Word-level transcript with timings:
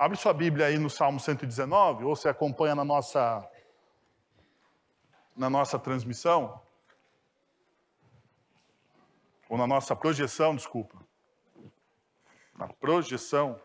Abre 0.00 0.16
sua 0.16 0.32
Bíblia 0.32 0.64
aí 0.64 0.78
no 0.78 0.88
Salmo 0.88 1.20
119, 1.20 2.04
ou 2.04 2.16
você 2.16 2.26
acompanha 2.26 2.74
na 2.74 2.82
nossa, 2.82 3.46
na 5.36 5.50
nossa 5.50 5.78
transmissão, 5.78 6.58
ou 9.46 9.58
na 9.58 9.66
nossa 9.66 9.94
projeção, 9.94 10.56
desculpa. 10.56 10.96
Na 12.56 12.66
projeção, 12.66 13.60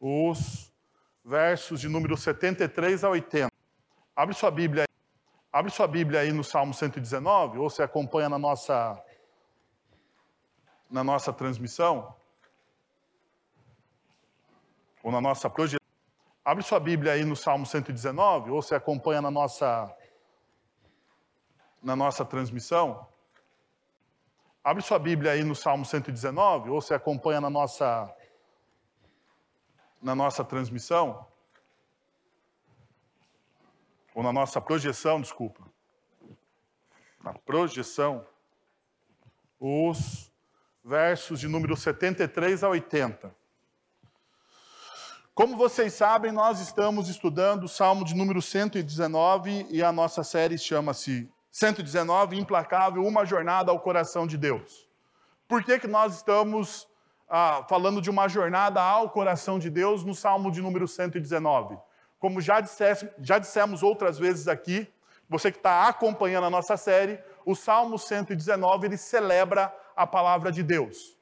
os 0.00 0.72
versos 1.24 1.80
de 1.80 1.88
número 1.88 2.16
73 2.16 3.04
a 3.04 3.10
80. 3.10 3.52
Abre 4.16 4.34
sua 4.34 4.50
Bíblia. 4.50 4.86
Abre 5.52 5.70
sua 5.70 5.86
Bíblia 5.86 6.18
aí 6.18 6.32
no 6.32 6.42
Salmo 6.42 6.74
119, 6.74 7.58
ou 7.58 7.70
você 7.70 7.84
acompanha 7.84 8.28
na 8.28 8.40
nossa, 8.40 9.00
na 10.90 11.04
nossa 11.04 11.32
transmissão, 11.32 12.12
ou 15.06 15.12
na 15.12 15.20
nossa 15.20 15.48
projeção. 15.48 15.78
Abre 16.44 16.64
sua 16.64 16.80
Bíblia 16.80 17.12
aí 17.12 17.24
no 17.24 17.36
Salmo 17.36 17.64
119, 17.64 18.50
ou 18.50 18.60
você 18.60 18.74
acompanha 18.74 19.22
na 19.22 19.30
nossa, 19.30 19.96
na 21.80 21.94
nossa 21.94 22.24
transmissão. 22.24 23.06
Abre 24.64 24.82
sua 24.82 24.98
Bíblia 24.98 25.30
aí 25.30 25.44
no 25.44 25.54
Salmo 25.54 25.84
119, 25.84 26.70
ou 26.70 26.80
você 26.80 26.92
acompanha 26.92 27.40
na 27.40 27.48
nossa, 27.48 28.12
na 30.02 30.12
nossa 30.12 30.44
transmissão 30.44 31.24
ou 34.12 34.24
na 34.24 34.32
nossa 34.32 34.60
projeção, 34.60 35.20
desculpa, 35.20 35.62
na 37.22 37.32
projeção, 37.32 38.26
os 39.60 40.32
versos 40.82 41.38
de 41.38 41.46
número 41.46 41.76
73 41.76 42.64
a 42.64 42.68
80. 42.70 43.45
Como 45.36 45.54
vocês 45.54 45.92
sabem, 45.92 46.32
nós 46.32 46.60
estamos 46.60 47.10
estudando 47.10 47.64
o 47.64 47.68
Salmo 47.68 48.06
de 48.06 48.14
número 48.16 48.40
119 48.40 49.66
e 49.68 49.82
a 49.82 49.92
nossa 49.92 50.24
série 50.24 50.56
chama-se 50.56 51.30
119 51.50 52.40
Implacável, 52.40 53.04
uma 53.04 53.22
jornada 53.26 53.70
ao 53.70 53.78
coração 53.78 54.26
de 54.26 54.38
Deus. 54.38 54.88
Por 55.46 55.62
que, 55.62 55.78
que 55.78 55.86
nós 55.86 56.16
estamos 56.16 56.88
ah, 57.28 57.66
falando 57.68 58.00
de 58.00 58.08
uma 58.08 58.28
jornada 58.28 58.80
ao 58.80 59.10
coração 59.10 59.58
de 59.58 59.68
Deus 59.68 60.02
no 60.04 60.14
Salmo 60.14 60.50
de 60.50 60.62
número 60.62 60.88
119? 60.88 61.76
Como 62.18 62.40
já, 62.40 62.62
dissesse, 62.62 63.06
já 63.20 63.38
dissemos 63.38 63.82
outras 63.82 64.18
vezes 64.18 64.48
aqui, 64.48 64.88
você 65.28 65.52
que 65.52 65.58
está 65.58 65.86
acompanhando 65.86 66.46
a 66.46 66.50
nossa 66.50 66.78
série, 66.78 67.20
o 67.44 67.54
Salmo 67.54 67.98
119 67.98 68.86
ele 68.86 68.96
celebra 68.96 69.70
a 69.94 70.06
palavra 70.06 70.50
de 70.50 70.62
Deus. 70.62 71.15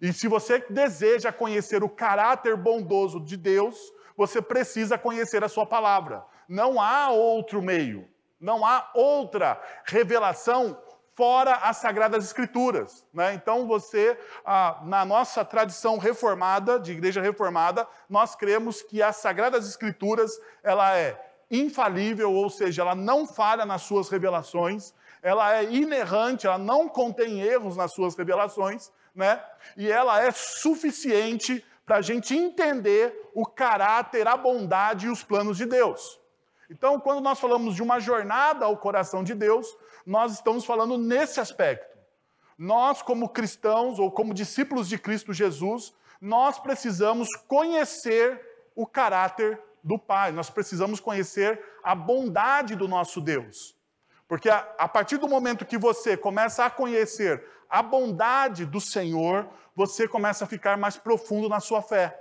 E 0.00 0.12
se 0.12 0.28
você 0.28 0.64
deseja 0.70 1.30
conhecer 1.32 1.82
o 1.82 1.88
caráter 1.88 2.56
bondoso 2.56 3.20
de 3.20 3.36
Deus, 3.36 3.76
você 4.16 4.40
precisa 4.40 4.96
conhecer 4.96 5.44
a 5.44 5.48
sua 5.48 5.66
palavra. 5.66 6.24
Não 6.48 6.80
há 6.80 7.10
outro 7.10 7.60
meio, 7.60 8.08
não 8.40 8.64
há 8.64 8.90
outra 8.94 9.60
revelação 9.84 10.76
fora 11.14 11.56
as 11.56 11.76
Sagradas 11.76 12.24
Escrituras. 12.24 13.06
Né? 13.12 13.34
Então, 13.34 13.66
você, 13.66 14.18
ah, 14.42 14.80
na 14.84 15.04
nossa 15.04 15.44
tradição 15.44 15.98
reformada, 15.98 16.80
de 16.80 16.92
igreja 16.92 17.20
reformada, 17.20 17.86
nós 18.08 18.34
cremos 18.34 18.80
que 18.80 19.02
as 19.02 19.16
Sagradas 19.16 19.68
Escrituras, 19.68 20.40
ela 20.62 20.96
é 20.96 21.20
infalível, 21.50 22.32
ou 22.32 22.48
seja, 22.48 22.80
ela 22.80 22.94
não 22.94 23.26
falha 23.26 23.66
nas 23.66 23.82
suas 23.82 24.08
revelações, 24.08 24.94
ela 25.22 25.54
é 25.54 25.64
inerrante, 25.64 26.46
ela 26.46 26.56
não 26.56 26.88
contém 26.88 27.42
erros 27.42 27.76
nas 27.76 27.92
suas 27.92 28.16
revelações, 28.16 28.90
né? 29.20 29.44
e 29.76 29.90
ela 29.90 30.20
é 30.20 30.30
suficiente 30.32 31.64
para 31.84 31.96
a 31.96 32.02
gente 32.02 32.34
entender 32.36 33.30
o 33.34 33.44
caráter, 33.44 34.26
a 34.26 34.36
bondade 34.36 35.06
e 35.06 35.10
os 35.10 35.22
planos 35.22 35.56
de 35.56 35.66
Deus. 35.66 36.18
Então, 36.70 36.98
quando 36.98 37.20
nós 37.20 37.38
falamos 37.38 37.74
de 37.74 37.82
uma 37.82 38.00
jornada 38.00 38.64
ao 38.64 38.76
coração 38.76 39.22
de 39.22 39.34
Deus, 39.34 39.66
nós 40.06 40.32
estamos 40.32 40.64
falando 40.64 40.96
nesse 40.96 41.40
aspecto. 41.40 41.98
Nós, 42.56 43.02
como 43.02 43.28
cristãos 43.28 43.98
ou 43.98 44.10
como 44.10 44.32
discípulos 44.32 44.88
de 44.88 44.98
Cristo 44.98 45.32
Jesus, 45.32 45.92
nós 46.20 46.58
precisamos 46.58 47.28
conhecer 47.48 48.40
o 48.74 48.86
caráter 48.86 49.60
do 49.82 49.98
Pai, 49.98 50.30
nós 50.30 50.48
precisamos 50.48 51.00
conhecer 51.00 51.62
a 51.82 51.94
bondade 51.94 52.76
do 52.76 52.86
nosso 52.86 53.20
Deus. 53.20 53.74
Porque 54.28 54.48
a, 54.48 54.58
a, 54.78 54.86
partir 54.86 55.16
do 55.16 55.26
momento 55.26 55.66
que 55.66 55.76
você 55.76 56.16
começa 56.16 56.64
a 56.64 56.70
conhecer 56.70 57.44
a 57.70 57.82
bondade 57.82 58.66
do 58.66 58.80
Senhor, 58.80 59.48
você 59.76 60.08
começa 60.08 60.44
a 60.44 60.48
ficar 60.48 60.76
mais 60.76 60.96
profundo 60.96 61.48
na 61.48 61.60
sua 61.60 61.80
fé. 61.80 62.18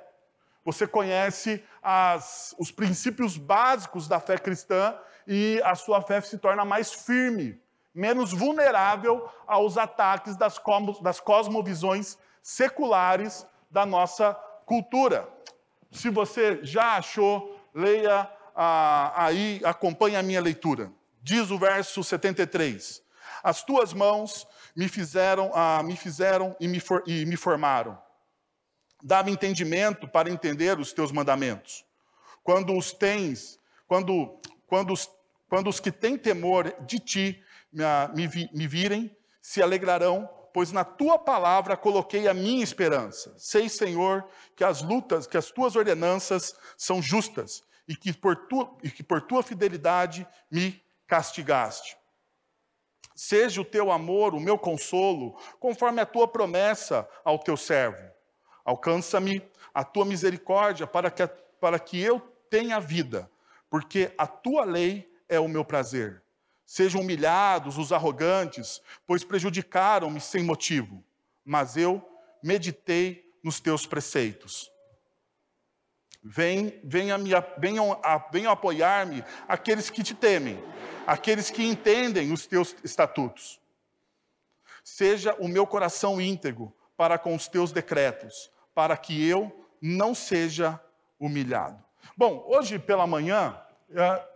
Você 0.63 0.85
conhece 0.85 1.63
as, 1.81 2.53
os 2.59 2.71
princípios 2.71 3.35
básicos 3.37 4.07
da 4.07 4.19
fé 4.19 4.37
cristã 4.37 4.95
e 5.25 5.59
a 5.65 5.73
sua 5.73 6.01
fé 6.01 6.21
se 6.21 6.37
torna 6.37 6.63
mais 6.63 6.93
firme, 6.93 7.59
menos 7.93 8.31
vulnerável 8.31 9.27
aos 9.47 9.77
ataques 9.77 10.35
das, 10.35 10.59
cosmo, 10.59 11.01
das 11.01 11.19
cosmovisões 11.19 12.17
seculares 12.43 13.45
da 13.71 13.85
nossa 13.85 14.33
cultura. 14.65 15.27
Se 15.91 16.09
você 16.09 16.59
já 16.61 16.97
achou, 16.97 17.59
leia 17.73 18.29
ah, 18.55 19.13
aí, 19.15 19.61
acompanhe 19.63 20.15
a 20.15 20.21
minha 20.21 20.41
leitura. 20.41 20.91
Diz 21.21 21.49
o 21.49 21.57
verso 21.57 22.03
73. 22.03 23.01
As 23.43 23.63
tuas 23.63 23.93
mãos 23.93 24.47
me 24.75 24.87
fizeram, 24.87 25.51
ah, 25.53 25.81
me 25.83 25.95
fizeram 25.95 26.55
e 26.59 26.67
me, 26.67 26.79
for, 26.79 27.03
e 27.05 27.25
me 27.25 27.35
formaram. 27.35 27.99
Dá-me 29.01 29.31
entendimento 29.31 30.07
para 30.07 30.29
entender 30.29 30.77
os 30.79 30.91
teus 30.91 31.11
mandamentos. 31.11 31.85
Quando 32.43 32.75
os 32.77 32.91
tens, 32.91 33.59
quando, 33.87 34.39
quando, 34.67 34.93
os, 34.93 35.09
quando 35.47 35.69
os 35.69 35.79
que 35.79 35.91
têm 35.91 36.17
temor 36.17 36.73
de 36.85 36.99
ti 36.99 37.43
me, 37.71 38.49
me 38.53 38.67
virem, 38.67 39.15
se 39.41 39.61
alegrarão, 39.61 40.29
pois 40.53 40.71
na 40.71 40.83
tua 40.83 41.17
palavra 41.17 41.77
coloquei 41.77 42.27
a 42.27 42.33
minha 42.33 42.63
esperança. 42.63 43.33
Sei, 43.37 43.69
Senhor, 43.69 44.27
que 44.55 44.63
as 44.63 44.81
lutas, 44.81 45.25
que 45.27 45.37
as 45.37 45.51
tuas 45.51 45.75
ordenanças 45.75 46.55
são 46.77 47.01
justas 47.01 47.63
e 47.87 47.95
que 47.95 48.13
por, 48.13 48.35
tu, 48.47 48.77
e 48.83 48.91
que 48.91 49.01
por 49.01 49.21
tua 49.21 49.41
fidelidade 49.41 50.27
me 50.51 50.81
castigaste. 51.07 51.97
Seja 53.21 53.59
o 53.59 53.65
teu 53.65 53.91
amor 53.91 54.33
o 54.33 54.39
meu 54.39 54.57
consolo, 54.57 55.37
conforme 55.59 55.99
a 55.99 56.05
tua 56.05 56.25
promessa 56.25 57.05
ao 57.21 57.37
teu 57.37 57.57
servo. 57.57 58.01
Alcança-me 58.63 59.41
a 59.73 59.83
tua 59.83 60.05
misericórdia 60.05 60.87
para 60.87 61.11
que, 61.11 61.27
para 61.59 61.77
que 61.77 61.99
eu 61.99 62.21
tenha 62.49 62.79
vida, 62.79 63.29
porque 63.69 64.09
a 64.17 64.25
tua 64.25 64.63
lei 64.63 65.13
é 65.27 65.37
o 65.37 65.49
meu 65.49 65.65
prazer. 65.65 66.23
Sejam 66.65 67.01
humilhados 67.01 67.77
os 67.77 67.91
arrogantes, 67.91 68.81
pois 69.05 69.21
prejudicaram-me 69.21 70.21
sem 70.21 70.41
motivo, 70.41 71.03
mas 71.43 71.75
eu 71.75 72.01
meditei 72.41 73.29
nos 73.43 73.59
teus 73.59 73.85
preceitos. 73.85 74.71
Vem, 76.21 76.79
venha 76.83 77.17
venham, 77.57 77.99
venham 78.31 78.51
apoiar-me 78.51 79.23
aqueles 79.47 79.89
que 79.89 80.03
te 80.03 80.13
temem, 80.13 80.61
aqueles 81.07 81.49
que 81.49 81.63
entendem 81.63 82.33
os 82.33 82.45
teus 82.45 82.75
estatutos. 82.83 83.59
Seja 84.83 85.33
o 85.39 85.47
meu 85.47 85.65
coração 85.65 86.19
íntegro 86.19 86.73
para 86.97 87.17
com 87.17 87.33
os 87.33 87.47
teus 87.47 87.71
decretos, 87.71 88.51
para 88.75 88.97
que 88.97 89.25
eu 89.27 89.65
não 89.81 90.13
seja 90.13 90.79
humilhado. 91.17 91.81
Bom, 92.17 92.43
hoje 92.47 92.77
pela 92.77 93.07
manhã, 93.07 93.57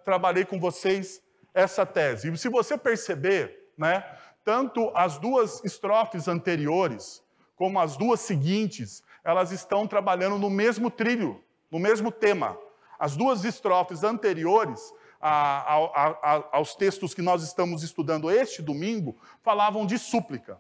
trabalhei 0.05 0.45
com 0.45 0.59
vocês 0.59 1.21
essa 1.53 1.85
tese. 1.85 2.31
E 2.31 2.37
se 2.37 2.49
você 2.49 2.77
perceber, 2.77 3.71
né, 3.77 4.05
tanto 4.43 4.91
as 4.95 5.17
duas 5.17 5.63
estrofes 5.63 6.27
anteriores 6.27 7.21
como 7.55 7.79
as 7.79 7.97
duas 7.97 8.21
seguintes, 8.21 9.03
elas 9.23 9.51
estão 9.51 9.85
trabalhando 9.87 10.37
no 10.37 10.49
mesmo 10.49 10.89
trilho, 10.89 11.43
no 11.73 11.79
mesmo 11.79 12.11
tema. 12.11 12.55
As 12.99 13.17
duas 13.17 13.43
estrofes 13.43 14.03
anteriores 14.03 14.93
a, 15.19 15.73
a, 15.73 16.07
a, 16.35 16.43
aos 16.51 16.75
textos 16.75 17.15
que 17.15 17.21
nós 17.21 17.41
estamos 17.41 17.81
estudando 17.81 18.29
este 18.29 18.61
domingo 18.61 19.17
falavam 19.41 19.85
de 19.85 19.97
súplica. 19.97 20.59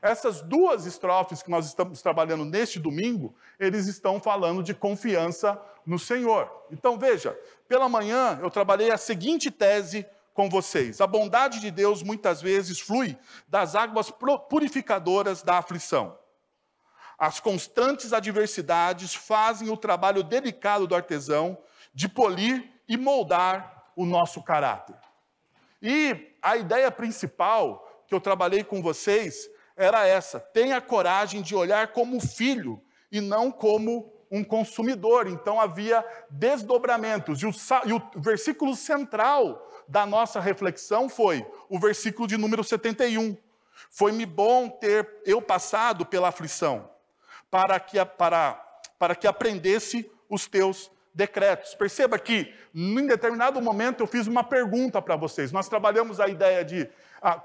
Essas 0.00 0.40
duas 0.40 0.86
estrofes 0.86 1.42
que 1.42 1.50
nós 1.50 1.66
estamos 1.66 2.00
trabalhando 2.00 2.44
neste 2.44 2.78
domingo, 2.78 3.34
eles 3.60 3.86
estão 3.86 4.18
falando 4.18 4.62
de 4.62 4.72
confiança 4.74 5.60
no 5.84 5.98
Senhor. 5.98 6.50
Então 6.70 6.98
veja, 6.98 7.38
pela 7.68 7.88
manhã 7.88 8.38
eu 8.42 8.50
trabalhei 8.50 8.90
a 8.90 8.96
seguinte 8.96 9.50
tese 9.50 10.06
com 10.32 10.48
vocês. 10.48 11.00
A 11.00 11.06
bondade 11.06 11.60
de 11.60 11.70
Deus 11.70 12.02
muitas 12.02 12.40
vezes 12.40 12.80
flui 12.80 13.18
das 13.46 13.74
águas 13.74 14.10
purificadoras 14.48 15.42
da 15.42 15.58
aflição. 15.58 16.16
As 17.18 17.40
constantes 17.40 18.12
adversidades 18.12 19.14
fazem 19.14 19.70
o 19.70 19.76
trabalho 19.76 20.22
delicado 20.22 20.86
do 20.86 20.94
artesão 20.94 21.58
de 21.94 22.08
polir 22.08 22.70
e 22.88 22.96
moldar 22.96 23.92
o 23.96 24.04
nosso 24.04 24.42
caráter. 24.42 24.96
E 25.80 26.34
a 26.42 26.56
ideia 26.56 26.90
principal 26.90 28.04
que 28.06 28.14
eu 28.14 28.20
trabalhei 28.20 28.64
com 28.64 28.82
vocês 28.82 29.48
era 29.76 30.06
essa: 30.06 30.40
tenha 30.40 30.80
coragem 30.80 31.42
de 31.42 31.54
olhar 31.54 31.88
como 31.88 32.20
filho 32.20 32.82
e 33.10 33.20
não 33.20 33.50
como 33.50 34.12
um 34.30 34.42
consumidor, 34.42 35.28
então 35.28 35.60
havia 35.60 36.04
desdobramentos. 36.28 37.40
E 37.40 37.46
o, 37.46 37.52
e 37.86 37.92
o 37.92 38.02
versículo 38.16 38.74
central 38.74 39.70
da 39.86 40.04
nossa 40.04 40.40
reflexão 40.40 41.08
foi 41.08 41.46
o 41.68 41.78
versículo 41.78 42.26
de 42.26 42.36
número 42.36 42.64
71. 42.64 43.36
Foi-me 43.90 44.26
bom 44.26 44.68
ter 44.68 45.22
eu 45.24 45.40
passado 45.40 46.04
pela 46.04 46.28
aflição, 46.28 46.90
para 47.50 47.78
que, 47.80 48.02
para, 48.04 48.54
para 48.98 49.14
que 49.14 49.26
aprendesse 49.26 50.10
os 50.28 50.46
teus 50.46 50.90
decretos. 51.14 51.74
Perceba 51.74 52.18
que, 52.18 52.52
em 52.74 53.06
determinado 53.06 53.60
momento, 53.60 54.02
eu 54.02 54.06
fiz 54.06 54.26
uma 54.26 54.42
pergunta 54.42 55.00
para 55.00 55.16
vocês. 55.16 55.52
Nós 55.52 55.68
trabalhamos 55.68 56.18
a 56.18 56.28
ideia 56.28 56.64
de 56.64 56.88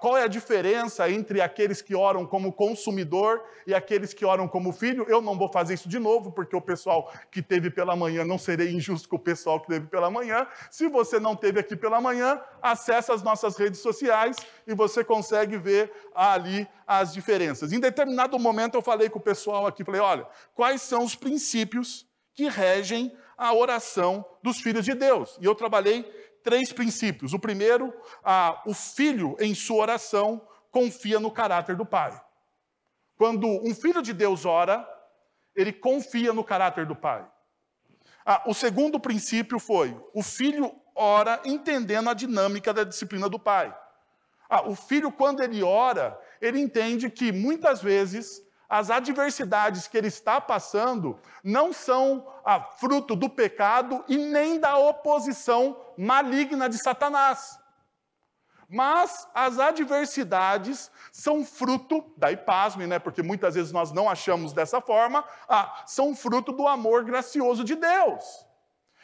qual 0.02 0.18
é 0.18 0.24
a 0.24 0.28
diferença 0.28 1.10
entre 1.10 1.40
aqueles 1.42 1.82
que 1.82 1.96
oram 1.96 2.26
como 2.26 2.52
consumidor 2.52 3.42
e 3.66 3.74
aqueles 3.74 4.14
que 4.14 4.26
oram 4.26 4.48
como 4.48 4.74
filho. 4.74 5.06
Eu 5.08 5.22
não 5.22 5.38
vou 5.38 5.50
fazer 5.50 5.76
isso 5.76 5.88
de 5.88 5.98
novo, 5.98 6.32
porque 6.32 6.56
o 6.56 6.62
pessoal 6.62 7.12
que 7.32 7.42
teve 7.42 7.70
pela 7.70 7.96
manhã, 7.96 8.26
não 8.26 8.38
serei 8.38 8.72
injusto 8.72 9.08
com 9.08 9.16
o 9.16 9.20
pessoal 9.20 9.62
que 9.62 9.68
teve 9.68 9.88
pela 9.88 10.12
manhã. 10.12 10.46
Se 10.70 10.90
você 10.90 11.20
não 11.20 11.36
teve 11.36 11.62
aqui 11.62 11.78
pela 11.78 12.02
manhã, 12.02 12.42
acesse 12.62 13.12
as 13.12 13.24
nossas 13.24 13.56
redes 13.56 13.80
sociais 13.80 14.36
e 14.68 14.74
você 14.74 15.04
consegue 15.04 15.58
ver 15.58 15.92
ali 16.14 16.68
as 16.86 17.14
diferenças. 17.14 17.72
Em 17.72 17.80
determinado 17.80 18.38
momento 18.38 18.76
eu 18.76 18.82
falei 18.82 19.10
com 19.10 19.20
o 19.20 19.22
pessoal 19.22 19.66
aqui, 19.66 19.86
falei, 19.86 20.02
olha, 20.02 20.28
quais 20.54 20.82
são 20.82 21.04
os 21.04 21.16
princípios 21.16 22.06
que 22.34 22.50
regem 22.50 23.16
a 23.38 23.54
oração 23.54 24.26
dos 24.44 24.60
filhos 24.60 24.84
de 24.84 24.94
Deus? 24.94 25.38
E 25.40 25.46
eu 25.46 25.56
trabalhei 25.56 26.06
três 26.44 26.72
princípios. 26.72 27.34
O 27.34 27.40
primeiro, 27.40 27.94
ah, 28.24 28.62
o 28.66 28.74
filho, 28.74 29.36
em 29.40 29.54
sua 29.54 29.82
oração, 29.82 30.48
confia 30.72 31.20
no 31.20 31.32
caráter 31.32 31.76
do 31.76 31.86
pai. 31.86 32.20
Quando 33.18 33.48
um 33.48 33.74
filho 33.76 34.02
de 34.02 34.14
Deus 34.14 34.46
ora, 34.46 34.88
ele 35.56 35.74
confia 35.74 36.32
no 36.32 36.44
caráter 36.44 36.86
do 36.86 36.96
pai. 36.96 37.28
Ah, 38.26 38.44
o 38.46 38.54
segundo 38.54 39.00
princípio 39.00 39.60
foi: 39.60 40.00
o 40.14 40.24
filho 40.24 40.72
ora 40.96 41.42
entendendo 41.46 42.10
a 42.10 42.14
dinâmica 42.14 42.74
da 42.74 42.84
disciplina 42.84 43.28
do 43.28 43.40
pai. 43.40 43.76
Ah, 44.50 44.68
o 44.68 44.76
filho, 44.76 45.12
quando 45.12 45.42
ele 45.42 45.62
ora, 45.62 46.20
ele 46.42 46.60
entende 46.60 47.10
que 47.10 47.32
muitas 47.32 47.82
vezes 47.82 48.42
as 48.70 48.92
adversidades 48.92 49.88
que 49.88 49.98
ele 49.98 50.10
está 50.10 50.40
passando 50.40 51.20
não 51.44 51.74
são 51.74 52.28
a 52.46 52.62
fruto 52.62 53.16
do 53.16 53.28
pecado 53.28 54.06
e 54.08 54.16
nem 54.16 54.60
da 54.60 54.78
oposição 54.78 55.76
maligna 55.98 56.70
de 56.70 56.78
Satanás. 56.78 57.60
Mas 58.70 59.28
as 59.34 59.58
adversidades 59.58 60.92
são 61.12 61.44
fruto, 61.44 62.14
daí 62.16 62.38
pasme, 62.38 62.86
né? 62.86 63.00
Porque 63.00 63.24
muitas 63.24 63.56
vezes 63.56 63.72
nós 63.72 63.92
não 63.92 64.08
achamos 64.08 64.54
dessa 64.54 64.80
forma, 64.80 65.26
ah, 65.48 65.82
são 65.88 66.16
fruto 66.16 66.52
do 66.52 66.68
amor 66.68 67.04
gracioso 67.04 67.64
de 67.64 67.76
Deus. 67.76 68.46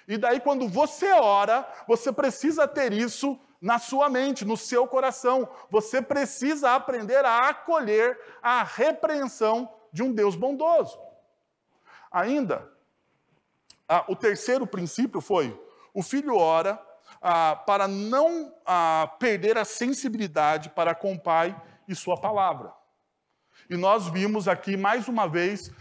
E 0.07 0.19
daí, 0.19 0.39
quando 0.39 0.67
você 0.67 1.11
ora, 1.13 1.67
você 1.87 2.11
precisa 2.11 2.67
ter 2.67 2.93
isso 2.93 3.39
na 3.61 3.79
sua 3.79 4.09
mente, 4.09 4.45
no 4.45 4.57
seu 4.57 4.87
coração. 4.87 5.47
Você 5.69 6.01
precisa 6.01 6.75
aprender 6.75 7.23
a 7.25 7.49
acolher 7.49 8.19
a 8.41 8.63
repreensão 8.63 9.71
de 9.91 10.03
um 10.03 10.11
Deus 10.11 10.35
bondoso. 10.35 10.99
Ainda, 12.11 12.71
ah, 13.87 14.05
o 14.07 14.15
terceiro 14.15 14.65
princípio 14.65 15.21
foi: 15.21 15.59
o 15.93 16.01
filho 16.01 16.37
ora 16.37 16.81
ah, 17.21 17.55
para 17.55 17.87
não 17.87 18.53
ah, 18.65 19.15
perder 19.19 19.57
a 19.57 19.65
sensibilidade 19.65 20.69
para 20.69 20.93
com 20.93 21.13
o 21.13 21.19
pai 21.19 21.59
e 21.87 21.95
sua 21.95 22.19
palavra. 22.19 22.73
E 23.69 23.75
nós 23.75 24.07
vimos 24.07 24.47
aqui, 24.47 24.77
mais 24.77 25.07
uma 25.07 25.27
vez, 25.27 25.71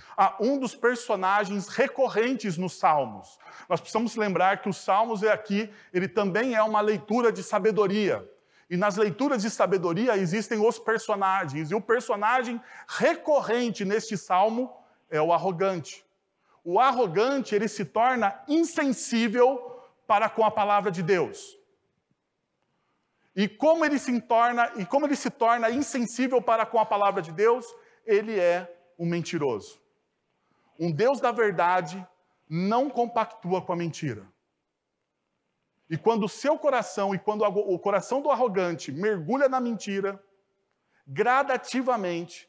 um 0.41 0.59
dos 0.59 0.75
personagens 0.75 1.69
recorrentes 1.69 2.57
nos 2.57 2.79
Salmos. 2.79 3.39
Nós 3.69 3.81
precisamos 3.81 4.17
lembrar 4.17 4.63
que 4.63 4.69
os 4.69 4.79
Salmos 4.79 5.23
é 5.23 5.31
aqui, 5.31 5.71
ele 5.93 6.09
também 6.09 6.55
é 6.55 6.63
uma 6.63 6.81
leitura 6.81 7.31
de 7.31 7.43
sabedoria. 7.43 8.29
E 8.71 8.77
nas 8.77 8.97
leituras 8.97 9.43
de 9.43 9.51
sabedoria 9.51 10.17
existem 10.17 10.59
os 10.67 10.79
personagens. 10.79 11.71
E 11.71 11.75
o 11.75 11.81
personagem 11.81 12.61
recorrente 12.89 13.85
neste 13.85 14.17
salmo 14.17 14.75
é 15.11 15.21
o 15.21 15.33
arrogante. 15.33 16.05
O 16.65 16.81
arrogante, 16.81 17.55
ele 17.55 17.69
se 17.69 17.85
torna 17.85 18.41
insensível 18.49 19.79
para 20.07 20.31
com 20.31 20.45
a 20.45 20.51
palavra 20.51 20.91
de 20.91 21.03
Deus. 21.03 21.59
E 23.35 23.49
como 23.49 23.85
ele 23.85 23.99
se 23.99 24.21
torna, 24.21 24.71
e 24.77 24.87
como 24.87 25.07
ele 25.07 25.17
se 25.17 25.31
torna 25.31 25.71
insensível 25.71 26.41
para 26.41 26.65
com 26.65 26.79
a 26.79 26.87
palavra 26.87 27.21
de 27.21 27.33
Deus, 27.33 27.67
ele 28.07 28.39
é 28.39 28.73
um 28.99 29.07
mentiroso. 29.07 29.81
Um 30.79 30.93
Deus 30.93 31.21
da 31.21 31.33
verdade 31.33 32.07
não 32.49 32.89
compactua 32.89 33.61
com 33.63 33.73
a 33.73 33.77
mentira. 33.77 34.27
E 35.91 35.99
quando 35.99 36.25
o 36.25 36.29
seu 36.29 36.59
coração 36.59 37.15
e 37.15 37.19
quando 37.19 37.43
o 37.45 37.79
coração 37.79 38.23
do 38.23 38.31
arrogante 38.31 38.91
mergulha 38.93 39.49
na 39.49 39.61
mentira, 39.61 40.23
gradativamente 41.07 42.49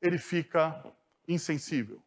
ele 0.00 0.18
fica 0.18 0.84
insensível. 1.26 2.00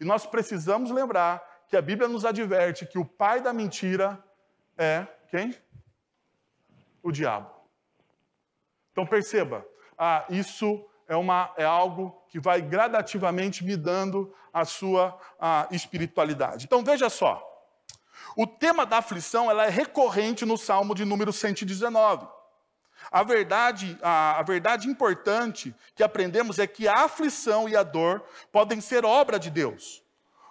E 0.00 0.04
nós 0.04 0.26
precisamos 0.26 0.90
lembrar 0.90 1.42
que 1.68 1.76
a 1.76 1.82
Bíblia 1.82 2.08
nos 2.08 2.24
adverte 2.24 2.86
que 2.86 2.98
o 2.98 3.04
pai 3.04 3.40
da 3.40 3.52
mentira 3.52 4.22
é 4.76 5.06
quem? 5.28 5.54
O 7.02 7.12
diabo. 7.12 7.57
Então 8.98 9.06
perceba, 9.06 9.64
ah, 9.96 10.24
isso 10.28 10.84
é, 11.06 11.14
uma, 11.14 11.54
é 11.56 11.64
algo 11.64 12.20
que 12.28 12.40
vai 12.40 12.60
gradativamente 12.60 13.64
me 13.64 13.76
dando 13.76 14.34
a 14.52 14.64
sua 14.64 15.16
a 15.38 15.68
espiritualidade. 15.70 16.64
Então 16.64 16.82
veja 16.82 17.08
só, 17.08 17.40
o 18.36 18.44
tema 18.44 18.84
da 18.84 18.98
aflição 18.98 19.48
ela 19.48 19.64
é 19.64 19.68
recorrente 19.68 20.44
no 20.44 20.56
Salmo 20.56 20.96
de 20.96 21.04
número 21.04 21.32
119. 21.32 22.26
A 23.08 23.22
verdade, 23.22 23.96
a, 24.02 24.40
a, 24.40 24.42
verdade 24.42 24.88
importante 24.88 25.72
que 25.94 26.02
aprendemos 26.02 26.58
é 26.58 26.66
que 26.66 26.88
a 26.88 27.04
aflição 27.04 27.68
e 27.68 27.76
a 27.76 27.84
dor 27.84 28.24
podem 28.50 28.80
ser 28.80 29.04
obra 29.04 29.38
de 29.38 29.48
Deus. 29.48 30.02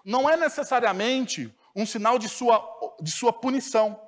Não 0.06 0.30
é 0.30 0.38
necessariamente 0.38 1.54
um 1.76 1.86
sinal 1.86 2.18
de 2.18 2.30
sua, 2.30 2.66
de 3.02 3.12
sua 3.12 3.34
punição. 3.34 4.00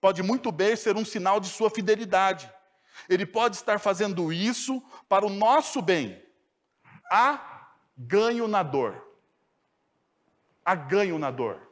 Pode 0.00 0.22
muito 0.22 0.50
bem 0.50 0.74
ser 0.74 0.96
um 0.96 1.04
sinal 1.04 1.38
de 1.38 1.48
sua 1.48 1.68
fidelidade. 1.68 2.50
Ele 3.08 3.26
pode 3.26 3.56
estar 3.56 3.78
fazendo 3.78 4.32
isso 4.32 4.82
para 5.08 5.26
o 5.26 5.30
nosso 5.30 5.82
bem. 5.82 6.22
Há 7.10 7.72
ganho 7.96 8.46
na 8.46 8.62
dor. 8.62 9.06
Há 10.64 10.74
ganho 10.74 11.18
na 11.18 11.30
dor. 11.30 11.68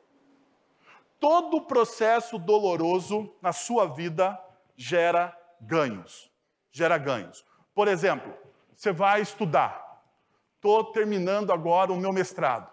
Todo 1.21 1.63
processo 1.63 2.39
doloroso 2.39 3.35
na 3.41 3.53
sua 3.53 3.87
vida 3.87 4.39
gera 4.77 5.37
ganhos. 5.61 6.31
Gera 6.71 6.99
ganhos. 6.99 7.45
Por 7.75 7.89
exemplo, 7.89 8.35
você 8.75 8.93
vai 8.93 9.21
estudar. 9.21 10.03
Estou 10.57 10.85
terminando 10.93 11.53
agora 11.53 11.93
o 11.93 11.97
meu 11.97 12.13
mestrado. 12.13 12.71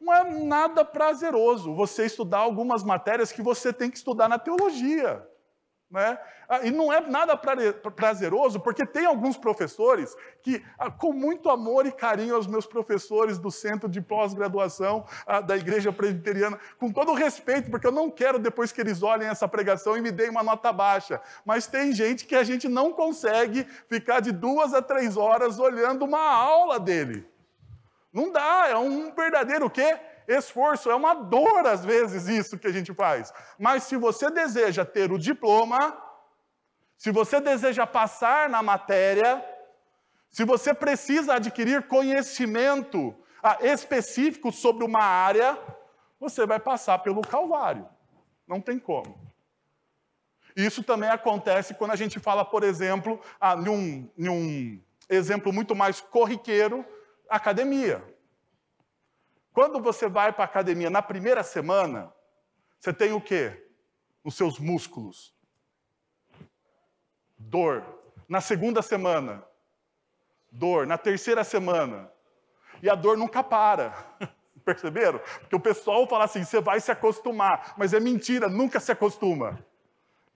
Não 0.00 0.14
é 0.14 0.24
nada 0.30 0.84
prazeroso 0.84 1.74
você 1.74 2.06
estudar 2.06 2.38
algumas 2.38 2.82
matérias 2.82 3.30
que 3.30 3.42
você 3.42 3.72
tem 3.72 3.90
que 3.90 3.98
estudar 3.98 4.28
na 4.28 4.38
teologia. 4.38 5.28
Né? 5.90 6.16
Ah, 6.48 6.60
e 6.64 6.70
não 6.70 6.92
é 6.92 7.00
nada 7.00 7.36
prazeroso, 7.36 8.60
porque 8.60 8.86
tem 8.86 9.06
alguns 9.06 9.36
professores 9.36 10.16
que, 10.40 10.64
ah, 10.78 10.88
com 10.88 11.12
muito 11.12 11.50
amor 11.50 11.84
e 11.84 11.90
carinho 11.90 12.36
aos 12.36 12.46
meus 12.46 12.64
professores 12.64 13.38
do 13.38 13.50
centro 13.50 13.88
de 13.88 14.00
pós-graduação 14.00 15.04
ah, 15.26 15.40
da 15.40 15.56
Igreja 15.56 15.92
Presbiteriana, 15.92 16.60
com 16.78 16.92
todo 16.92 17.12
respeito, 17.12 17.72
porque 17.72 17.88
eu 17.88 17.92
não 17.92 18.08
quero 18.08 18.38
depois 18.38 18.70
que 18.70 18.80
eles 18.80 19.02
olhem 19.02 19.28
essa 19.28 19.48
pregação 19.48 19.96
e 19.96 20.00
me 20.00 20.12
deem 20.12 20.30
uma 20.30 20.44
nota 20.44 20.72
baixa. 20.72 21.20
Mas 21.44 21.66
tem 21.66 21.92
gente 21.92 22.24
que 22.24 22.36
a 22.36 22.44
gente 22.44 22.68
não 22.68 22.92
consegue 22.92 23.64
ficar 23.88 24.20
de 24.20 24.30
duas 24.30 24.72
a 24.72 24.80
três 24.80 25.16
horas 25.16 25.58
olhando 25.58 26.04
uma 26.04 26.22
aula 26.22 26.78
dele. 26.78 27.26
Não 28.12 28.30
dá, 28.30 28.68
é 28.68 28.76
um 28.76 29.12
verdadeiro 29.12 29.68
quê? 29.68 29.98
Esforço, 30.36 30.90
é 30.90 30.94
uma 30.94 31.14
dor 31.14 31.66
às 31.66 31.84
vezes 31.84 32.28
isso 32.28 32.58
que 32.58 32.66
a 32.66 32.72
gente 32.72 32.94
faz. 32.94 33.32
Mas 33.58 33.84
se 33.84 33.96
você 33.96 34.30
deseja 34.30 34.84
ter 34.84 35.10
o 35.10 35.18
diploma, 35.18 35.96
se 36.96 37.10
você 37.10 37.40
deseja 37.40 37.86
passar 37.86 38.48
na 38.48 38.62
matéria, 38.62 39.44
se 40.30 40.44
você 40.44 40.72
precisa 40.72 41.34
adquirir 41.34 41.88
conhecimento 41.88 43.14
ah, 43.42 43.58
específico 43.62 44.52
sobre 44.52 44.84
uma 44.84 45.02
área, 45.02 45.58
você 46.18 46.46
vai 46.46 46.60
passar 46.60 46.98
pelo 46.98 47.22
Calvário. 47.22 47.88
Não 48.46 48.60
tem 48.60 48.78
como. 48.78 49.18
Isso 50.56 50.82
também 50.82 51.08
acontece 51.08 51.74
quando 51.74 51.92
a 51.92 51.96
gente 51.96 52.18
fala, 52.18 52.44
por 52.44 52.62
exemplo, 52.62 53.20
ah, 53.40 53.56
num, 53.56 54.08
num 54.16 54.80
exemplo 55.08 55.52
muito 55.52 55.74
mais 55.74 56.00
corriqueiro, 56.00 56.84
academia. 57.28 58.04
Quando 59.52 59.80
você 59.80 60.08
vai 60.08 60.32
para 60.32 60.44
a 60.44 60.46
academia 60.46 60.88
na 60.88 61.02
primeira 61.02 61.42
semana, 61.42 62.12
você 62.78 62.92
tem 62.92 63.12
o 63.12 63.20
quê? 63.20 63.68
Nos 64.24 64.36
seus 64.36 64.58
músculos. 64.58 65.34
Dor. 67.38 67.84
Na 68.28 68.40
segunda 68.40 68.80
semana, 68.80 69.44
dor. 70.50 70.86
Na 70.86 70.96
terceira 70.96 71.42
semana. 71.42 72.10
E 72.82 72.88
a 72.88 72.94
dor 72.94 73.16
nunca 73.16 73.42
para. 73.42 73.94
Perceberam? 74.64 75.18
Porque 75.40 75.56
o 75.56 75.60
pessoal 75.60 76.06
fala 76.06 76.24
assim: 76.24 76.44
você 76.44 76.60
vai 76.60 76.80
se 76.80 76.92
acostumar. 76.92 77.74
Mas 77.76 77.92
é 77.92 78.00
mentira, 78.00 78.48
nunca 78.48 78.78
se 78.78 78.92
acostuma. 78.92 79.58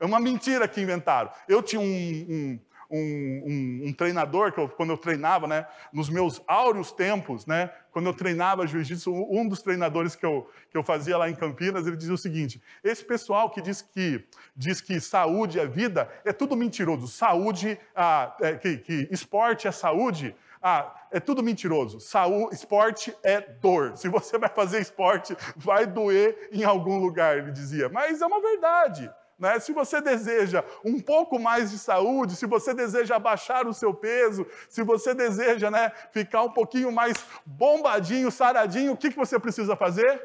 É 0.00 0.04
uma 0.04 0.18
mentira 0.18 0.66
que 0.66 0.80
inventaram. 0.80 1.30
Eu 1.48 1.62
tinha 1.62 1.80
um, 1.80 1.84
um, 1.84 2.60
um, 2.94 3.42
um, 3.46 3.88
um 3.88 3.92
treinador, 3.92 4.52
que 4.52 4.60
eu, 4.60 4.68
quando 4.68 4.90
eu 4.90 4.96
treinava, 4.96 5.46
né, 5.46 5.66
nos 5.92 6.08
meus 6.08 6.40
áureos 6.46 6.92
tempos, 6.92 7.44
né, 7.44 7.70
quando 7.90 8.06
eu 8.06 8.14
treinava 8.14 8.66
jiu-jitsu, 8.66 9.12
um 9.12 9.48
dos 9.48 9.62
treinadores 9.62 10.14
que 10.14 10.24
eu, 10.24 10.48
que 10.70 10.76
eu 10.76 10.82
fazia 10.82 11.18
lá 11.18 11.28
em 11.28 11.34
Campinas, 11.34 11.86
ele 11.86 11.96
dizia 11.96 12.14
o 12.14 12.18
seguinte: 12.18 12.62
esse 12.82 13.04
pessoal 13.04 13.50
que 13.50 13.60
diz 13.60 13.82
que, 13.82 14.24
diz 14.56 14.80
que 14.80 15.00
saúde 15.00 15.58
é 15.58 15.66
vida, 15.66 16.08
é 16.24 16.32
tudo 16.32 16.56
mentiroso. 16.56 17.08
Saúde, 17.08 17.78
ah, 17.94 18.36
é, 18.40 18.54
que, 18.54 18.78
que 18.78 19.08
esporte 19.10 19.66
é 19.66 19.72
saúde, 19.72 20.34
ah, 20.62 20.94
é 21.10 21.20
tudo 21.20 21.42
mentiroso. 21.42 22.00
Saúde, 22.00 22.54
esporte 22.54 23.14
é 23.22 23.40
dor. 23.40 23.96
Se 23.96 24.08
você 24.08 24.38
vai 24.38 24.48
fazer 24.48 24.80
esporte, 24.80 25.36
vai 25.56 25.86
doer 25.86 26.48
em 26.52 26.64
algum 26.64 26.98
lugar, 26.98 27.38
ele 27.38 27.50
dizia. 27.50 27.88
Mas 27.88 28.22
é 28.22 28.26
uma 28.26 28.40
verdade. 28.40 29.10
Né? 29.38 29.58
Se 29.58 29.72
você 29.72 30.00
deseja 30.00 30.64
um 30.84 31.00
pouco 31.00 31.38
mais 31.38 31.70
de 31.70 31.78
saúde, 31.78 32.36
se 32.36 32.46
você 32.46 32.72
deseja 32.72 33.16
abaixar 33.16 33.66
o 33.66 33.74
seu 33.74 33.92
peso, 33.92 34.46
se 34.68 34.82
você 34.82 35.14
deseja 35.14 35.70
né, 35.70 35.90
ficar 36.12 36.42
um 36.42 36.50
pouquinho 36.50 36.92
mais 36.92 37.24
bombadinho, 37.44 38.30
saradinho, 38.30 38.92
o 38.92 38.96
que, 38.96 39.10
que 39.10 39.16
você 39.16 39.38
precisa 39.38 39.76
fazer? 39.76 40.22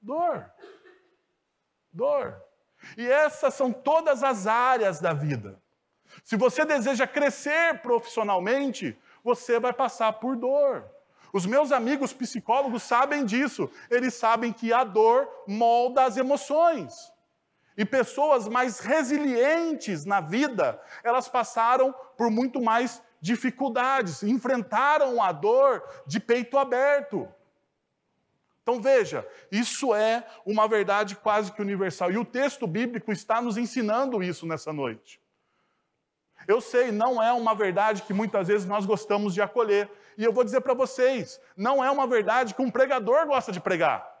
Dor. 0.00 0.50
Dor. 1.92 2.42
E 2.96 3.06
essas 3.06 3.54
são 3.54 3.72
todas 3.72 4.22
as 4.22 4.46
áreas 4.46 5.00
da 5.00 5.12
vida. 5.12 5.60
Se 6.24 6.36
você 6.36 6.64
deseja 6.64 7.06
crescer 7.06 7.80
profissionalmente, 7.80 8.96
você 9.22 9.58
vai 9.58 9.72
passar 9.72 10.12
por 10.14 10.36
dor. 10.36 10.84
Os 11.32 11.44
meus 11.44 11.72
amigos 11.72 12.12
psicólogos 12.12 12.82
sabem 12.82 13.24
disso. 13.24 13.70
Eles 13.90 14.14
sabem 14.14 14.52
que 14.52 14.72
a 14.72 14.84
dor 14.84 15.28
molda 15.46 16.04
as 16.04 16.16
emoções. 16.16 17.12
E 17.78 17.84
pessoas 17.84 18.48
mais 18.48 18.80
resilientes 18.80 20.04
na 20.04 20.20
vida, 20.20 20.82
elas 21.04 21.28
passaram 21.28 21.94
por 22.16 22.28
muito 22.28 22.60
mais 22.60 23.00
dificuldades, 23.20 24.24
enfrentaram 24.24 25.22
a 25.22 25.30
dor 25.30 25.84
de 26.04 26.18
peito 26.18 26.58
aberto. 26.58 27.28
Então 28.64 28.82
veja, 28.82 29.24
isso 29.50 29.94
é 29.94 30.26
uma 30.44 30.66
verdade 30.66 31.14
quase 31.14 31.52
que 31.52 31.62
universal. 31.62 32.10
E 32.10 32.18
o 32.18 32.24
texto 32.24 32.66
bíblico 32.66 33.12
está 33.12 33.40
nos 33.40 33.56
ensinando 33.56 34.24
isso 34.24 34.44
nessa 34.44 34.72
noite. 34.72 35.20
Eu 36.48 36.60
sei, 36.60 36.90
não 36.90 37.22
é 37.22 37.32
uma 37.32 37.54
verdade 37.54 38.02
que 38.02 38.12
muitas 38.12 38.48
vezes 38.48 38.66
nós 38.66 38.84
gostamos 38.86 39.32
de 39.32 39.40
acolher. 39.40 39.88
E 40.16 40.24
eu 40.24 40.32
vou 40.32 40.42
dizer 40.42 40.62
para 40.62 40.74
vocês, 40.74 41.40
não 41.56 41.82
é 41.82 41.88
uma 41.92 42.08
verdade 42.08 42.54
que 42.54 42.62
um 42.62 42.72
pregador 42.72 43.24
gosta 43.26 43.52
de 43.52 43.60
pregar. 43.60 44.17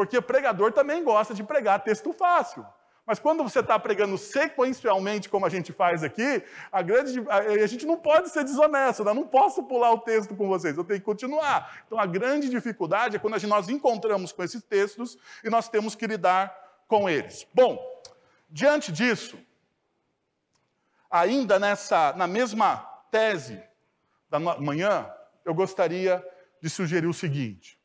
Porque 0.00 0.16
o 0.16 0.22
pregador 0.22 0.72
também 0.72 1.04
gosta 1.04 1.34
de 1.34 1.44
pregar 1.44 1.84
texto 1.84 2.10
fácil. 2.10 2.64
Mas 3.04 3.18
quando 3.18 3.42
você 3.42 3.60
está 3.60 3.78
pregando 3.78 4.16
sequencialmente, 4.16 5.28
como 5.28 5.44
a 5.44 5.50
gente 5.50 5.74
faz 5.74 6.02
aqui, 6.02 6.42
a, 6.72 6.80
grande, 6.80 7.22
a, 7.28 7.66
gente 7.66 7.84
não 7.84 7.98
pode 7.98 8.30
ser 8.30 8.42
desonesto, 8.42 9.04
né? 9.04 9.10
eu 9.10 9.14
não 9.14 9.26
posso 9.26 9.62
pular 9.64 9.92
o 9.92 9.98
texto 9.98 10.34
com 10.34 10.48
vocês, 10.48 10.74
eu 10.74 10.84
tenho 10.84 11.00
que 11.00 11.04
continuar. 11.04 11.82
Então 11.86 11.98
a 11.98 12.06
grande 12.06 12.48
dificuldade 12.48 13.16
é 13.16 13.18
quando 13.18 13.34
gente, 13.38 13.50
nós 13.50 13.68
encontramos 13.68 14.32
com 14.32 14.42
esses 14.42 14.62
textos 14.62 15.18
e 15.44 15.50
nós 15.50 15.68
temos 15.68 15.94
que 15.94 16.06
lidar 16.06 16.50
com 16.88 17.06
eles. 17.06 17.46
Bom, 17.52 17.78
diante 18.48 18.90
disso, 18.90 19.38
ainda 21.10 21.58
nessa, 21.58 22.14
na 22.14 22.26
mesma 22.26 22.76
tese 23.10 23.62
da 24.30 24.38
manhã, 24.38 25.12
eu 25.44 25.52
gostaria 25.52 26.26
de 26.58 26.70
sugerir 26.70 27.06
o 27.06 27.12
seguinte: 27.12 27.78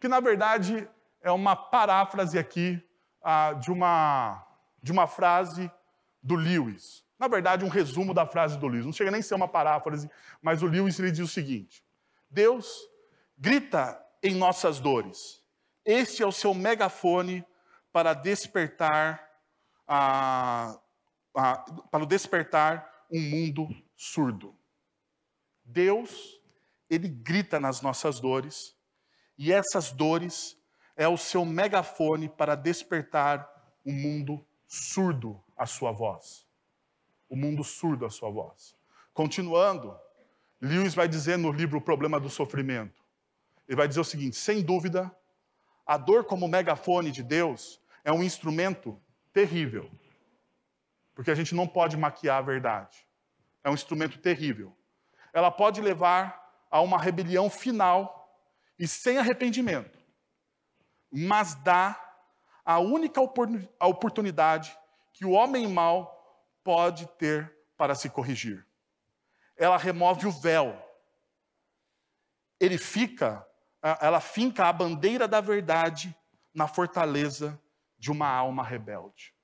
que 0.00 0.08
na 0.08 0.18
verdade 0.18 0.88
é 1.22 1.30
uma 1.30 1.56
paráfrase 1.56 2.38
aqui 2.38 2.82
ah, 3.22 3.52
de, 3.54 3.70
uma, 3.70 4.46
de 4.82 4.92
uma 4.92 5.06
frase 5.06 5.70
do 6.22 6.34
Lewis. 6.34 7.04
Na 7.18 7.26
verdade, 7.26 7.64
um 7.64 7.68
resumo 7.68 8.14
da 8.14 8.26
frase 8.26 8.58
do 8.58 8.68
Lewis. 8.68 8.86
Não 8.86 8.92
chega 8.92 9.10
nem 9.10 9.20
a 9.20 9.22
ser 9.22 9.34
uma 9.34 9.48
paráfrase, 9.48 10.10
mas 10.40 10.62
o 10.62 10.66
Lewis 10.66 10.98
ele 10.98 11.10
diz 11.10 11.20
o 11.20 11.28
seguinte: 11.28 11.84
Deus 12.30 12.88
grita 13.36 14.00
em 14.22 14.34
nossas 14.34 14.78
dores. 14.80 15.42
Este 15.84 16.22
é 16.22 16.26
o 16.26 16.32
seu 16.32 16.52
megafone 16.52 17.44
para 17.92 18.12
despertar, 18.12 19.26
ah, 19.86 20.78
ah, 21.34 21.56
para 21.90 22.06
despertar 22.06 23.06
um 23.10 23.20
mundo 23.20 23.68
surdo. 23.96 24.54
Deus, 25.64 26.40
ele 26.88 27.08
grita 27.08 27.58
nas 27.58 27.80
nossas 27.80 28.20
dores, 28.20 28.76
e 29.36 29.52
essas 29.52 29.92
dores 29.92 30.57
é 30.98 31.06
o 31.06 31.16
seu 31.16 31.44
megafone 31.44 32.28
para 32.28 32.56
despertar 32.56 33.48
o 33.84 33.92
mundo 33.92 34.44
surdo 34.66 35.40
à 35.56 35.64
sua 35.64 35.92
voz. 35.92 36.44
O 37.28 37.36
mundo 37.36 37.62
surdo 37.62 38.04
à 38.04 38.10
sua 38.10 38.28
voz. 38.28 38.74
Continuando, 39.14 39.96
Lewis 40.60 40.96
vai 40.96 41.06
dizer 41.06 41.38
no 41.38 41.52
livro 41.52 41.78
O 41.78 41.80
Problema 41.80 42.18
do 42.18 42.28
Sofrimento. 42.28 43.00
Ele 43.68 43.76
vai 43.76 43.86
dizer 43.86 44.00
o 44.00 44.04
seguinte: 44.04 44.36
sem 44.36 44.60
dúvida, 44.60 45.14
a 45.86 45.96
dor 45.96 46.24
como 46.24 46.48
megafone 46.48 47.12
de 47.12 47.22
Deus 47.22 47.80
é 48.02 48.12
um 48.12 48.24
instrumento 48.24 49.00
terrível. 49.32 49.88
Porque 51.14 51.30
a 51.30 51.34
gente 51.34 51.54
não 51.54 51.68
pode 51.68 51.96
maquiar 51.96 52.38
a 52.38 52.42
verdade. 52.42 53.06
É 53.62 53.70
um 53.70 53.74
instrumento 53.74 54.18
terrível. 54.18 54.76
Ela 55.32 55.52
pode 55.52 55.80
levar 55.80 56.66
a 56.68 56.80
uma 56.80 56.98
rebelião 56.98 57.48
final 57.48 58.36
e 58.76 58.88
sem 58.88 59.16
arrependimento 59.16 59.97
mas 61.10 61.54
dá 61.54 61.98
a 62.64 62.78
única 62.78 63.20
oportunidade 63.20 64.76
que 65.12 65.24
o 65.24 65.30
homem 65.30 65.66
mau 65.66 66.14
pode 66.62 67.06
ter 67.16 67.56
para 67.76 67.94
se 67.94 68.10
corrigir. 68.10 68.66
Ela 69.56 69.76
remove 69.76 70.26
o 70.26 70.30
véu. 70.30 70.76
Ele 72.60 72.76
fica, 72.76 73.46
ela 74.00 74.20
finca 74.20 74.66
a 74.66 74.72
bandeira 74.72 75.26
da 75.26 75.40
verdade 75.40 76.14
na 76.52 76.68
fortaleza 76.68 77.60
de 77.96 78.10
uma 78.10 78.28
alma 78.28 78.62
rebelde. 78.62 79.34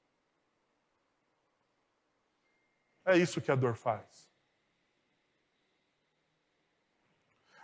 É 3.07 3.17
isso 3.17 3.41
que 3.41 3.51
a 3.51 3.55
dor 3.55 3.75
faz. 3.75 4.31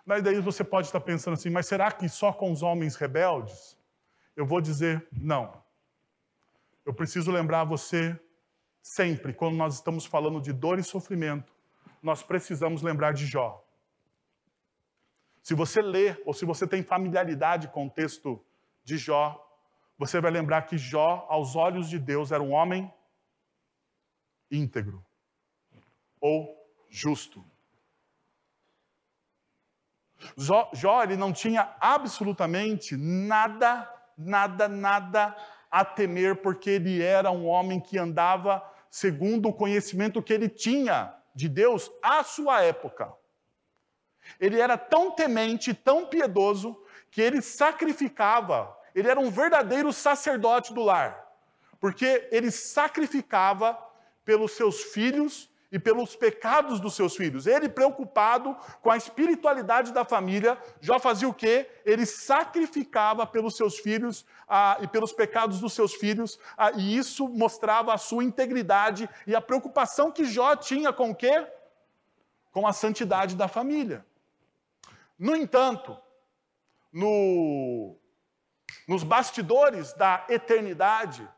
Daí 0.06 0.40
você 0.40 0.64
pode 0.64 0.88
estar 0.88 1.00
pensando 1.00 1.34
assim, 1.34 1.50
mas 1.50 1.66
será 1.66 1.92
que 1.92 2.08
só 2.08 2.32
com 2.32 2.50
os 2.50 2.62
homens 2.62 2.96
rebeldes? 2.96 3.78
Eu 4.36 4.46
vou 4.46 4.60
dizer 4.60 5.06
não. 5.12 5.62
Eu 6.84 6.94
preciso 6.94 7.30
lembrar 7.30 7.64
você 7.64 8.18
sempre, 8.82 9.32
quando 9.32 9.56
nós 9.56 9.74
estamos 9.74 10.06
falando 10.06 10.40
de 10.40 10.52
dor 10.52 10.78
e 10.78 10.82
sofrimento, 10.82 11.52
nós 12.02 12.22
precisamos 12.22 12.82
lembrar 12.82 13.12
de 13.12 13.26
Jó. 13.26 13.64
Se 15.42 15.54
você 15.54 15.80
lê 15.82 16.20
ou 16.24 16.32
se 16.32 16.44
você 16.44 16.66
tem 16.66 16.82
familiaridade 16.82 17.68
com 17.68 17.86
o 17.86 17.90
texto 17.90 18.42
de 18.84 18.96
Jó, 18.96 19.46
você 19.98 20.20
vai 20.20 20.30
lembrar 20.30 20.62
que 20.62 20.78
Jó, 20.78 21.26
aos 21.28 21.56
olhos 21.56 21.88
de 21.88 21.98
Deus, 21.98 22.32
era 22.32 22.42
um 22.42 22.52
homem 22.52 22.92
íntegro 24.50 25.04
ou 26.20 26.56
justo. 26.88 27.44
Jó, 30.36 30.70
Jó 30.72 31.02
ele 31.02 31.16
não 31.16 31.32
tinha 31.32 31.74
absolutamente 31.80 32.96
nada 32.96 33.88
nada, 34.20 34.68
nada 34.68 35.36
a 35.70 35.84
temer, 35.84 36.36
porque 36.36 36.70
ele 36.70 37.02
era 37.02 37.30
um 37.30 37.46
homem 37.46 37.80
que 37.80 37.98
andava 37.98 38.62
segundo 38.90 39.48
o 39.48 39.52
conhecimento 39.52 40.22
que 40.22 40.32
ele 40.32 40.48
tinha 40.48 41.14
de 41.34 41.48
Deus 41.48 41.90
à 42.02 42.22
sua 42.22 42.62
época. 42.62 43.12
Ele 44.38 44.60
era 44.60 44.76
tão 44.76 45.12
temente, 45.12 45.72
tão 45.72 46.06
piedoso, 46.06 46.76
que 47.10 47.20
ele 47.20 47.42
sacrificava, 47.42 48.76
ele 48.94 49.08
era 49.08 49.18
um 49.18 49.30
verdadeiro 49.30 49.92
sacerdote 49.92 50.72
do 50.72 50.82
lar, 50.82 51.26
porque 51.80 52.28
ele 52.30 52.50
sacrificava 52.50 53.78
pelos 54.24 54.52
seus 54.52 54.82
filhos 54.82 55.49
e 55.72 55.78
pelos 55.78 56.16
pecados 56.16 56.80
dos 56.80 56.94
seus 56.94 57.16
filhos. 57.16 57.46
Ele, 57.46 57.68
preocupado 57.68 58.56
com 58.82 58.90
a 58.90 58.96
espiritualidade 58.96 59.92
da 59.92 60.04
família, 60.04 60.58
já 60.80 60.98
fazia 60.98 61.28
o 61.28 61.34
quê? 61.34 61.70
Ele 61.84 62.04
sacrificava 62.04 63.26
pelos 63.26 63.56
seus 63.56 63.78
filhos 63.78 64.26
ah, 64.48 64.78
e 64.80 64.88
pelos 64.88 65.12
pecados 65.12 65.60
dos 65.60 65.72
seus 65.72 65.94
filhos, 65.94 66.38
ah, 66.56 66.72
e 66.72 66.96
isso 66.96 67.28
mostrava 67.28 67.94
a 67.94 67.98
sua 67.98 68.24
integridade 68.24 69.08
e 69.26 69.34
a 69.34 69.40
preocupação 69.40 70.10
que 70.10 70.24
Jó 70.24 70.56
tinha 70.56 70.92
com 70.92 71.10
o 71.10 71.14
quê? 71.14 71.46
Com 72.50 72.66
a 72.66 72.72
santidade 72.72 73.36
da 73.36 73.46
família. 73.46 74.04
No 75.16 75.36
entanto, 75.36 75.96
no, 76.92 77.96
nos 78.88 79.04
bastidores 79.04 79.92
da 79.92 80.26
eternidade, 80.28 81.28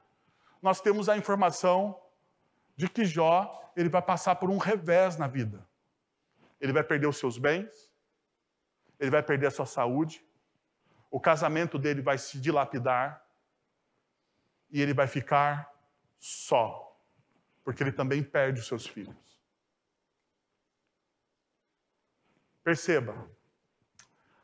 nós 0.62 0.80
temos 0.80 1.08
a 1.08 1.16
informação 1.16 2.00
de 2.82 2.88
que 2.88 3.04
Jó 3.04 3.70
ele 3.76 3.88
vai 3.88 4.02
passar 4.02 4.34
por 4.34 4.50
um 4.50 4.58
revés 4.58 5.16
na 5.16 5.28
vida. 5.28 5.64
Ele 6.60 6.72
vai 6.72 6.82
perder 6.82 7.06
os 7.06 7.16
seus 7.16 7.38
bens, 7.38 7.94
ele 8.98 9.08
vai 9.08 9.22
perder 9.22 9.46
a 9.46 9.50
sua 9.52 9.66
saúde, 9.66 10.26
o 11.08 11.20
casamento 11.20 11.78
dele 11.78 12.02
vai 12.02 12.18
se 12.18 12.40
dilapidar 12.40 13.24
e 14.68 14.82
ele 14.82 14.92
vai 14.92 15.06
ficar 15.06 15.72
só, 16.18 17.00
porque 17.62 17.84
ele 17.84 17.92
também 17.92 18.20
perde 18.20 18.58
os 18.58 18.66
seus 18.66 18.84
filhos. 18.84 19.40
Perceba, 22.64 23.30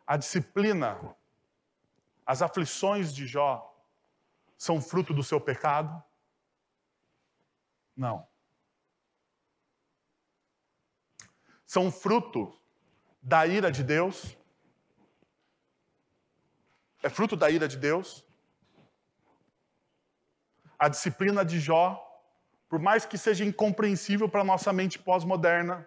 a 0.06 0.16
disciplina, 0.16 0.96
as 2.24 2.40
aflições 2.40 3.12
de 3.12 3.26
Jó 3.26 3.76
são 4.56 4.80
fruto 4.80 5.12
do 5.12 5.24
seu 5.24 5.40
pecado? 5.40 6.04
Não. 7.98 8.24
São 11.66 11.90
fruto 11.90 12.56
da 13.20 13.44
ira 13.44 13.72
de 13.72 13.82
Deus? 13.82 14.36
É 17.02 17.08
fruto 17.08 17.34
da 17.36 17.50
ira 17.50 17.66
de 17.66 17.76
Deus? 17.76 18.24
A 20.78 20.88
disciplina 20.88 21.44
de 21.44 21.58
Jó, 21.58 22.00
por 22.68 22.78
mais 22.78 23.04
que 23.04 23.18
seja 23.18 23.44
incompreensível 23.44 24.28
para 24.28 24.42
a 24.42 24.44
nossa 24.44 24.72
mente 24.72 24.96
pós-moderna, 24.96 25.86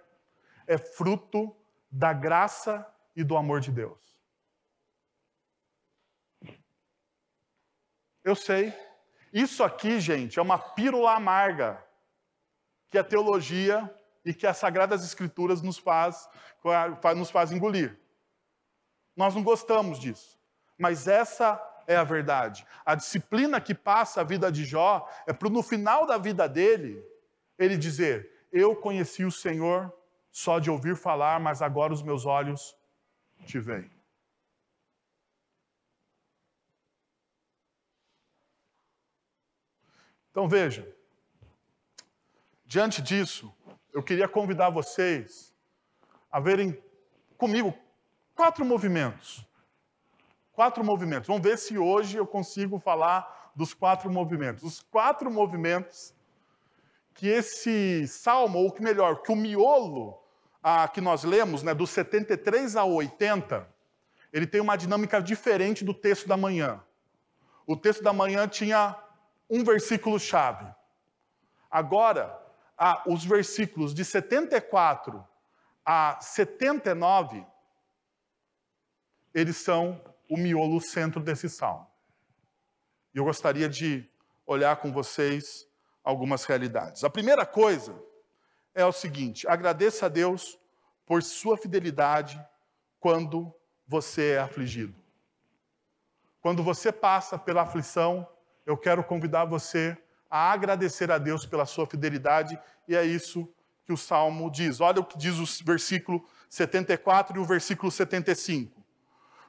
é 0.67 0.77
fruto 0.77 1.55
da 1.89 2.11
graça 2.11 2.85
e 3.15 3.23
do 3.23 3.37
amor 3.37 3.61
de 3.61 3.71
Deus. 3.71 4.19
Eu 8.21 8.35
sei. 8.35 8.73
Isso 9.31 9.63
aqui, 9.63 10.01
gente, 10.01 10.37
é 10.37 10.41
uma 10.41 10.59
pílula 10.59 11.15
amarga 11.15 11.89
que 12.91 12.97
a 12.97 13.03
teologia 13.03 13.89
e 14.23 14.33
que 14.33 14.45
as 14.45 14.57
sagradas 14.57 15.03
escrituras 15.03 15.61
nos 15.61 15.77
faz, 15.77 16.29
nos 17.15 17.31
faz 17.31 17.51
engolir. 17.51 17.97
Nós 19.15 19.33
não 19.33 19.41
gostamos 19.41 19.97
disso. 19.97 20.37
Mas 20.77 21.07
essa 21.07 21.59
é 21.87 21.95
a 21.95 22.03
verdade. 22.03 22.67
A 22.85 22.93
disciplina 22.93 23.61
que 23.61 23.73
passa 23.73 24.21
a 24.21 24.23
vida 24.23 24.51
de 24.51 24.65
Jó 24.65 25.09
é 25.25 25.33
para 25.33 25.49
no 25.49 25.63
final 25.63 26.05
da 26.05 26.17
vida 26.17 26.47
dele, 26.47 27.03
ele 27.57 27.77
dizer: 27.77 28.47
Eu 28.51 28.75
conheci 28.75 29.23
o 29.23 29.31
Senhor 29.31 29.91
só 30.29 30.59
de 30.59 30.69
ouvir 30.69 30.95
falar, 30.95 31.39
mas 31.39 31.61
agora 31.61 31.93
os 31.93 32.03
meus 32.03 32.25
olhos 32.25 32.77
te 33.45 33.59
veem. 33.59 33.89
Então 40.29 40.47
veja, 40.47 40.87
diante 42.71 43.01
disso, 43.01 43.53
eu 43.93 44.01
queria 44.01 44.29
convidar 44.29 44.69
vocês 44.69 45.53
a 46.31 46.39
verem 46.39 46.81
comigo 47.37 47.77
quatro 48.33 48.63
movimentos. 48.63 49.45
Quatro 50.53 50.81
movimentos. 50.81 51.27
Vamos 51.27 51.43
ver 51.43 51.57
se 51.57 51.77
hoje 51.77 52.15
eu 52.15 52.25
consigo 52.25 52.79
falar 52.79 53.51
dos 53.53 53.73
quatro 53.73 54.09
movimentos. 54.09 54.63
Os 54.63 54.79
quatro 54.79 55.29
movimentos 55.29 56.15
que 57.13 57.27
esse 57.27 58.07
salmo, 58.07 58.59
ou 58.59 58.71
que 58.71 58.81
melhor, 58.81 59.21
que 59.21 59.33
o 59.33 59.35
miolo 59.35 60.17
ah, 60.63 60.87
que 60.87 61.01
nós 61.01 61.25
lemos, 61.25 61.63
né, 61.63 61.73
dos 61.73 61.89
73 61.89 62.77
a 62.77 62.85
80, 62.85 63.67
ele 64.31 64.47
tem 64.47 64.61
uma 64.61 64.77
dinâmica 64.77 65.21
diferente 65.21 65.83
do 65.83 65.93
texto 65.93 66.25
da 66.25 66.37
manhã. 66.37 66.81
O 67.67 67.75
texto 67.75 68.01
da 68.01 68.13
manhã 68.13 68.47
tinha 68.47 68.95
um 69.49 69.61
versículo-chave. 69.61 70.73
Agora, 71.69 72.40
ah, 72.83 73.03
os 73.05 73.23
versículos 73.23 73.93
de 73.93 74.03
74 74.03 75.23
a 75.85 76.19
79, 76.19 77.45
eles 79.35 79.57
são 79.57 80.01
o 80.27 80.35
miolo, 80.35 80.81
centro 80.81 81.21
desse 81.21 81.47
salmo. 81.47 81.85
E 83.13 83.19
eu 83.19 83.23
gostaria 83.23 83.69
de 83.69 84.09
olhar 84.47 84.77
com 84.77 84.91
vocês 84.91 85.67
algumas 86.03 86.43
realidades. 86.45 87.03
A 87.03 87.09
primeira 87.09 87.45
coisa 87.45 87.95
é 88.73 88.83
o 88.83 88.91
seguinte: 88.91 89.47
agradeça 89.47 90.07
a 90.07 90.09
Deus 90.09 90.57
por 91.05 91.21
sua 91.21 91.55
fidelidade 91.57 92.43
quando 92.99 93.53
você 93.87 94.31
é 94.31 94.39
afligido. 94.39 94.95
Quando 96.41 96.63
você 96.63 96.91
passa 96.91 97.37
pela 97.37 97.61
aflição, 97.61 98.27
eu 98.65 98.75
quero 98.75 99.03
convidar 99.03 99.45
você 99.45 99.95
a 100.31 100.51
agradecer 100.53 101.11
a 101.11 101.17
Deus 101.17 101.45
pela 101.45 101.65
sua 101.65 101.85
fidelidade, 101.85 102.57
e 102.87 102.95
é 102.95 103.03
isso 103.05 103.53
que 103.85 103.91
o 103.91 103.97
salmo 103.97 104.49
diz. 104.49 104.79
Olha 104.79 105.01
o 105.01 105.05
que 105.05 105.17
diz 105.17 105.37
o 105.37 105.65
versículo 105.65 106.25
74 106.49 107.37
e 107.37 107.39
o 107.39 107.45
versículo 107.45 107.91
75. 107.91 108.81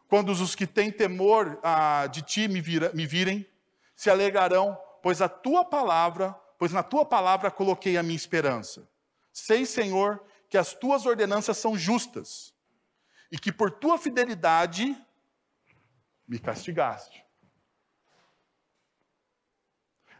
Quando 0.08 0.30
os 0.30 0.54
que 0.56 0.66
têm 0.66 0.90
temor 0.90 1.58
ah, 1.62 2.06
de 2.08 2.20
ti 2.20 2.48
me, 2.48 2.60
vira, 2.60 2.90
me 2.92 3.06
virem, 3.06 3.46
se 3.94 4.10
alegrarão, 4.10 4.76
pois 5.00 5.22
a 5.22 5.28
tua 5.28 5.64
palavra, 5.64 6.34
pois 6.58 6.72
na 6.72 6.82
tua 6.82 7.04
palavra 7.04 7.50
coloquei 7.50 7.96
a 7.96 8.02
minha 8.02 8.16
esperança. 8.16 8.88
Sei, 9.32 9.64
Senhor, 9.64 10.22
que 10.50 10.58
as 10.58 10.74
tuas 10.74 11.06
ordenanças 11.06 11.56
são 11.56 11.78
justas 11.78 12.52
e 13.30 13.38
que 13.38 13.50
por 13.50 13.70
tua 13.70 13.96
fidelidade 13.96 14.94
me 16.28 16.38
castigaste. 16.38 17.24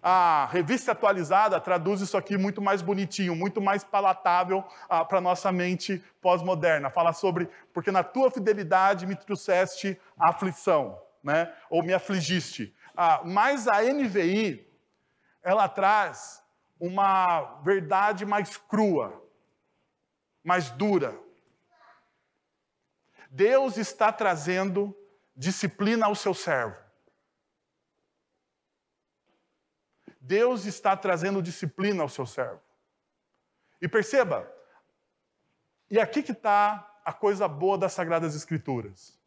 A 0.03 0.49
revista 0.51 0.91
atualizada 0.91 1.61
traduz 1.61 2.01
isso 2.01 2.17
aqui 2.17 2.37
muito 2.37 2.61
mais 2.61 2.83
bonitinho, 2.83 3.37
muito 3.37 3.61
mais 3.61 3.85
palatável 3.85 4.65
ah, 4.89 5.05
para 5.05 5.21
nossa 5.21 5.53
mente 5.53 6.05
pós-moderna. 6.21 6.91
Fala 6.91 7.13
sobre, 7.13 7.49
porque 7.73 7.93
na 7.93 8.03
tua 8.03 8.29
fidelidade 8.29 9.07
me 9.07 9.15
trouxeste 9.15 9.97
aflição, 10.19 11.01
né? 11.23 11.55
ou 11.71 11.85
me 11.85 11.95
afligiste. 11.95 12.75
Ah, 12.97 13.21
mas 13.25 13.69
a 13.69 13.81
NVI, 13.81 14.69
ela 15.41 15.69
traz 15.69 16.43
uma 16.81 17.61
verdade 17.63 18.27
mais 18.27 18.57
crua, 18.57 19.23
mais 20.43 20.69
dura. 20.71 21.17
Deus 23.31 23.77
está 23.77 24.11
trazendo 24.11 24.93
disciplina 25.37 26.07
ao 26.07 26.17
seu 26.17 26.35
servo. 26.35 26.82
Deus 30.23 30.67
está 30.67 30.97
trazendo 30.97 31.43
disciplina 31.43 32.01
ao 32.01 32.09
seu 32.09 32.25
servo. 32.25 32.63
E 33.81 33.89
perceba, 33.89 34.49
e 35.91 35.99
aqui 35.99 36.23
que 36.23 36.31
está 36.31 36.89
a 37.05 37.13
coisa 37.13 37.49
boa 37.49 37.77
das 37.77 37.93
Sagradas 37.93 38.37
Escrituras. 38.37 39.21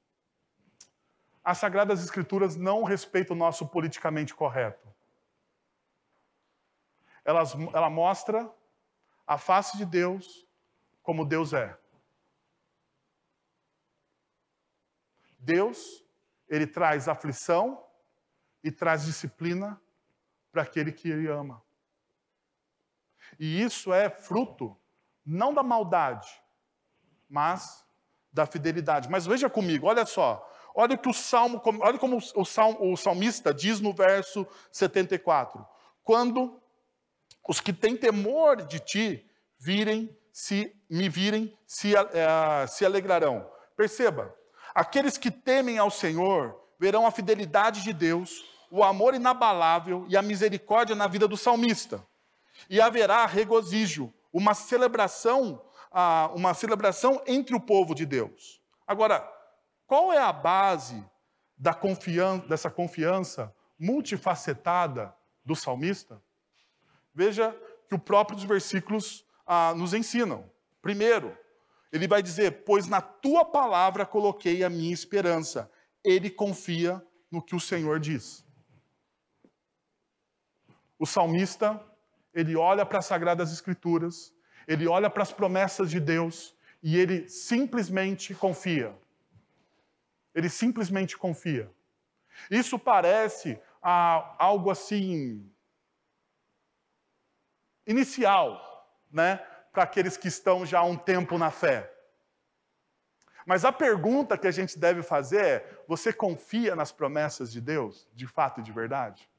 As 1.44 1.58
Sagradas 1.58 2.02
Escrituras 2.02 2.56
não 2.56 2.84
respeitam 2.84 3.36
o 3.36 3.40
nosso 3.40 3.68
politicamente 3.68 4.34
correto. 4.34 4.88
Elas, 7.26 7.54
ela 7.74 7.90
mostra 7.90 8.50
a 9.28 9.38
face 9.38 9.76
de 9.78 9.86
Deus 9.86 10.48
como 11.04 11.26
Deus 11.26 11.52
é. 11.52 11.78
Deus, 15.38 16.04
ele 16.48 16.66
traz 16.66 17.10
aflição 17.10 17.86
e 18.64 18.72
traz 18.72 19.06
disciplina 19.06 19.80
para 20.56 20.64
aquele 20.64 20.94
que 20.94 21.10
ele 21.10 21.28
ama. 21.28 21.62
E 23.38 23.62
isso 23.62 23.94
é 23.94 24.10
fruto 24.10 24.80
não 25.26 25.54
da 25.54 25.62
maldade, 25.62 26.30
mas 27.28 27.86
da 28.32 28.46
fidelidade. 28.46 29.10
Mas 29.10 29.26
veja 29.26 29.50
comigo, 29.50 29.88
olha 29.88 30.06
só. 30.06 30.50
Olha 30.74 30.98
que 30.98 31.10
o 31.10 31.14
salmo, 31.14 31.62
olha 31.82 32.00
como 32.00 32.18
o, 32.18 32.42
o 32.92 32.96
salmista 32.96 33.54
diz 33.54 33.82
no 33.82 33.94
verso 33.94 34.48
74. 34.72 35.68
Quando 36.02 36.62
os 37.46 37.60
que 37.60 37.74
têm 37.74 37.98
temor 37.98 38.66
de 38.66 38.80
ti 38.80 39.30
virem, 39.60 40.18
se 40.32 40.74
me 40.90 41.10
virem, 41.10 41.54
se, 41.68 41.94
uh, 41.96 42.66
se 42.70 42.86
alegrarão. 42.86 43.50
Perceba, 43.76 44.34
aqueles 44.74 45.18
que 45.18 45.30
temem 45.30 45.78
ao 45.78 45.92
Senhor 45.92 46.58
verão 46.80 47.06
a 47.06 47.12
fidelidade 47.12 47.84
de 47.84 47.92
Deus 47.92 48.55
o 48.72 48.84
amor 48.84 49.14
inabalável 49.14 50.06
e 50.08 50.18
a 50.18 50.22
misericórdia 50.22 50.96
na 50.96 51.08
vida 51.08 51.28
do 51.28 51.38
salmista. 51.38 52.06
E 52.70 52.80
haverá 52.82 53.26
regozijo, 53.26 54.14
uma 54.32 54.54
celebração, 54.54 55.62
uma 56.34 56.54
celebração 56.54 57.22
entre 57.26 57.56
o 57.56 57.60
povo 57.60 57.96
de 57.96 58.06
Deus. 58.06 58.62
Agora, 58.86 59.28
qual 59.88 60.12
é 60.12 60.18
a 60.18 60.34
base 60.34 61.04
da 61.58 61.74
confiança, 61.74 62.48
dessa 62.48 62.70
confiança 62.70 63.54
multifacetada 63.80 65.16
do 65.44 65.56
salmista? 65.56 66.22
Veja 67.14 67.56
que 67.88 67.96
o 67.96 68.00
próprio 68.00 68.36
dos 68.36 68.46
versículos 68.46 69.26
ah, 69.46 69.74
nos 69.76 69.94
ensinam. 69.94 70.50
Primeiro, 70.82 71.38
ele 71.92 72.08
vai 72.08 72.22
dizer: 72.22 72.64
Pois 72.66 72.88
na 72.88 73.02
tua 73.02 73.46
palavra 73.46 74.06
coloquei 74.06 74.64
a 74.64 74.70
minha 74.70 74.94
esperança. 74.94 75.72
Ele 76.04 76.30
confia 76.30 77.02
no 77.32 77.42
que 77.42 77.56
o 77.56 77.60
Senhor 77.60 78.00
diz. 78.00 78.45
O 80.98 81.06
salmista, 81.06 81.82
ele 82.34 82.56
olha 82.56 82.86
para 82.86 83.00
as 83.00 83.06
sagradas 83.06 83.52
escrituras, 83.52 84.34
ele 84.68 84.88
olha 84.88 85.10
para 85.10 85.24
as 85.24 85.32
promessas 85.32 85.90
de 85.90 86.00
Deus 86.00 86.56
e 86.82 86.98
ele 86.98 87.28
simplesmente 87.30 88.34
confia. 88.34 88.96
Ele 90.34 90.50
simplesmente 90.50 91.18
confia. 91.18 91.72
Isso 92.50 92.78
parece 92.78 93.60
ah, 93.82 94.36
algo 94.38 94.70
assim 94.70 95.50
inicial, 97.88 98.90
né, 99.12 99.38
para 99.72 99.84
aqueles 99.84 100.18
que 100.18 100.28
estão 100.28 100.66
já 100.66 100.80
há 100.80 100.84
um 100.84 100.98
tempo 100.98 101.38
na 101.38 101.52
fé. 101.52 101.92
Mas 103.46 103.64
a 103.64 103.72
pergunta 103.72 104.38
que 104.38 104.48
a 104.48 104.52
gente 104.52 104.78
deve 104.80 105.04
fazer 105.04 105.46
é: 105.46 105.80
você 105.88 106.12
confia 106.12 106.76
nas 106.76 106.92
promessas 106.92 107.52
de 107.52 107.62
Deus, 107.62 108.08
de 108.14 108.26
fato 108.26 108.60
e 108.60 108.64
de 108.64 108.72
verdade? 108.72 109.30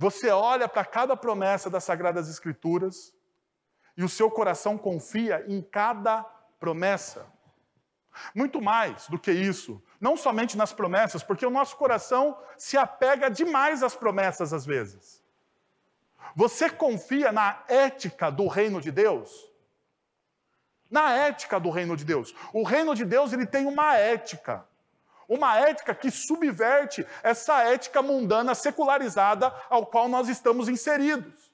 Você 0.00 0.30
olha 0.30 0.66
para 0.66 0.82
cada 0.82 1.14
promessa 1.14 1.68
das 1.68 1.84
Sagradas 1.84 2.26
Escrituras 2.26 3.14
e 3.94 4.02
o 4.02 4.08
seu 4.08 4.30
coração 4.30 4.78
confia 4.78 5.44
em 5.46 5.60
cada 5.60 6.22
promessa. 6.58 7.26
Muito 8.34 8.62
mais 8.62 9.08
do 9.08 9.18
que 9.18 9.30
isso, 9.30 9.82
não 10.00 10.16
somente 10.16 10.56
nas 10.56 10.72
promessas, 10.72 11.22
porque 11.22 11.44
o 11.44 11.50
nosso 11.50 11.76
coração 11.76 12.34
se 12.56 12.78
apega 12.78 13.28
demais 13.28 13.82
às 13.82 13.94
promessas 13.94 14.54
às 14.54 14.64
vezes. 14.64 15.22
Você 16.34 16.70
confia 16.70 17.30
na 17.30 17.62
ética 17.68 18.30
do 18.30 18.48
reino 18.48 18.80
de 18.80 18.90
Deus? 18.90 19.52
Na 20.90 21.12
ética 21.12 21.60
do 21.60 21.68
reino 21.68 21.94
de 21.94 22.06
Deus. 22.06 22.34
O 22.54 22.62
reino 22.62 22.94
de 22.94 23.04
Deus 23.04 23.34
ele 23.34 23.44
tem 23.44 23.66
uma 23.66 23.98
ética. 23.98 24.66
Uma 25.30 25.60
ética 25.60 25.94
que 25.94 26.10
subverte 26.10 27.06
essa 27.22 27.62
ética 27.62 28.02
mundana 28.02 28.52
secularizada 28.52 29.54
ao 29.70 29.86
qual 29.86 30.08
nós 30.08 30.28
estamos 30.28 30.68
inseridos. 30.68 31.52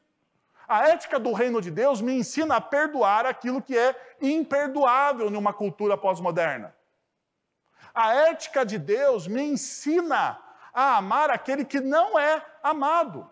A 0.66 0.88
ética 0.88 1.18
do 1.20 1.34
reino 1.34 1.60
de 1.60 1.70
Deus 1.70 2.00
me 2.00 2.14
ensina 2.14 2.56
a 2.56 2.60
perdoar 2.60 3.26
aquilo 3.26 3.60
que 3.60 3.76
é 3.76 3.94
imperdoável 4.18 5.28
numa 5.28 5.52
cultura 5.52 5.94
pós-moderna. 5.94 6.74
A 7.94 8.14
ética 8.14 8.64
de 8.64 8.78
Deus 8.78 9.26
me 9.26 9.42
ensina 9.42 10.40
a 10.72 10.96
amar 10.96 11.28
aquele 11.28 11.62
que 11.62 11.78
não 11.78 12.18
é 12.18 12.42
amado. 12.62 13.30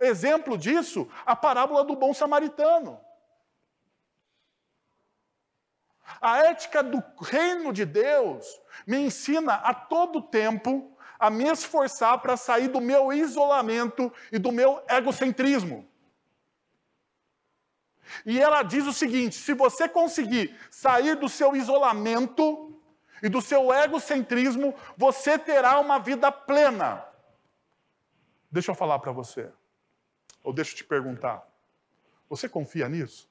Exemplo 0.00 0.56
disso, 0.56 1.06
a 1.26 1.36
parábola 1.36 1.84
do 1.84 1.94
bom 1.94 2.14
samaritano. 2.14 2.98
A 6.20 6.38
ética 6.44 6.82
do 6.82 7.02
reino 7.20 7.72
de 7.72 7.84
Deus 7.84 8.60
me 8.86 8.98
ensina 8.98 9.54
a 9.54 9.74
todo 9.74 10.22
tempo 10.22 10.96
a 11.18 11.30
me 11.30 11.44
esforçar 11.44 12.18
para 12.18 12.36
sair 12.36 12.68
do 12.68 12.80
meu 12.80 13.12
isolamento 13.12 14.12
e 14.30 14.38
do 14.38 14.52
meu 14.52 14.82
egocentrismo. 14.88 15.88
E 18.24 18.40
ela 18.40 18.62
diz 18.62 18.86
o 18.86 18.92
seguinte: 18.92 19.34
se 19.34 19.52
você 19.52 19.88
conseguir 19.88 20.56
sair 20.70 21.16
do 21.16 21.28
seu 21.28 21.54
isolamento 21.54 22.80
e 23.22 23.28
do 23.28 23.42
seu 23.42 23.72
egocentrismo, 23.72 24.74
você 24.96 25.38
terá 25.38 25.78
uma 25.80 25.98
vida 25.98 26.30
plena. 26.30 27.04
Deixa 28.50 28.70
eu 28.70 28.74
falar 28.74 28.98
para 28.98 29.12
você. 29.12 29.50
Ou 30.42 30.52
deixa 30.52 30.72
eu 30.72 30.76
te 30.76 30.84
perguntar: 30.84 31.46
você 32.28 32.48
confia 32.48 32.88
nisso? 32.88 33.28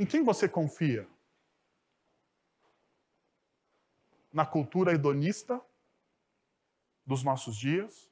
Em 0.00 0.06
quem 0.06 0.24
você 0.24 0.48
confia? 0.48 1.06
Na 4.32 4.46
cultura 4.46 4.94
hedonista 4.94 5.60
dos 7.04 7.22
nossos 7.22 7.54
dias? 7.54 8.10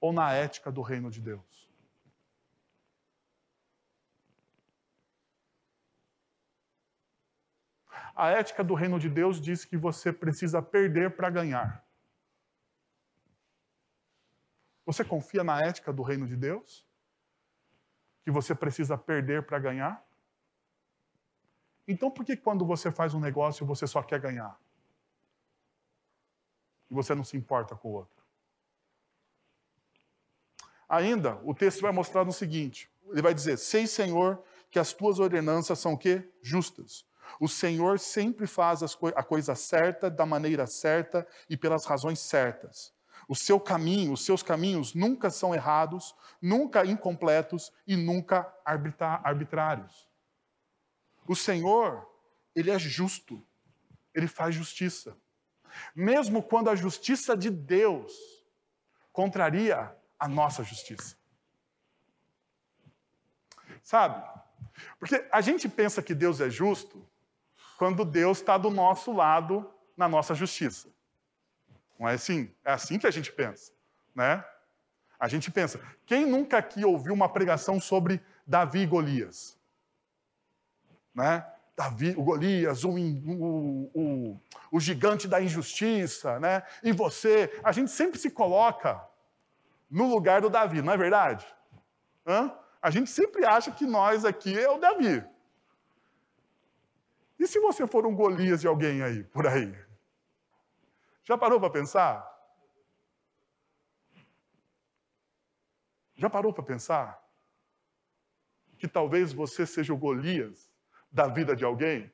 Ou 0.00 0.12
na 0.12 0.32
ética 0.32 0.70
do 0.70 0.80
reino 0.80 1.10
de 1.10 1.20
Deus? 1.20 1.68
A 8.14 8.28
ética 8.28 8.62
do 8.62 8.74
reino 8.74 9.00
de 9.00 9.10
Deus 9.10 9.40
diz 9.40 9.64
que 9.64 9.76
você 9.76 10.12
precisa 10.12 10.62
perder 10.62 11.16
para 11.16 11.30
ganhar. 11.30 11.84
Você 14.86 15.04
confia 15.04 15.42
na 15.42 15.60
ética 15.60 15.92
do 15.92 16.04
reino 16.04 16.28
de 16.28 16.36
Deus? 16.36 16.87
Que 18.28 18.30
você 18.30 18.54
precisa 18.54 18.98
perder 18.98 19.46
para 19.46 19.58
ganhar? 19.58 20.06
Então 21.86 22.10
por 22.10 22.26
que 22.26 22.36
quando 22.36 22.62
você 22.62 22.92
faz 22.92 23.14
um 23.14 23.20
negócio 23.20 23.64
você 23.64 23.86
só 23.86 24.02
quer 24.02 24.20
ganhar? 24.20 24.54
E 26.90 26.92
você 26.92 27.14
não 27.14 27.24
se 27.24 27.38
importa 27.38 27.74
com 27.74 27.88
o 27.88 27.92
outro? 27.92 28.22
Ainda, 30.86 31.40
o 31.42 31.54
texto 31.54 31.80
vai 31.80 31.90
mostrar 31.90 32.22
no 32.22 32.30
seguinte: 32.30 32.92
ele 33.06 33.22
vai 33.22 33.32
dizer: 33.32 33.56
Sei, 33.56 33.86
Senhor, 33.86 34.44
que 34.70 34.78
as 34.78 34.92
tuas 34.92 35.18
ordenanças 35.18 35.78
são 35.78 35.96
quê? 35.96 36.30
Justas. 36.42 37.06
O 37.40 37.48
Senhor 37.48 37.98
sempre 37.98 38.46
faz 38.46 38.82
a 38.82 39.22
coisa 39.22 39.54
certa, 39.54 40.10
da 40.10 40.26
maneira 40.26 40.66
certa 40.66 41.26
e 41.48 41.56
pelas 41.56 41.86
razões 41.86 42.18
certas. 42.18 42.92
O 43.28 43.36
seu 43.36 43.60
caminho, 43.60 44.14
os 44.14 44.24
seus 44.24 44.42
caminhos 44.42 44.94
nunca 44.94 45.28
são 45.28 45.54
errados, 45.54 46.14
nunca 46.40 46.86
incompletos 46.86 47.70
e 47.86 47.94
nunca 47.94 48.50
arbitrários. 48.64 50.08
O 51.26 51.36
Senhor, 51.36 52.08
ele 52.56 52.70
é 52.70 52.78
justo. 52.78 53.46
Ele 54.14 54.26
faz 54.26 54.54
justiça. 54.54 55.14
Mesmo 55.94 56.42
quando 56.42 56.70
a 56.70 56.74
justiça 56.74 57.36
de 57.36 57.50
Deus 57.50 58.12
contraria 59.12 59.94
a 60.18 60.26
nossa 60.26 60.64
justiça. 60.64 61.14
Sabe? 63.82 64.26
Porque 64.98 65.28
a 65.30 65.42
gente 65.42 65.68
pensa 65.68 66.02
que 66.02 66.14
Deus 66.14 66.40
é 66.40 66.48
justo 66.48 67.06
quando 67.76 68.04
Deus 68.06 68.38
está 68.38 68.56
do 68.56 68.70
nosso 68.70 69.12
lado 69.12 69.70
na 69.96 70.08
nossa 70.08 70.34
justiça. 70.34 70.88
Não 71.98 72.08
é 72.08 72.14
assim? 72.14 72.50
É 72.64 72.72
assim 72.72 72.98
que 72.98 73.06
a 73.06 73.10
gente 73.10 73.32
pensa, 73.32 73.72
né? 74.14 74.44
A 75.18 75.26
gente 75.26 75.50
pensa, 75.50 75.80
quem 76.06 76.24
nunca 76.24 76.58
aqui 76.58 76.84
ouviu 76.84 77.12
uma 77.12 77.28
pregação 77.28 77.80
sobre 77.80 78.22
Davi 78.46 78.80
e 78.80 78.86
Golias? 78.86 79.58
Né? 81.12 81.44
Davi, 81.76 82.14
o 82.16 82.22
Golias, 82.22 82.84
o, 82.84 82.90
o, 82.90 83.90
o, 83.94 84.40
o 84.70 84.80
gigante 84.80 85.26
da 85.26 85.40
injustiça, 85.40 86.38
né? 86.38 86.62
E 86.82 86.92
você, 86.92 87.52
a 87.64 87.72
gente 87.72 87.90
sempre 87.90 88.18
se 88.18 88.30
coloca 88.30 89.00
no 89.90 90.08
lugar 90.08 90.40
do 90.40 90.50
Davi, 90.50 90.82
não 90.82 90.92
é 90.92 90.96
verdade? 90.96 91.46
Hã? 92.26 92.52
A 92.80 92.90
gente 92.90 93.10
sempre 93.10 93.44
acha 93.44 93.72
que 93.72 93.86
nós 93.86 94.24
aqui 94.24 94.56
é 94.56 94.70
o 94.70 94.78
Davi. 94.78 95.24
E 97.38 97.46
se 97.46 97.58
você 97.60 97.86
for 97.86 98.06
um 98.06 98.14
Golias 98.14 98.60
de 98.60 98.66
alguém 98.66 99.02
aí, 99.02 99.24
por 99.24 99.46
aí? 99.46 99.74
Já 101.28 101.36
parou 101.36 101.60
para 101.60 101.68
pensar? 101.68 102.26
Já 106.14 106.30
parou 106.30 106.54
para 106.54 106.64
pensar? 106.64 107.22
Que 108.78 108.88
talvez 108.88 109.30
você 109.30 109.66
seja 109.66 109.92
o 109.92 109.98
Golias 109.98 110.72
da 111.12 111.28
vida 111.28 111.54
de 111.54 111.66
alguém? 111.66 112.10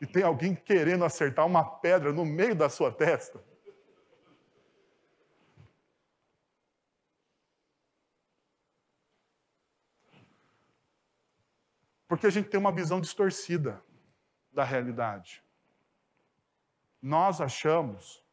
E 0.00 0.06
tem 0.06 0.22
alguém 0.22 0.54
querendo 0.54 1.04
acertar 1.04 1.44
uma 1.44 1.68
pedra 1.80 2.12
no 2.12 2.24
meio 2.24 2.54
da 2.54 2.68
sua 2.68 2.92
testa? 2.92 3.44
Porque 12.06 12.28
a 12.28 12.30
gente 12.30 12.48
tem 12.48 12.60
uma 12.60 12.70
visão 12.70 13.00
distorcida 13.00 13.82
da 14.52 14.62
realidade 14.62 15.43
nós 17.04 17.38
achamos, 17.38 18.24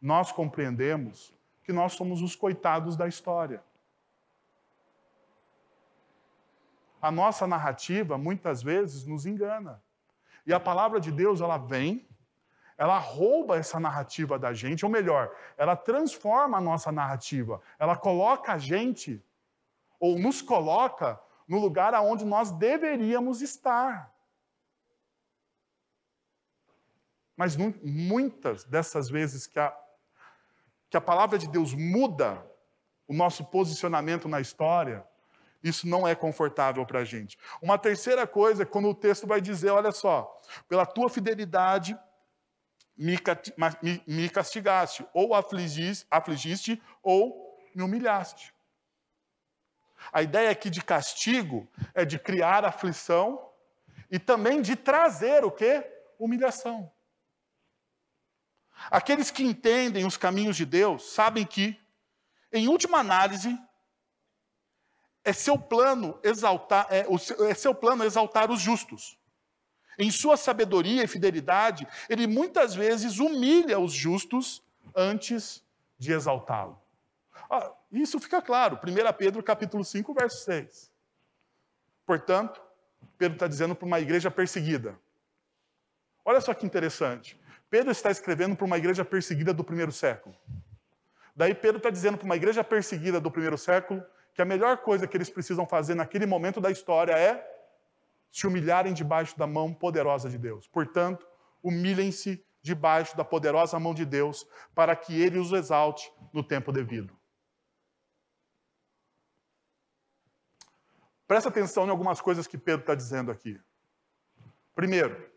nós 0.00 0.30
compreendemos 0.30 1.34
que 1.64 1.72
nós 1.72 1.94
somos 1.94 2.22
os 2.22 2.36
coitados 2.36 2.96
da 2.96 3.08
história. 3.08 3.60
A 7.02 7.10
nossa 7.10 7.44
narrativa 7.44 8.16
muitas 8.16 8.62
vezes 8.62 9.04
nos 9.04 9.26
engana. 9.26 9.82
E 10.46 10.54
a 10.54 10.60
palavra 10.60 11.00
de 11.00 11.10
Deus, 11.10 11.40
ela 11.40 11.58
vem, 11.58 12.08
ela 12.78 12.98
rouba 12.98 13.56
essa 13.56 13.80
narrativa 13.80 14.38
da 14.38 14.52
gente, 14.52 14.84
ou 14.84 14.90
melhor, 14.92 15.34
ela 15.56 15.74
transforma 15.74 16.58
a 16.58 16.60
nossa 16.60 16.92
narrativa. 16.92 17.60
Ela 17.80 17.96
coloca 17.96 18.52
a 18.52 18.58
gente, 18.58 19.20
ou 19.98 20.20
nos 20.20 20.40
coloca, 20.40 21.20
no 21.48 21.58
lugar 21.58 21.92
aonde 21.94 22.24
nós 22.24 22.52
deveríamos 22.52 23.42
estar. 23.42 24.13
Mas 27.36 27.56
muitas 27.56 28.64
dessas 28.64 29.10
vezes 29.10 29.46
que 29.46 29.58
a, 29.58 29.74
que 30.88 30.96
a 30.96 31.00
palavra 31.00 31.38
de 31.38 31.48
Deus 31.48 31.74
muda 31.74 32.44
o 33.06 33.14
nosso 33.14 33.44
posicionamento 33.44 34.28
na 34.28 34.40
história, 34.40 35.04
isso 35.62 35.88
não 35.88 36.06
é 36.06 36.14
confortável 36.14 36.84
para 36.86 37.00
a 37.00 37.04
gente. 37.04 37.38
Uma 37.60 37.78
terceira 37.78 38.26
coisa 38.26 38.62
é 38.62 38.66
quando 38.66 38.88
o 38.88 38.94
texto 38.94 39.26
vai 39.26 39.40
dizer: 39.40 39.70
olha 39.70 39.90
só, 39.90 40.40
pela 40.68 40.86
tua 40.86 41.08
fidelidade 41.08 41.98
me, 42.96 43.18
castigaste, 44.28 45.04
ou 45.12 45.34
afligiste, 45.34 46.06
afligiste, 46.10 46.82
ou 47.02 47.58
me 47.74 47.82
humilhaste. 47.82 48.54
A 50.12 50.22
ideia 50.22 50.50
aqui 50.50 50.70
de 50.70 50.82
castigo 50.82 51.68
é 51.94 52.04
de 52.04 52.18
criar 52.18 52.64
aflição 52.64 53.50
e 54.10 54.18
também 54.18 54.60
de 54.60 54.76
trazer 54.76 55.44
o 55.44 55.50
quê? 55.50 55.84
Humilhação. 56.18 56.92
Aqueles 58.90 59.30
que 59.30 59.42
entendem 59.42 60.04
os 60.04 60.16
caminhos 60.16 60.56
de 60.56 60.64
Deus 60.64 61.12
sabem 61.12 61.44
que, 61.44 61.78
em 62.52 62.68
última 62.68 62.98
análise, 62.98 63.58
é 65.24 65.32
seu 65.32 65.58
plano 65.58 66.18
exaltar, 66.22 66.86
é, 66.90 67.06
é 67.48 67.54
seu 67.54 67.74
plano 67.74 68.04
exaltar 68.04 68.50
os 68.50 68.60
justos. 68.60 69.18
Em 69.98 70.10
sua 70.10 70.36
sabedoria 70.36 71.04
e 71.04 71.08
fidelidade, 71.08 71.86
ele 72.08 72.26
muitas 72.26 72.74
vezes 72.74 73.18
humilha 73.18 73.78
os 73.78 73.92
justos 73.92 74.62
antes 74.94 75.64
de 75.98 76.12
exaltá-lo. 76.12 76.80
Ah, 77.50 77.72
isso 77.92 78.18
fica 78.18 78.42
claro, 78.42 78.76
1 78.76 79.12
Pedro 79.16 79.42
capítulo 79.42 79.84
5, 79.84 80.12
verso 80.12 80.44
6. 80.44 80.90
Portanto, 82.04 82.60
Pedro 83.16 83.36
está 83.36 83.46
dizendo 83.46 83.74
para 83.74 83.86
uma 83.86 84.00
igreja 84.00 84.30
perseguida. 84.30 84.98
Olha 86.24 86.40
só 86.40 86.52
que 86.52 86.66
interessante. 86.66 87.38
Pedro 87.74 87.90
está 87.90 88.08
escrevendo 88.08 88.54
para 88.54 88.66
uma 88.66 88.78
igreja 88.78 89.04
perseguida 89.04 89.52
do 89.52 89.64
primeiro 89.64 89.90
século. 89.90 90.32
Daí 91.34 91.52
Pedro 91.52 91.78
está 91.78 91.90
dizendo 91.90 92.16
para 92.16 92.24
uma 92.24 92.36
igreja 92.36 92.62
perseguida 92.62 93.20
do 93.20 93.32
primeiro 93.32 93.58
século 93.58 94.00
que 94.32 94.40
a 94.40 94.44
melhor 94.44 94.76
coisa 94.78 95.08
que 95.08 95.16
eles 95.16 95.28
precisam 95.28 95.66
fazer 95.66 95.96
naquele 95.96 96.24
momento 96.24 96.60
da 96.60 96.70
história 96.70 97.18
é 97.18 97.44
se 98.30 98.46
humilharem 98.46 98.94
debaixo 98.94 99.36
da 99.36 99.44
mão 99.44 99.74
poderosa 99.74 100.30
de 100.30 100.38
Deus. 100.38 100.68
Portanto, 100.68 101.26
humilhem-se 101.60 102.46
debaixo 102.62 103.16
da 103.16 103.24
poderosa 103.24 103.76
mão 103.80 103.92
de 103.92 104.04
Deus, 104.04 104.46
para 104.72 104.94
que 104.94 105.20
ele 105.20 105.40
os 105.40 105.50
exalte 105.50 106.08
no 106.32 106.44
tempo 106.44 106.70
devido. 106.70 107.12
Presta 111.26 111.48
atenção 111.48 111.88
em 111.88 111.90
algumas 111.90 112.20
coisas 112.20 112.46
que 112.46 112.56
Pedro 112.56 112.82
está 112.82 112.94
dizendo 112.94 113.32
aqui. 113.32 113.60
Primeiro, 114.76 115.33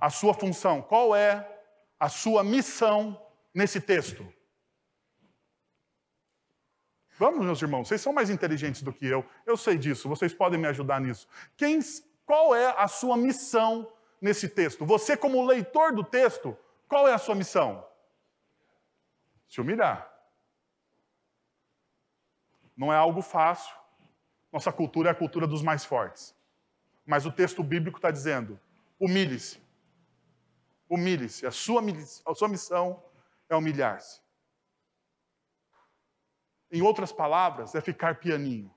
a 0.00 0.10
sua 0.10 0.34
função. 0.34 0.82
Qual 0.82 1.14
é 1.14 1.60
a 1.98 2.08
sua 2.08 2.42
missão 2.44 3.20
nesse 3.54 3.80
texto? 3.80 4.26
Vamos, 7.18 7.44
meus 7.44 7.62
irmãos, 7.62 7.88
vocês 7.88 8.00
são 8.00 8.12
mais 8.12 8.28
inteligentes 8.28 8.82
do 8.82 8.92
que 8.92 9.06
eu. 9.06 9.24
Eu 9.46 9.56
sei 9.56 9.78
disso, 9.78 10.08
vocês 10.08 10.34
podem 10.34 10.60
me 10.60 10.68
ajudar 10.68 11.00
nisso. 11.00 11.26
Quem, 11.56 11.80
qual 12.26 12.54
é 12.54 12.74
a 12.76 12.86
sua 12.86 13.16
missão 13.16 13.90
nesse 14.20 14.48
texto? 14.48 14.84
Você, 14.84 15.16
como 15.16 15.46
leitor 15.46 15.94
do 15.94 16.04
texto, 16.04 16.56
qual 16.86 17.08
é 17.08 17.14
a 17.14 17.18
sua 17.18 17.34
missão? 17.34 17.86
Se 19.48 19.60
humilhar. 19.60 20.12
Não 22.76 22.92
é 22.92 22.96
algo 22.96 23.22
fácil. 23.22 23.74
Nossa 24.52 24.70
cultura 24.70 25.08
é 25.08 25.12
a 25.12 25.14
cultura 25.14 25.46
dos 25.46 25.62
mais 25.62 25.84
fortes. 25.84 26.34
Mas 27.06 27.24
o 27.24 27.32
texto 27.32 27.62
bíblico 27.62 27.96
está 27.96 28.10
dizendo: 28.10 28.60
humilhe-se. 29.00 29.65
Humilhe-se. 30.88 31.46
A 31.46 31.50
sua, 31.50 31.82
a 32.24 32.34
sua 32.34 32.48
missão 32.48 33.02
é 33.48 33.56
humilhar-se. 33.56 34.20
Em 36.70 36.82
outras 36.82 37.12
palavras, 37.12 37.74
é 37.74 37.80
ficar 37.80 38.16
pianinho. 38.16 38.72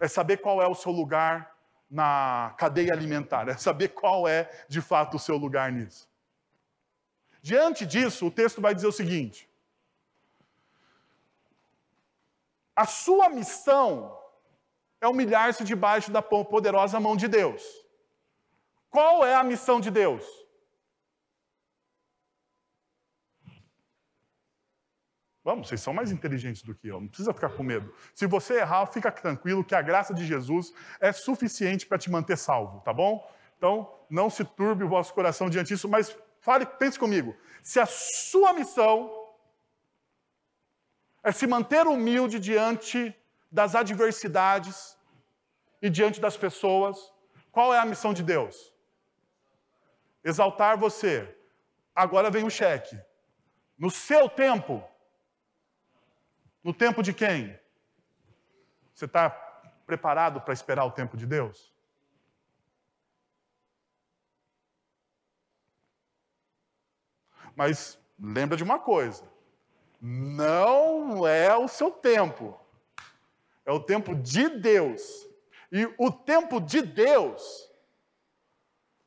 É 0.00 0.08
saber 0.08 0.38
qual 0.38 0.60
é 0.60 0.66
o 0.66 0.74
seu 0.74 0.90
lugar 0.90 1.52
na 1.92 2.54
cadeia 2.56 2.92
alimentar, 2.94 3.48
é 3.48 3.56
saber 3.56 3.88
qual 3.88 4.26
é 4.26 4.50
de 4.66 4.80
fato 4.80 5.18
o 5.18 5.20
seu 5.20 5.36
lugar 5.36 5.70
nisso. 5.70 6.10
Diante 7.42 7.84
disso, 7.84 8.26
o 8.26 8.30
texto 8.30 8.62
vai 8.62 8.74
dizer 8.74 8.86
o 8.86 8.92
seguinte: 8.92 9.50
a 12.74 12.86
sua 12.86 13.28
missão 13.28 14.18
é 15.02 15.06
humilhar-se 15.06 15.64
debaixo 15.64 16.10
da 16.10 16.22
poderosa 16.22 16.98
mão 16.98 17.14
de 17.14 17.28
Deus. 17.28 17.62
Qual 18.88 19.24
é 19.24 19.34
a 19.34 19.44
missão 19.44 19.78
de 19.78 19.90
Deus? 19.90 20.41
Vamos, 25.44 25.66
vocês 25.66 25.80
são 25.80 25.92
mais 25.92 26.12
inteligentes 26.12 26.62
do 26.62 26.74
que 26.74 26.86
eu, 26.86 27.00
não 27.00 27.08
precisa 27.08 27.34
ficar 27.34 27.50
com 27.50 27.64
medo. 27.64 27.92
Se 28.14 28.26
você 28.26 28.60
errar, 28.60 28.86
fica 28.86 29.10
tranquilo 29.10 29.64
que 29.64 29.74
a 29.74 29.82
graça 29.82 30.14
de 30.14 30.24
Jesus 30.24 30.72
é 31.00 31.12
suficiente 31.12 31.84
para 31.84 31.98
te 31.98 32.10
manter 32.10 32.38
salvo, 32.38 32.80
tá 32.80 32.92
bom? 32.92 33.28
Então, 33.58 33.92
não 34.08 34.30
se 34.30 34.44
turbe 34.44 34.84
o 34.84 34.88
vosso 34.88 35.12
coração 35.12 35.50
diante 35.50 35.68
disso, 35.68 35.88
mas 35.88 36.16
fale, 36.40 36.64
pense 36.64 36.98
comigo. 36.98 37.36
Se 37.62 37.80
a 37.80 37.86
sua 37.86 38.52
missão 38.52 39.10
é 41.24 41.32
se 41.32 41.46
manter 41.46 41.86
humilde 41.86 42.38
diante 42.38 43.14
das 43.50 43.74
adversidades 43.74 44.96
e 45.80 45.90
diante 45.90 46.20
das 46.20 46.36
pessoas, 46.36 47.12
qual 47.50 47.74
é 47.74 47.78
a 47.78 47.84
missão 47.84 48.14
de 48.14 48.22
Deus? 48.22 48.72
Exaltar 50.24 50.78
você. 50.78 51.36
Agora 51.94 52.30
vem 52.30 52.44
o 52.44 52.50
cheque. 52.50 52.98
No 53.76 53.90
seu 53.90 54.28
tempo, 54.28 54.82
no 56.62 56.72
tempo 56.72 57.02
de 57.02 57.12
quem? 57.12 57.58
Você 58.94 59.06
está 59.06 59.30
preparado 59.86 60.40
para 60.40 60.54
esperar 60.54 60.84
o 60.84 60.90
tempo 60.90 61.16
de 61.16 61.26
Deus? 61.26 61.72
Mas 67.54 67.98
lembra 68.18 68.56
de 68.56 68.62
uma 68.62 68.78
coisa: 68.78 69.24
não 70.00 71.26
é 71.26 71.56
o 71.56 71.68
seu 71.68 71.90
tempo, 71.90 72.58
é 73.64 73.72
o 73.72 73.80
tempo 73.80 74.14
de 74.14 74.48
Deus. 74.48 75.28
E 75.70 75.86
o 75.96 76.10
tempo 76.12 76.60
de 76.60 76.82
Deus, 76.82 77.70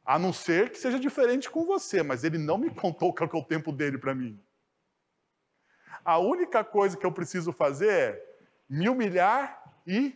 a 0.03 0.17
não 0.17 0.33
ser 0.33 0.71
que 0.71 0.79
seja 0.79 0.99
diferente 0.99 1.49
com 1.49 1.63
você, 1.63 2.01
mas 2.01 2.23
ele 2.23 2.39
não 2.39 2.57
me 2.57 2.69
contou 2.73 3.13
qual 3.13 3.29
é 3.31 3.37
o 3.37 3.43
tempo 3.43 3.71
dele 3.71 3.99
para 3.99 4.15
mim. 4.15 4.41
A 6.05 6.19
única 6.19 6.63
coisa 6.63 6.95
que 6.95 7.05
eu 7.05 7.11
preciso 7.11 7.51
fazer 7.51 7.89
é 7.89 8.35
me 8.69 8.87
humilhar 8.87 9.73
e 9.87 10.15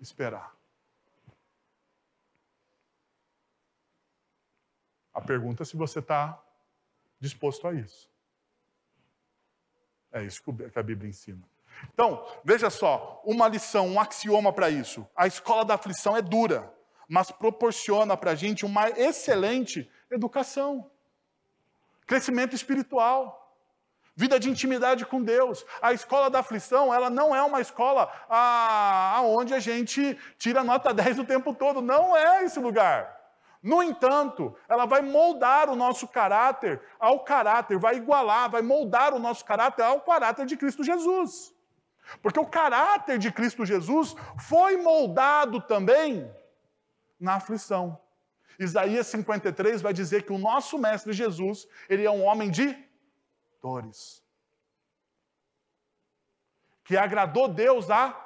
esperar. 0.00 0.56
A 5.12 5.20
pergunta 5.20 5.62
é 5.62 5.66
se 5.66 5.76
você 5.76 5.98
está 5.98 6.42
disposto 7.20 7.68
a 7.68 7.74
isso. 7.74 8.10
É 10.10 10.24
isso 10.24 10.42
que 10.42 10.78
a 10.78 10.82
Bíblia 10.82 11.10
ensina. 11.10 11.42
Então, 11.92 12.26
veja 12.42 12.70
só, 12.70 13.20
uma 13.24 13.48
lição, 13.48 13.88
um 13.88 14.00
axioma 14.00 14.52
para 14.52 14.70
isso. 14.70 15.06
A 15.14 15.26
escola 15.26 15.64
da 15.64 15.74
aflição 15.74 16.16
é 16.16 16.22
dura, 16.22 16.72
mas 17.08 17.30
proporciona 17.30 18.16
para 18.16 18.30
a 18.30 18.34
gente 18.34 18.64
uma 18.64 18.88
excelente 18.88 19.90
educação, 20.10 20.90
crescimento 22.06 22.54
espiritual. 22.54 23.51
Vida 24.14 24.38
de 24.38 24.50
intimidade 24.50 25.06
com 25.06 25.22
Deus. 25.22 25.64
A 25.80 25.92
escola 25.92 26.28
da 26.28 26.40
aflição, 26.40 26.92
ela 26.92 27.08
não 27.08 27.34
é 27.34 27.42
uma 27.42 27.60
escola 27.60 28.12
aonde 28.28 29.54
a 29.54 29.58
gente 29.58 30.18
tira 30.36 30.62
nota 30.62 30.92
10 30.94 31.20
o 31.20 31.24
tempo 31.24 31.54
todo. 31.54 31.80
Não 31.80 32.16
é 32.16 32.44
esse 32.44 32.60
lugar. 32.60 33.20
No 33.62 33.82
entanto, 33.82 34.54
ela 34.68 34.86
vai 34.86 35.00
moldar 35.00 35.70
o 35.70 35.76
nosso 35.76 36.08
caráter 36.08 36.82
ao 36.98 37.20
caráter, 37.20 37.78
vai 37.78 37.96
igualar, 37.96 38.50
vai 38.50 38.60
moldar 38.60 39.14
o 39.14 39.20
nosso 39.20 39.44
caráter 39.44 39.82
ao 39.84 40.00
caráter 40.00 40.44
de 40.46 40.56
Cristo 40.56 40.82
Jesus. 40.82 41.54
Porque 42.20 42.40
o 42.40 42.46
caráter 42.46 43.18
de 43.18 43.30
Cristo 43.30 43.64
Jesus 43.64 44.16
foi 44.36 44.76
moldado 44.76 45.60
também 45.60 46.28
na 47.18 47.34
aflição. 47.34 47.98
Isaías 48.58 49.06
53 49.06 49.80
vai 49.80 49.92
dizer 49.92 50.24
que 50.24 50.32
o 50.32 50.38
nosso 50.38 50.76
mestre 50.76 51.12
Jesus, 51.12 51.66
ele 51.88 52.04
é 52.04 52.10
um 52.10 52.24
homem 52.24 52.50
de 52.50 52.76
dores. 53.62 54.22
Que 56.84 56.96
agradou 56.96 57.48
Deus 57.48 57.88
a 57.90 58.18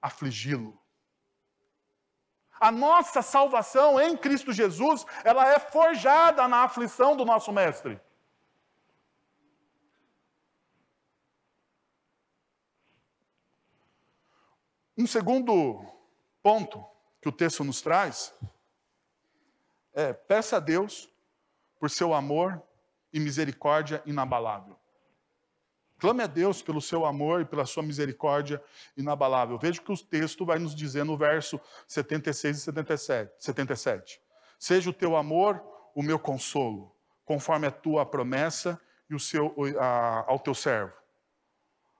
afligi-lo. 0.00 0.80
A 2.58 2.72
nossa 2.72 3.22
salvação 3.22 4.00
em 4.00 4.16
Cristo 4.16 4.52
Jesus, 4.52 5.04
ela 5.22 5.46
é 5.46 5.60
forjada 5.60 6.48
na 6.48 6.64
aflição 6.64 7.14
do 7.16 7.24
nosso 7.24 7.52
mestre. 7.52 8.00
Um 14.96 15.06
segundo 15.06 15.80
ponto 16.42 16.84
que 17.20 17.28
o 17.28 17.32
texto 17.32 17.62
nos 17.62 17.80
traz 17.80 18.34
é: 19.92 20.12
peça 20.12 20.56
a 20.56 20.60
Deus 20.60 21.08
por 21.78 21.88
seu 21.88 22.12
amor 22.12 22.60
e 23.12 23.20
misericórdia 23.20 24.02
inabalável. 24.04 24.78
Clame 25.98 26.22
a 26.22 26.26
Deus 26.28 26.62
pelo 26.62 26.80
seu 26.80 27.04
amor 27.04 27.40
e 27.40 27.44
pela 27.44 27.66
sua 27.66 27.82
misericórdia 27.82 28.62
inabalável. 28.96 29.58
Veja 29.58 29.80
o 29.80 29.84
que 29.84 29.92
o 29.92 29.96
texto 29.96 30.46
vai 30.46 30.58
nos 30.58 30.74
dizer 30.74 31.04
no 31.04 31.16
verso 31.16 31.60
76 31.88 32.56
e 32.56 32.60
77. 32.60 33.32
77. 33.38 34.20
Seja 34.58 34.90
o 34.90 34.92
teu 34.92 35.16
amor 35.16 35.60
o 35.94 36.02
meu 36.02 36.18
consolo, 36.18 36.94
conforme 37.24 37.66
a 37.66 37.72
tua 37.72 38.06
promessa 38.06 38.80
e 39.10 39.14
o 39.14 39.18
seu, 39.18 39.54
a, 39.80 40.24
ao 40.28 40.38
teu 40.38 40.54
servo. 40.54 40.94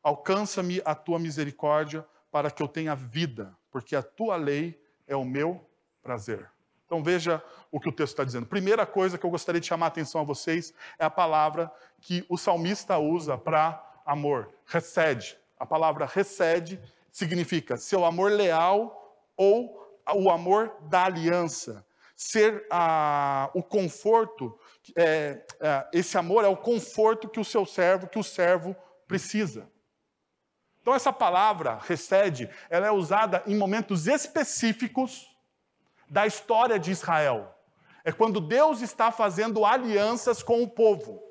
Alcança-me 0.00 0.80
a 0.84 0.94
tua 0.94 1.18
misericórdia 1.18 2.06
para 2.30 2.50
que 2.52 2.62
eu 2.62 2.68
tenha 2.68 2.94
vida, 2.94 3.56
porque 3.70 3.96
a 3.96 4.02
tua 4.02 4.36
lei 4.36 4.80
é 5.08 5.16
o 5.16 5.24
meu 5.24 5.68
prazer. 6.02 6.48
Então 6.88 7.02
veja 7.02 7.44
o 7.70 7.78
que 7.78 7.90
o 7.90 7.92
texto 7.92 8.14
está 8.14 8.24
dizendo. 8.24 8.46
Primeira 8.46 8.86
coisa 8.86 9.18
que 9.18 9.26
eu 9.26 9.28
gostaria 9.28 9.60
de 9.60 9.66
chamar 9.66 9.86
a 9.86 9.88
atenção 9.88 10.22
a 10.22 10.24
vocês 10.24 10.72
é 10.98 11.04
a 11.04 11.10
palavra 11.10 11.70
que 12.00 12.24
o 12.30 12.38
salmista 12.38 12.96
usa 12.96 13.36
para 13.36 13.84
amor, 14.06 14.50
recede. 14.64 15.38
A 15.60 15.66
palavra 15.66 16.06
recede 16.06 16.80
significa 17.12 17.76
seu 17.76 18.06
amor 18.06 18.32
leal 18.32 19.22
ou 19.36 20.00
o 20.14 20.30
amor 20.30 20.74
da 20.88 21.04
aliança. 21.04 21.86
Ser 22.16 22.66
ah, 22.70 23.50
o 23.52 23.62
conforto, 23.62 24.58
é, 24.96 25.44
é, 25.60 25.88
esse 25.92 26.16
amor 26.16 26.42
é 26.42 26.48
o 26.48 26.56
conforto 26.56 27.28
que 27.28 27.38
o 27.38 27.44
seu 27.44 27.66
servo, 27.66 28.08
que 28.08 28.18
o 28.18 28.24
servo 28.24 28.74
precisa. 29.06 29.70
Então 30.80 30.94
essa 30.94 31.12
palavra 31.12 31.78
recede, 31.82 32.48
ela 32.70 32.86
é 32.86 32.90
usada 32.90 33.42
em 33.46 33.54
momentos 33.54 34.06
específicos 34.06 35.28
da 36.08 36.26
história 36.26 36.78
de 36.78 36.90
Israel. 36.90 37.54
É 38.04 38.12
quando 38.12 38.40
Deus 38.40 38.80
está 38.80 39.10
fazendo 39.10 39.64
alianças 39.64 40.42
com 40.42 40.62
o 40.62 40.68
povo. 40.68 41.22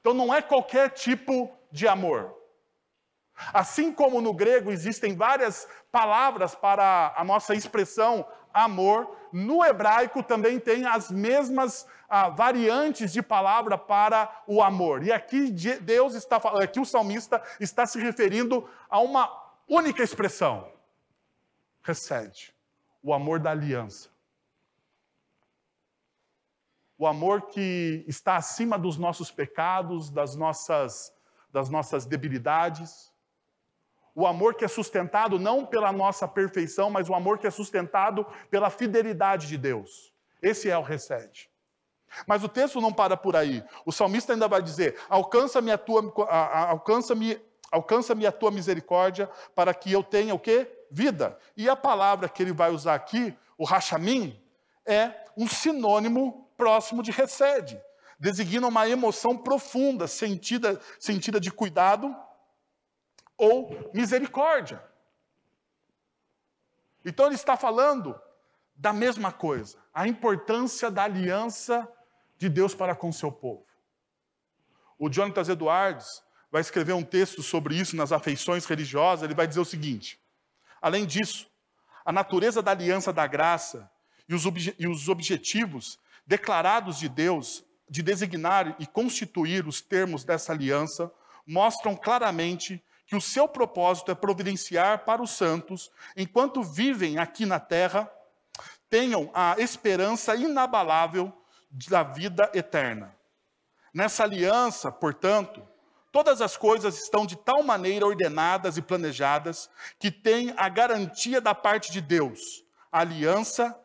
Então 0.00 0.12
não 0.12 0.34
é 0.34 0.42
qualquer 0.42 0.90
tipo 0.90 1.54
de 1.70 1.86
amor. 1.86 2.34
Assim 3.52 3.92
como 3.92 4.20
no 4.20 4.32
grego 4.32 4.72
existem 4.72 5.14
várias 5.14 5.68
palavras 5.92 6.54
para 6.54 7.14
a 7.16 7.22
nossa 7.22 7.54
expressão 7.54 8.26
amor, 8.52 9.14
no 9.30 9.62
hebraico 9.62 10.22
também 10.22 10.58
tem 10.58 10.86
as 10.86 11.10
mesmas 11.10 11.86
ah, 12.08 12.30
variantes 12.30 13.12
de 13.12 13.20
palavra 13.20 13.76
para 13.76 14.42
o 14.46 14.62
amor. 14.62 15.02
E 15.04 15.12
aqui 15.12 15.50
Deus 15.50 16.14
está 16.14 16.36
aqui 16.36 16.80
o 16.80 16.84
salmista 16.86 17.42
está 17.60 17.84
se 17.84 18.00
referindo 18.00 18.68
a 18.88 18.98
uma 18.98 19.30
única 19.68 20.02
expressão. 20.02 20.72
Recede 21.82 22.55
o 23.06 23.14
amor 23.14 23.38
da 23.38 23.52
aliança. 23.52 24.08
O 26.98 27.06
amor 27.06 27.42
que 27.42 28.04
está 28.08 28.34
acima 28.34 28.76
dos 28.76 28.96
nossos 28.98 29.30
pecados, 29.30 30.10
das 30.10 30.34
nossas, 30.34 31.14
das 31.52 31.68
nossas 31.68 32.04
debilidades. 32.04 33.12
O 34.12 34.26
amor 34.26 34.56
que 34.56 34.64
é 34.64 34.68
sustentado 34.68 35.38
não 35.38 35.64
pela 35.64 35.92
nossa 35.92 36.26
perfeição, 36.26 36.90
mas 36.90 37.08
o 37.08 37.14
amor 37.14 37.38
que 37.38 37.46
é 37.46 37.50
sustentado 37.50 38.26
pela 38.50 38.70
fidelidade 38.70 39.46
de 39.46 39.56
Deus. 39.56 40.12
Esse 40.42 40.68
é 40.68 40.76
o 40.76 40.82
recede. 40.82 41.48
Mas 42.26 42.42
o 42.42 42.48
texto 42.48 42.80
não 42.80 42.92
para 42.92 43.16
por 43.16 43.36
aí. 43.36 43.62
O 43.84 43.92
salmista 43.92 44.32
ainda 44.32 44.48
vai 44.48 44.60
dizer: 44.60 44.98
alcança-me 45.08 45.70
a 45.70 45.78
tua, 45.78 46.12
alcança-me, 46.70 47.40
alcança-me 47.70 48.26
a 48.26 48.32
tua 48.32 48.50
misericórdia 48.50 49.30
para 49.54 49.72
que 49.72 49.92
eu 49.92 50.02
tenha 50.02 50.34
o 50.34 50.40
quê? 50.40 50.75
Vida. 50.90 51.38
E 51.56 51.68
a 51.68 51.76
palavra 51.76 52.28
que 52.28 52.42
ele 52.42 52.52
vai 52.52 52.70
usar 52.70 52.94
aqui, 52.94 53.36
o 53.58 53.64
rachamim, 53.64 54.40
é 54.84 55.12
um 55.36 55.48
sinônimo 55.48 56.50
próximo 56.56 57.02
de 57.02 57.10
recede. 57.10 57.80
Designa 58.18 58.66
uma 58.66 58.88
emoção 58.88 59.36
profunda, 59.36 60.06
sentida, 60.06 60.80
sentida 60.98 61.38
de 61.38 61.50
cuidado 61.50 62.16
ou 63.36 63.90
misericórdia. 63.92 64.82
Então 67.04 67.26
ele 67.26 67.34
está 67.34 67.56
falando 67.56 68.18
da 68.74 68.92
mesma 68.92 69.32
coisa, 69.32 69.78
a 69.92 70.06
importância 70.06 70.90
da 70.90 71.04
aliança 71.04 71.88
de 72.36 72.48
Deus 72.48 72.74
para 72.74 72.94
com 72.94 73.10
seu 73.12 73.32
povo. 73.32 73.64
O 74.98 75.08
Jonathan 75.08 75.52
Edwards 75.52 76.22
vai 76.50 76.60
escrever 76.60 76.92
um 76.92 77.02
texto 77.02 77.42
sobre 77.42 77.74
isso 77.76 77.96
nas 77.96 78.12
afeições 78.12 78.64
religiosas, 78.66 79.24
ele 79.24 79.34
vai 79.34 79.46
dizer 79.46 79.60
o 79.60 79.64
seguinte: 79.64 80.20
Além 80.80 81.06
disso, 81.06 81.48
a 82.04 82.12
natureza 82.12 82.62
da 82.62 82.70
aliança 82.70 83.12
da 83.12 83.26
graça 83.26 83.90
e 84.28 84.34
os, 84.34 84.46
obje 84.46 84.74
e 84.78 84.86
os 84.86 85.08
objetivos 85.08 85.98
declarados 86.26 86.98
de 86.98 87.08
Deus 87.08 87.64
de 87.88 88.02
designar 88.02 88.74
e 88.78 88.86
constituir 88.86 89.66
os 89.66 89.80
termos 89.80 90.24
dessa 90.24 90.52
aliança 90.52 91.12
mostram 91.46 91.94
claramente 91.94 92.82
que 93.06 93.14
o 93.14 93.20
seu 93.20 93.46
propósito 93.46 94.10
é 94.10 94.14
providenciar 94.14 95.04
para 95.04 95.22
os 95.22 95.30
santos, 95.30 95.90
enquanto 96.16 96.62
vivem 96.62 97.18
aqui 97.18 97.46
na 97.46 97.60
terra, 97.60 98.10
tenham 98.90 99.30
a 99.32 99.54
esperança 99.58 100.34
inabalável 100.34 101.32
da 101.88 102.02
vida 102.02 102.50
eterna. 102.52 103.14
Nessa 103.94 104.24
aliança, 104.24 104.90
portanto, 104.90 105.66
Todas 106.16 106.40
as 106.40 106.56
coisas 106.56 106.96
estão 106.96 107.26
de 107.26 107.36
tal 107.36 107.62
maneira 107.62 108.06
ordenadas 108.06 108.78
e 108.78 108.80
planejadas 108.80 109.68
que 109.98 110.10
tem 110.10 110.54
a 110.56 110.66
garantia 110.66 111.42
da 111.42 111.54
parte 111.54 111.92
de 111.92 112.00
Deus. 112.00 112.64
A 112.90 113.00
aliança, 113.00 113.78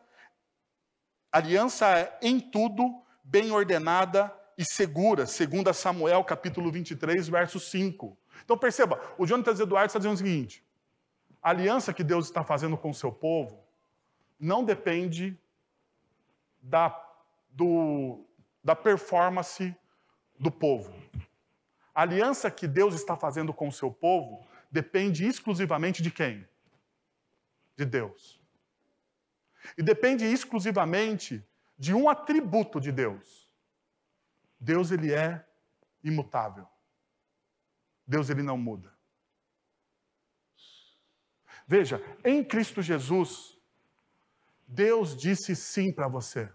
aliança 1.30 1.86
é 1.90 2.18
em 2.22 2.40
tudo 2.40 3.02
bem 3.22 3.52
ordenada 3.52 4.34
e 4.56 4.64
segura, 4.64 5.26
segundo 5.26 5.70
Samuel 5.74 6.24
capítulo 6.24 6.72
23, 6.72 7.28
verso 7.28 7.60
5. 7.60 8.16
Então 8.42 8.56
perceba, 8.56 8.98
o 9.18 9.26
Jonathan 9.26 9.62
Eduardo 9.62 9.88
está 9.88 9.98
dizendo 9.98 10.14
o 10.14 10.16
seguinte: 10.16 10.64
a 11.42 11.50
aliança 11.50 11.92
que 11.92 12.02
Deus 12.02 12.24
está 12.24 12.42
fazendo 12.42 12.78
com 12.78 12.88
o 12.88 12.94
seu 12.94 13.12
povo 13.12 13.62
não 14.40 14.64
depende 14.64 15.38
da, 16.62 16.98
do, 17.50 18.24
da 18.64 18.74
performance 18.74 19.76
do 20.40 20.50
povo. 20.50 21.01
A 21.94 22.02
aliança 22.02 22.50
que 22.50 22.66
Deus 22.66 22.94
está 22.94 23.16
fazendo 23.16 23.52
com 23.52 23.68
o 23.68 23.72
seu 23.72 23.90
povo 23.90 24.46
depende 24.70 25.26
exclusivamente 25.26 26.02
de 26.02 26.10
quem? 26.10 26.48
De 27.76 27.84
Deus. 27.84 28.40
E 29.76 29.82
depende 29.82 30.24
exclusivamente 30.24 31.46
de 31.78 31.94
um 31.94 32.08
atributo 32.08 32.80
de 32.80 32.90
Deus. 32.90 33.48
Deus 34.58 34.90
ele 34.90 35.12
é 35.12 35.46
imutável. 36.02 36.66
Deus 38.06 38.30
ele 38.30 38.42
não 38.42 38.56
muda. 38.56 38.92
Veja, 41.66 42.02
em 42.24 42.42
Cristo 42.42 42.82
Jesus, 42.82 43.58
Deus 44.66 45.16
disse 45.16 45.54
sim 45.54 45.92
para 45.92 46.08
você. 46.08 46.50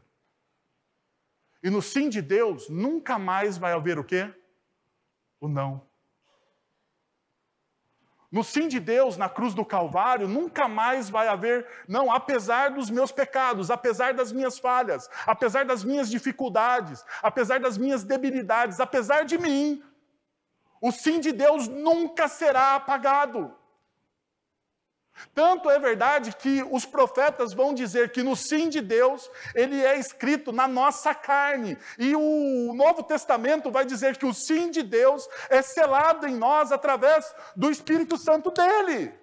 E 1.64 1.70
no 1.70 1.82
sim 1.82 2.10
de 2.10 2.22
Deus, 2.22 2.70
nunca 2.70 3.18
mais 3.18 3.58
vai 3.58 3.74
haver 3.74 3.98
o 3.98 4.04
quê? 4.04 4.34
O 5.40 5.48
não. 5.48 5.82
No 8.30 8.44
sim 8.44 8.68
de 8.68 8.80
Deus, 8.80 9.16
na 9.16 9.30
cruz 9.30 9.54
do 9.54 9.64
Calvário, 9.64 10.28
nunca 10.28 10.68
mais 10.68 11.10
vai 11.10 11.30
haver 11.30 11.66
não, 11.88 12.12
apesar 12.12 12.72
dos 12.72 12.90
meus 12.90 13.12
pecados, 13.12 13.72
apesar 13.72 14.14
das 14.14 14.34
minhas 14.34 14.60
falhas, 14.60 15.10
apesar 15.26 15.64
das 15.66 15.84
minhas 15.84 16.10
dificuldades, 16.10 17.06
apesar 17.24 17.60
das 17.62 17.78
minhas 17.78 18.04
debilidades, 18.04 18.82
apesar 18.82 19.24
de 19.24 19.38
mim, 19.38 19.82
o 20.82 20.92
sim 20.92 21.22
de 21.22 21.32
Deus 21.32 21.68
nunca 21.70 22.28
será 22.28 22.76
apagado. 22.76 23.57
Tanto 25.34 25.70
é 25.70 25.80
verdade 25.80 26.36
que 26.36 26.64
os 26.72 26.86
profetas 26.86 27.54
vão 27.54 27.74
dizer 27.74 28.12
que 28.12 28.24
no 28.24 28.36
sim 28.36 28.70
de 28.70 28.82
Deus, 28.82 29.30
ele 29.56 29.84
é 29.84 29.98
escrito 29.98 30.52
na 30.52 30.68
nossa 30.68 31.14
carne. 31.14 31.78
E 31.98 32.16
o 32.16 32.74
Novo 32.74 33.04
Testamento 33.04 33.72
vai 33.72 33.86
dizer 33.86 34.18
que 34.18 34.26
o 34.26 34.34
sim 34.34 34.70
de 34.70 34.84
Deus 34.84 35.28
é 35.50 35.62
selado 35.62 36.28
em 36.28 36.36
nós 36.36 36.72
através 36.72 37.34
do 37.56 37.70
Espírito 37.70 38.18
Santo 38.18 38.52
dele. 38.52 39.14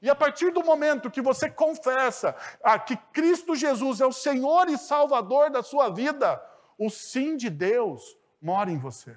E 0.00 0.08
a 0.08 0.14
partir 0.14 0.52
do 0.52 0.62
momento 0.62 1.10
que 1.10 1.20
você 1.20 1.50
confessa 1.50 2.34
ah, 2.62 2.78
que 2.78 2.96
Cristo 3.12 3.56
Jesus 3.56 4.00
é 4.00 4.06
o 4.06 4.12
Senhor 4.12 4.68
e 4.68 4.78
Salvador 4.78 5.50
da 5.50 5.62
sua 5.62 5.88
vida, 5.88 6.40
o 6.78 6.88
sim 6.88 7.36
de 7.36 7.50
Deus 7.50 8.16
mora 8.40 8.70
em 8.70 8.78
você. 8.78 9.16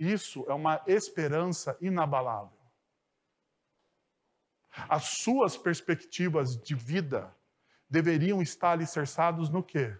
Isso 0.00 0.46
é 0.48 0.54
uma 0.54 0.82
esperança 0.86 1.76
inabalável. 1.78 2.58
As 4.88 5.04
suas 5.04 5.58
perspectivas 5.58 6.56
de 6.56 6.74
vida 6.74 7.36
deveriam 7.88 8.40
estar 8.40 8.70
alicerçados 8.70 9.50
no 9.50 9.62
quê? 9.62 9.94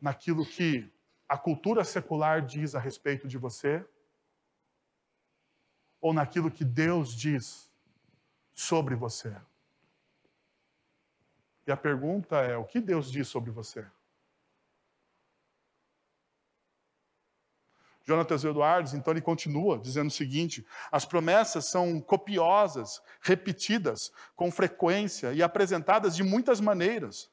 Naquilo 0.00 0.44
que 0.44 0.92
a 1.28 1.38
cultura 1.38 1.84
secular 1.84 2.44
diz 2.44 2.74
a 2.74 2.80
respeito 2.80 3.28
de 3.28 3.38
você? 3.38 3.86
Ou 6.00 6.12
naquilo 6.12 6.50
que 6.50 6.64
Deus 6.64 7.14
diz 7.14 7.70
sobre 8.52 8.96
você? 8.96 9.36
E 11.64 11.70
a 11.70 11.76
pergunta 11.76 12.38
é: 12.38 12.56
o 12.56 12.64
que 12.64 12.80
Deus 12.80 13.08
diz 13.08 13.28
sobre 13.28 13.52
você? 13.52 13.86
Jonathan 18.08 18.36
Edwards, 18.36 18.94
então, 18.94 19.12
ele 19.12 19.20
continua 19.20 19.78
dizendo 19.78 20.08
o 20.08 20.10
seguinte: 20.10 20.66
as 20.90 21.04
promessas 21.04 21.66
são 21.66 22.00
copiosas, 22.00 23.02
repetidas 23.20 24.10
com 24.34 24.50
frequência 24.50 25.34
e 25.34 25.42
apresentadas 25.42 26.16
de 26.16 26.22
muitas 26.22 26.58
maneiras. 26.58 27.30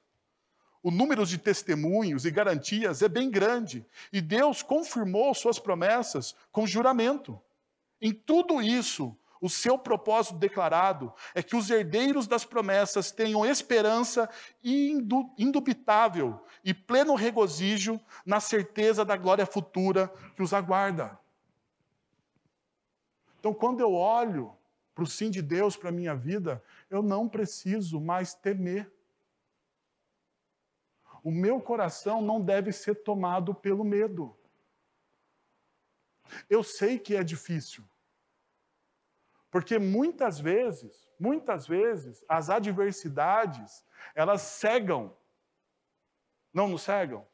O 0.84 0.92
número 0.92 1.26
de 1.26 1.38
testemunhos 1.38 2.26
e 2.26 2.32
garantias 2.32 3.02
é 3.02 3.08
bem 3.08 3.32
grande, 3.32 3.86
e 4.12 4.20
Deus 4.20 4.62
confirmou 4.62 5.34
suas 5.34 5.58
promessas 5.58 6.36
com 6.52 6.68
juramento. 6.68 7.42
Em 8.02 8.12
tudo 8.12 8.62
isso, 8.62 9.18
o 9.46 9.50
seu 9.50 9.78
propósito 9.78 10.40
declarado 10.40 11.14
é 11.36 11.44
que 11.44 11.56
os 11.56 11.70
herdeiros 11.70 12.26
das 12.26 12.44
promessas 12.44 13.12
tenham 13.12 13.46
esperança 13.46 14.28
indubitável 15.38 16.44
e 16.64 16.74
pleno 16.74 17.14
regozijo 17.14 18.02
na 18.26 18.40
certeza 18.40 19.06
da 19.06 19.16
glória 19.16 19.46
futura 19.46 20.12
que 20.36 20.42
os 20.42 20.52
aguarda. 20.52 21.20
Então, 23.40 23.54
quando 23.54 23.82
eu 23.82 23.94
olho 23.94 24.52
para 24.96 25.04
o 25.04 25.08
sim 25.08 25.30
de 25.30 25.44
Deus 25.44 25.78
para 25.78 25.90
a 25.90 25.92
minha 25.92 26.16
vida, 26.16 26.64
eu 26.90 27.04
não 27.04 27.30
preciso 27.30 28.02
mais 28.02 28.34
temer. 28.34 28.92
O 31.24 31.30
meu 31.30 31.62
coração 31.62 32.20
não 32.20 32.42
deve 32.42 32.72
ser 32.72 32.96
tomado 33.04 33.54
pelo 33.54 33.84
medo. 33.84 34.36
Eu 36.50 36.64
sei 36.64 36.98
que 36.98 37.16
é 37.16 37.24
difícil. 37.24 37.88
Porque 39.56 39.80
muitas 39.80 40.38
vezes, 40.38 41.10
muitas 41.18 41.66
vezes, 41.66 42.26
as 42.28 42.50
adversidades, 42.50 43.86
elas 44.14 44.42
cegam. 44.42 45.16
Não 46.54 46.68
nos 46.68 46.82
cegam? 46.82 47.26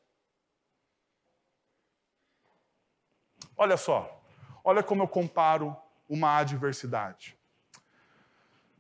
Olha 3.57 3.75
só, 3.75 4.21
olha 4.63 4.83
como 4.83 5.01
eu 5.01 5.07
comparo 5.07 5.75
uma 6.07 6.37
adversidade. 6.37 7.35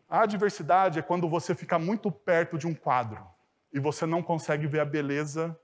A 0.07 0.21
adversidade 0.21 0.99
é 0.99 1.01
quando 1.01 1.27
você 1.27 1.55
fica 1.55 1.79
muito 1.79 2.11
perto 2.11 2.59
de 2.59 2.67
um 2.67 2.75
quadro 2.75 3.27
e 3.73 3.79
você 3.79 4.05
não 4.05 4.21
consegue 4.21 4.67
ver 4.67 4.81
a 4.81 4.85
beleza 4.85 5.59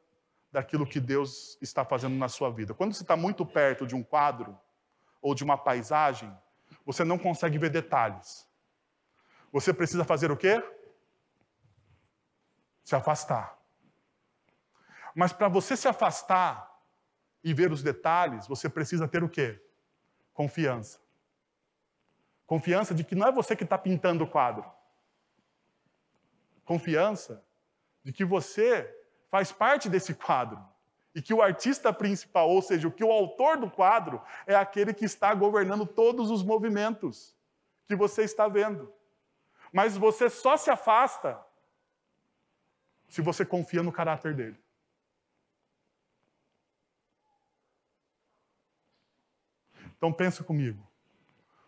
daquilo 0.51 0.87
que 0.87 0.99
Deus 0.99 1.59
está 1.61 1.85
fazendo 1.85 2.15
na 2.15 2.27
sua 2.27 2.49
vida. 2.49 2.73
Quando 2.73 2.95
você 2.95 3.03
está 3.03 3.15
muito 3.15 3.45
perto 3.45 3.85
de 3.85 3.93
um 3.93 4.01
quadro 4.01 4.59
ou 5.21 5.35
de 5.35 5.43
uma 5.43 5.59
paisagem, 5.59 6.35
você 6.87 7.03
não 7.03 7.19
consegue 7.19 7.57
ver 7.57 7.69
detalhes. 7.69 8.47
Você 9.51 9.73
precisa 9.73 10.05
fazer 10.05 10.31
o 10.31 10.37
quê? 10.37 10.63
Se 12.81 12.95
afastar. 12.95 13.59
Mas 15.13 15.33
para 15.33 15.49
você 15.49 15.75
se 15.75 15.89
afastar 15.89 16.81
e 17.43 17.53
ver 17.53 17.73
os 17.73 17.83
detalhes, 17.83 18.47
você 18.47 18.69
precisa 18.69 19.05
ter 19.05 19.21
o 19.21 19.27
quê? 19.27 19.61
Confiança. 20.33 21.01
Confiança 22.45 22.95
de 22.95 23.03
que 23.03 23.15
não 23.15 23.27
é 23.27 23.33
você 23.33 23.53
que 23.53 23.65
está 23.65 23.77
pintando 23.77 24.23
o 24.23 24.29
quadro. 24.29 24.65
Confiança 26.63 27.43
de 28.01 28.13
que 28.13 28.23
você 28.23 28.97
faz 29.29 29.51
parte 29.51 29.89
desse 29.89 30.13
quadro 30.13 30.65
e 31.17 31.21
que 31.21 31.33
o 31.33 31.41
artista 31.41 31.91
principal, 31.91 32.47
ou 32.47 32.61
seja, 32.61 32.87
o 32.87 32.91
que 32.91 33.03
o 33.03 33.11
autor 33.11 33.57
do 33.57 33.71
quadro, 33.71 34.21
é 34.45 34.53
aquele 34.53 34.93
que 34.93 35.03
está 35.03 35.33
governando 35.33 35.83
todos 35.83 36.29
os 36.29 36.43
movimentos 36.43 37.35
que 37.87 37.95
você 37.95 38.21
está 38.21 38.47
vendo. 38.47 38.93
Mas 39.73 39.97
você 39.97 40.29
só 40.29 40.55
se 40.55 40.69
afasta 40.69 41.43
se 43.09 43.19
você 43.19 43.43
confia 43.43 43.81
no 43.81 43.91
caráter 43.91 44.35
dele. 44.35 44.63
Então 49.97 50.13
pensa 50.13 50.43
comigo. 50.43 50.87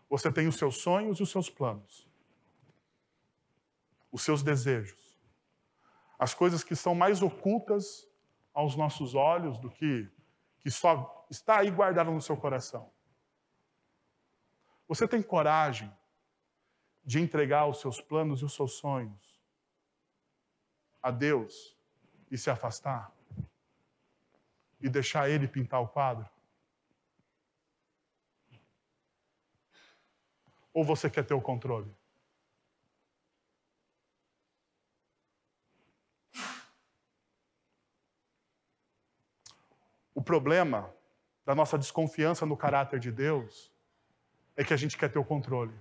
Você 0.08 0.32
tem 0.32 0.48
os 0.48 0.58
seus 0.58 0.78
sonhos 0.78 1.20
e 1.20 1.24
os 1.24 1.32
seus 1.32 1.50
planos. 1.50 2.08
Os 4.12 4.22
seus 4.22 4.44
desejos. 4.44 5.20
As 6.20 6.36
coisas 6.36 6.64
que 6.64 6.76
são 6.76 6.94
mais 6.94 7.24
ocultas 7.24 8.08
aos 8.54 8.76
nossos 8.76 9.16
olhos 9.16 9.58
do 9.60 9.70
que 9.70 10.10
que 10.60 10.70
só 10.70 11.26
está 11.30 11.60
aí 11.60 11.72
guardado 11.72 12.12
no 12.12 12.22
seu 12.22 12.36
coração. 12.36 12.92
Você 14.88 15.08
tem 15.08 15.22
coragem 15.22 15.92
de 17.04 17.20
entregar 17.20 17.66
os 17.68 17.80
seus 17.80 18.02
planos 18.02 18.42
e 18.42 18.46
os 18.46 18.54
seus 18.54 18.74
sonhos 18.74 19.40
a 21.02 21.12
Deus 21.12 21.78
e 22.30 22.38
se 22.38 22.50
afastar? 22.50 23.12
E 24.82 24.90
deixar 24.90 25.30
Ele 25.30 25.48
pintar 25.48 25.82
o 25.82 25.88
quadro? 25.88 26.30
Ou 30.74 30.84
você 30.84 31.10
quer 31.10 31.26
ter 31.26 31.34
o 31.34 31.42
controle? 31.42 31.94
O 40.14 40.19
problema 40.30 40.94
da 41.44 41.56
nossa 41.56 41.76
desconfiança 41.76 42.46
no 42.46 42.56
caráter 42.56 43.00
de 43.00 43.12
Deus 43.12 43.72
é 44.56 44.64
que 44.64 44.76
a 44.76 44.78
gente 44.78 44.96
quer 44.96 45.10
ter 45.10 45.18
o 45.18 45.26
controle. 45.26 45.74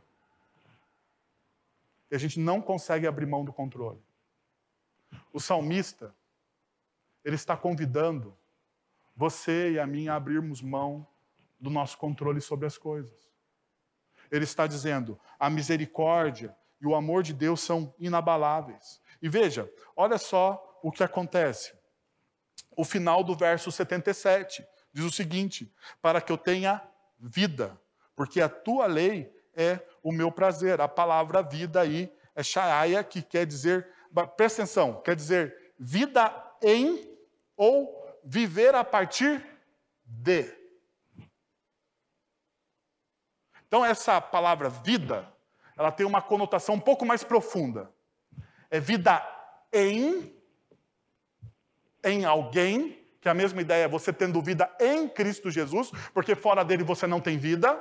E 2.11 2.16
a 2.16 2.18
gente 2.18 2.40
não 2.40 2.62
consegue 2.62 3.07
abrir 3.07 3.26
mão 3.26 3.44
do 3.44 3.53
controle. 3.53 4.01
O 5.34 5.38
salmista, 5.38 6.14
ele 7.22 7.34
está 7.36 7.59
convidando 7.59 8.34
você 9.14 9.72
e 9.72 9.78
a 9.78 9.86
mim 9.86 10.09
a 10.09 10.14
abrirmos 10.14 10.62
mão 10.62 11.07
do 11.61 11.68
nosso 11.68 11.99
controle 11.99 12.40
sobre 12.40 12.66
as 12.66 12.78
coisas. 12.78 13.30
Ele 14.30 14.44
está 14.44 14.66
dizendo: 14.66 15.20
a 15.38 15.51
misericórdia 15.51 16.57
e 16.80 16.86
o 16.86 16.94
amor 16.94 17.22
de 17.22 17.34
Deus 17.34 17.61
são 17.61 17.94
inabaláveis. 17.99 18.99
E 19.20 19.28
veja, 19.28 19.70
olha 19.94 20.16
só 20.16 20.80
o 20.82 20.90
que 20.90 21.03
acontece 21.03 21.77
o 22.78 22.84
final 22.84 23.24
do 23.24 23.34
verso 23.34 23.72
77. 23.72 24.64
Diz 24.92 25.04
o 25.04 25.10
seguinte: 25.10 25.74
para 26.00 26.20
que 26.20 26.30
eu 26.30 26.38
tenha 26.38 26.80
vida, 27.18 27.78
porque 28.14 28.40
a 28.40 28.48
tua 28.48 28.86
lei 28.86 29.34
é 29.52 29.80
o 30.00 30.12
meu 30.12 30.30
prazer. 30.30 30.80
A 30.80 30.86
palavra 30.86 31.42
vida 31.42 31.80
aí 31.80 32.10
é 32.36 32.42
shaia, 32.42 33.02
que 33.02 33.20
quer 33.20 33.44
dizer, 33.44 33.88
presta 34.36 34.62
atenção, 34.62 35.02
quer 35.02 35.16
dizer 35.16 35.74
vida 35.76 36.32
em 36.62 37.18
ou 37.56 37.92
viver 38.24 38.76
a 38.76 38.84
partir 38.84 39.44
de. 40.04 40.56
Então, 43.66 43.84
essa 43.84 44.20
palavra 44.20 44.70
vida, 44.70 45.30
ela 45.76 45.90
tem 45.90 46.06
uma 46.06 46.22
conotação 46.22 46.76
um 46.76 46.80
pouco 46.80 47.04
mais 47.04 47.24
profunda. 47.24 47.92
É 48.70 48.78
vida 48.78 49.20
em 49.72 50.38
em 52.09 52.24
alguém, 52.24 52.98
que 53.20 53.28
a 53.28 53.34
mesma 53.34 53.61
ideia 53.61 53.84
é 53.84 53.88
você 53.88 54.12
tendo 54.12 54.40
vida 54.40 54.70
em 54.80 55.09
Cristo 55.09 55.50
Jesus, 55.50 55.90
porque 56.14 56.34
fora 56.34 56.64
dele 56.64 56.84
você 56.84 57.06
não 57.06 57.20
tem 57.20 57.38
vida, 57.38 57.80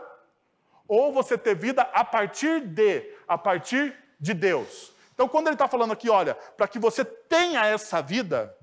ou 0.88 1.12
você 1.12 1.38
ter 1.38 1.56
vida 1.56 1.82
a 1.94 2.04
partir 2.04 2.62
de, 2.62 3.04
a 3.28 3.38
partir 3.38 3.96
de 4.20 4.34
Deus. 4.34 4.94
Então, 5.14 5.28
quando 5.28 5.48
ele 5.48 5.56
está 5.56 5.68
falando 5.68 5.94
aqui, 5.94 6.10
olha, 6.10 6.36
para 6.36 6.68
que 6.68 6.80
você 6.80 7.04
tenha 7.04 7.66
essa 7.66 8.02
vida, 8.02 8.56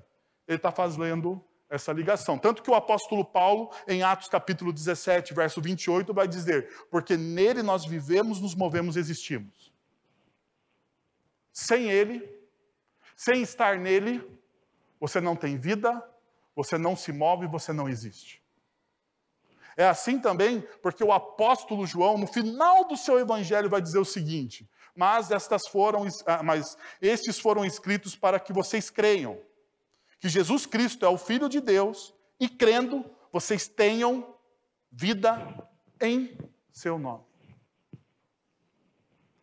ele 0.47 0.57
está 0.57 0.71
fazendo 0.71 1.43
essa 1.69 1.91
ligação. 1.91 2.37
Tanto 2.37 2.63
que 2.63 2.69
o 2.69 2.75
apóstolo 2.75 3.25
Paulo, 3.25 3.71
em 3.87 4.03
Atos 4.03 4.27
capítulo 4.27 4.71
17, 4.71 5.33
verso 5.33 5.61
28, 5.61 6.13
vai 6.13 6.27
dizer: 6.27 6.69
Porque 6.89 7.17
nele 7.17 7.61
nós 7.61 7.85
vivemos, 7.85 8.39
nos 8.39 8.55
movemos, 8.55 8.95
existimos. 8.95 9.73
Sem 11.51 11.89
ele, 11.89 12.27
sem 13.15 13.41
estar 13.41 13.77
nele, 13.77 14.23
você 14.99 15.19
não 15.21 15.35
tem 15.35 15.57
vida, 15.57 16.03
você 16.55 16.77
não 16.77 16.95
se 16.95 17.11
move, 17.11 17.47
você 17.47 17.73
não 17.73 17.89
existe. 17.89 18.43
É 19.77 19.85
assim 19.87 20.19
também 20.19 20.61
porque 20.81 21.03
o 21.03 21.11
apóstolo 21.11 21.85
João, 21.85 22.17
no 22.17 22.27
final 22.27 22.85
do 22.85 22.95
seu 22.95 23.19
evangelho, 23.19 23.69
vai 23.69 23.81
dizer 23.81 23.99
o 23.99 24.05
seguinte: 24.05 24.69
mas 24.95 25.31
estas 25.31 25.67
foram, 25.67 26.07
ah, 26.25 26.41
mas 26.41 26.77
estes 27.01 27.37
foram 27.37 27.65
escritos 27.65 28.15
para 28.15 28.39
que 28.39 28.53
vocês 28.53 28.89
creiam 28.89 29.41
que 30.19 30.29
Jesus 30.29 30.65
Cristo 30.65 31.05
é 31.05 31.09
o 31.09 31.17
Filho 31.17 31.49
de 31.49 31.59
Deus 31.59 32.13
e 32.39 32.47
crendo 32.47 33.05
vocês 33.31 33.67
tenham 33.67 34.35
vida 34.89 35.69
em 36.01 36.37
seu 36.71 36.97
nome. 36.97 37.25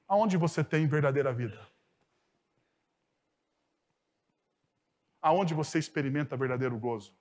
Aonde 0.09 0.37
você 0.37 0.65
tem 0.65 0.87
verdadeira 0.87 1.33
vida? 1.33 1.72
Aonde 5.23 5.55
você 5.55 5.79
experimenta 5.79 6.37
verdadeiro 6.37 6.77
gozo? 6.77 7.17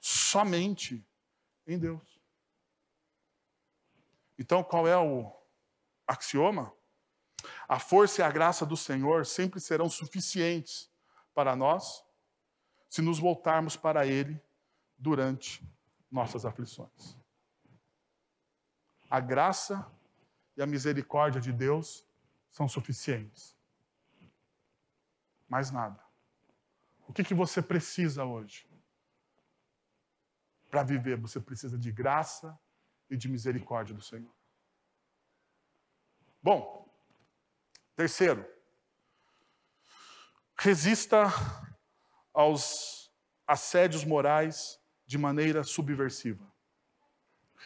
Somente 0.00 1.06
em 1.66 1.78
Deus. 1.78 2.18
Então, 4.38 4.64
qual 4.64 4.88
é 4.88 4.96
o 4.96 5.30
axioma? 6.06 6.72
A 7.68 7.78
força 7.78 8.22
e 8.22 8.24
a 8.24 8.30
graça 8.30 8.64
do 8.64 8.76
Senhor 8.76 9.26
sempre 9.26 9.60
serão 9.60 9.90
suficientes 9.90 10.90
para 11.34 11.54
nós 11.54 12.02
se 12.88 13.02
nos 13.02 13.18
voltarmos 13.18 13.76
para 13.76 14.06
Ele 14.06 14.42
durante 14.96 15.62
nossas 16.10 16.46
aflições. 16.46 17.18
A 19.10 19.20
graça 19.20 19.86
e 20.56 20.62
a 20.62 20.66
misericórdia 20.66 21.40
de 21.40 21.52
Deus 21.52 22.06
são 22.50 22.66
suficientes 22.66 23.57
mais 25.48 25.70
nada. 25.70 26.02
O 27.06 27.12
que, 27.12 27.24
que 27.24 27.34
você 27.34 27.62
precisa 27.62 28.24
hoje? 28.24 28.68
Para 30.70 30.82
viver, 30.82 31.16
você 31.16 31.40
precisa 31.40 31.78
de 31.78 31.90
graça 31.90 32.58
e 33.08 33.16
de 33.16 33.28
misericórdia 33.28 33.94
do 33.94 34.02
Senhor. 34.02 34.34
Bom, 36.42 36.86
terceiro, 37.96 38.46
resista 40.56 41.24
aos 42.32 43.10
assédios 43.46 44.04
morais 44.04 44.78
de 45.06 45.16
maneira 45.16 45.64
subversiva. 45.64 46.46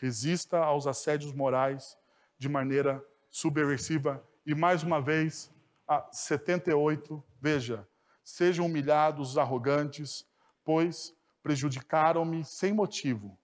Resista 0.01 0.59
aos 0.59 0.87
assédios 0.87 1.33
morais 1.33 1.99
de 2.39 2.49
maneira 2.49 3.05
subversiva. 3.31 4.27
E 4.47 4.55
mais 4.55 4.83
uma 4.83 5.01
vez, 5.01 5.52
a 5.87 6.09
78, 6.13 7.23
veja, 7.41 7.87
sejam 8.25 8.67
humilhados 8.67 9.31
os 9.31 9.39
arrogantes, 9.39 10.27
pois 10.65 11.15
prejudicaram-me 11.43 12.45
sem 12.45 12.73
motivo, 12.73 13.37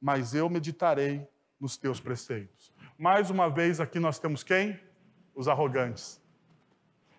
mas 0.00 0.34
eu 0.34 0.48
meditarei 0.48 1.28
nos 1.60 1.76
teus 1.76 2.00
preceitos. 2.00 2.72
Mais 2.98 3.30
uma 3.30 3.48
vez, 3.48 3.80
aqui 3.80 4.00
nós 4.00 4.18
temos 4.18 4.42
quem? 4.42 4.78
Os 5.34 5.46
arrogantes. 5.46 6.20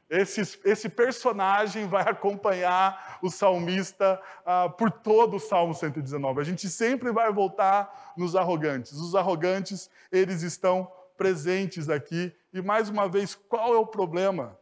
Esse, 0.09 0.59
esse 0.65 0.89
personagem 0.89 1.87
vai 1.87 2.03
acompanhar 2.03 3.17
o 3.21 3.29
salmista 3.29 4.21
ah, 4.45 4.69
por 4.69 4.91
todo 4.91 5.37
o 5.37 5.39
Salmo 5.39 5.73
119. 5.73 6.39
A 6.39 6.43
gente 6.43 6.69
sempre 6.69 7.11
vai 7.11 7.31
voltar 7.31 8.13
nos 8.15 8.35
arrogantes. 8.35 8.91
Os 8.93 9.15
arrogantes, 9.15 9.89
eles 10.11 10.43
estão 10.43 10.91
presentes 11.17 11.89
aqui. 11.89 12.35
E 12.53 12.61
mais 12.61 12.87
uma 12.87 13.09
vez, 13.09 13.33
qual 13.33 13.73
é 13.73 13.77
o 13.77 13.87
problema 13.87 14.57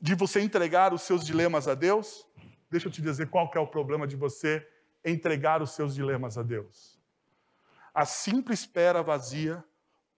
de 0.00 0.14
você 0.14 0.42
entregar 0.42 0.92
os 0.92 1.00
seus 1.00 1.24
dilemas 1.24 1.66
a 1.66 1.74
Deus? 1.74 2.26
Deixa 2.70 2.88
eu 2.88 2.92
te 2.92 3.00
dizer 3.00 3.30
qual 3.30 3.50
é 3.54 3.58
o 3.58 3.66
problema 3.66 4.06
de 4.06 4.16
você 4.16 4.68
entregar 5.02 5.62
os 5.62 5.70
seus 5.70 5.94
dilemas 5.94 6.36
a 6.36 6.42
Deus. 6.42 7.00
A 7.94 8.04
simples 8.04 8.60
espera 8.60 9.02
vazia 9.02 9.64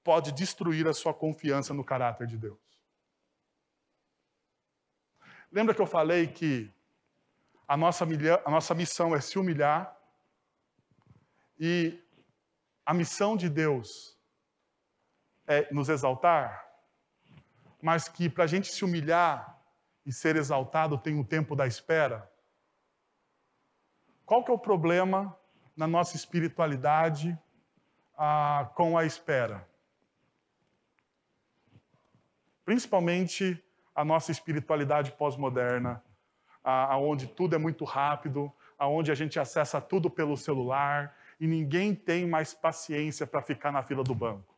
pode 0.02 0.32
destruir 0.32 0.88
a 0.88 0.92
sua 0.92 1.14
confiança 1.14 1.72
no 1.72 1.84
caráter 1.84 2.26
de 2.26 2.36
Deus. 2.36 2.58
Lembra 5.52 5.72
que 5.72 5.80
eu 5.80 5.86
falei 5.86 6.26
que 6.26 6.68
a 7.66 7.76
nossa, 7.76 8.04
a 8.44 8.50
nossa 8.50 8.74
missão 8.74 9.14
é 9.14 9.20
se 9.20 9.38
humilhar 9.38 9.96
e 11.58 12.02
a 12.84 12.92
missão 12.92 13.36
de 13.36 13.48
Deus 13.48 14.13
é 15.46 15.72
nos 15.72 15.88
exaltar, 15.88 16.66
mas 17.80 18.08
que 18.08 18.28
para 18.28 18.44
a 18.44 18.46
gente 18.46 18.72
se 18.72 18.84
humilhar 18.84 19.60
e 20.06 20.12
ser 20.12 20.36
exaltado 20.36 20.98
tem 20.98 21.18
o 21.18 21.24
tempo 21.24 21.54
da 21.54 21.66
espera? 21.66 22.30
Qual 24.24 24.42
que 24.42 24.50
é 24.50 24.54
o 24.54 24.58
problema 24.58 25.36
na 25.76 25.86
nossa 25.86 26.16
espiritualidade 26.16 27.38
ah, 28.16 28.70
com 28.74 28.96
a 28.96 29.04
espera? 29.04 29.68
Principalmente 32.64 33.62
a 33.94 34.04
nossa 34.04 34.32
espiritualidade 34.32 35.12
pós-moderna, 35.12 36.02
aonde 36.62 37.26
tudo 37.26 37.54
é 37.54 37.58
muito 37.58 37.84
rápido, 37.84 38.50
aonde 38.78 39.12
a 39.12 39.14
gente 39.14 39.38
acessa 39.38 39.80
tudo 39.80 40.08
pelo 40.08 40.36
celular 40.36 41.14
e 41.38 41.46
ninguém 41.46 41.94
tem 41.94 42.26
mais 42.26 42.54
paciência 42.54 43.26
para 43.26 43.42
ficar 43.42 43.70
na 43.70 43.82
fila 43.82 44.02
do 44.02 44.14
banco. 44.14 44.53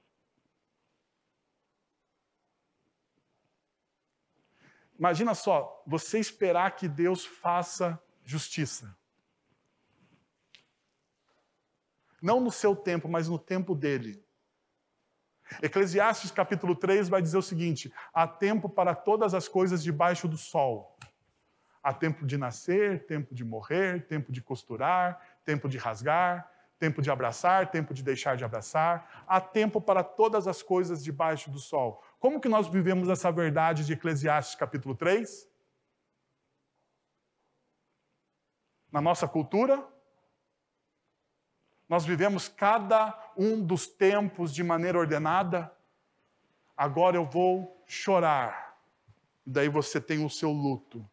Imagina 4.98 5.34
só, 5.34 5.82
você 5.86 6.18
esperar 6.18 6.74
que 6.76 6.88
Deus 6.88 7.24
faça 7.24 8.00
justiça. 8.24 8.96
Não 12.20 12.40
no 12.40 12.50
seu 12.50 12.74
tempo, 12.74 13.08
mas 13.08 13.28
no 13.28 13.38
tempo 13.38 13.74
dele. 13.74 14.24
Eclesiastes 15.62 16.30
capítulo 16.30 16.74
3 16.74 17.08
vai 17.08 17.22
dizer 17.22 17.36
o 17.36 17.42
seguinte: 17.42 17.92
há 18.12 18.26
tempo 18.26 18.68
para 18.68 18.94
todas 18.94 19.34
as 19.34 19.46
coisas 19.46 19.82
debaixo 19.82 20.26
do 20.26 20.36
sol. 20.36 20.96
Há 21.82 21.92
tempo 21.92 22.26
de 22.26 22.36
nascer, 22.36 23.06
tempo 23.06 23.32
de 23.32 23.44
morrer, 23.44 24.06
tempo 24.08 24.32
de 24.32 24.42
costurar, 24.42 25.38
tempo 25.44 25.68
de 25.68 25.78
rasgar, 25.78 26.50
tempo 26.80 27.00
de 27.00 27.10
abraçar, 27.10 27.70
tempo 27.70 27.94
de 27.94 28.02
deixar 28.02 28.36
de 28.36 28.44
abraçar. 28.44 29.24
Há 29.26 29.40
tempo 29.40 29.80
para 29.80 30.02
todas 30.02 30.48
as 30.48 30.62
coisas 30.62 31.04
debaixo 31.04 31.48
do 31.48 31.60
sol. 31.60 32.02
Como 32.18 32.40
que 32.40 32.48
nós 32.48 32.66
vivemos 32.66 33.08
essa 33.08 33.30
verdade 33.30 33.84
de 33.84 33.92
Eclesiastes 33.92 34.54
capítulo 34.54 34.94
3? 34.94 35.48
Na 38.90 39.00
nossa 39.00 39.28
cultura, 39.28 39.86
nós 41.88 42.04
vivemos 42.04 42.48
cada 42.48 43.16
um 43.36 43.64
dos 43.64 43.86
tempos 43.86 44.52
de 44.52 44.64
maneira 44.64 44.98
ordenada. 44.98 45.72
Agora 46.76 47.16
eu 47.16 47.24
vou 47.24 47.84
chorar. 47.86 48.76
Daí 49.44 49.68
você 49.68 50.00
tem 50.00 50.24
o 50.24 50.30
seu 50.30 50.50
luto. 50.50 51.08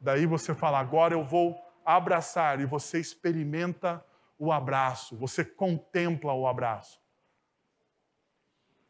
Daí 0.00 0.26
você 0.26 0.54
fala, 0.54 0.78
agora 0.78 1.14
eu 1.14 1.24
vou 1.24 1.60
abraçar. 1.84 2.60
E 2.60 2.66
você 2.66 3.00
experimenta 3.00 4.04
o 4.38 4.52
abraço, 4.52 5.16
você 5.16 5.44
contempla 5.44 6.32
o 6.32 6.46
abraço. 6.46 7.01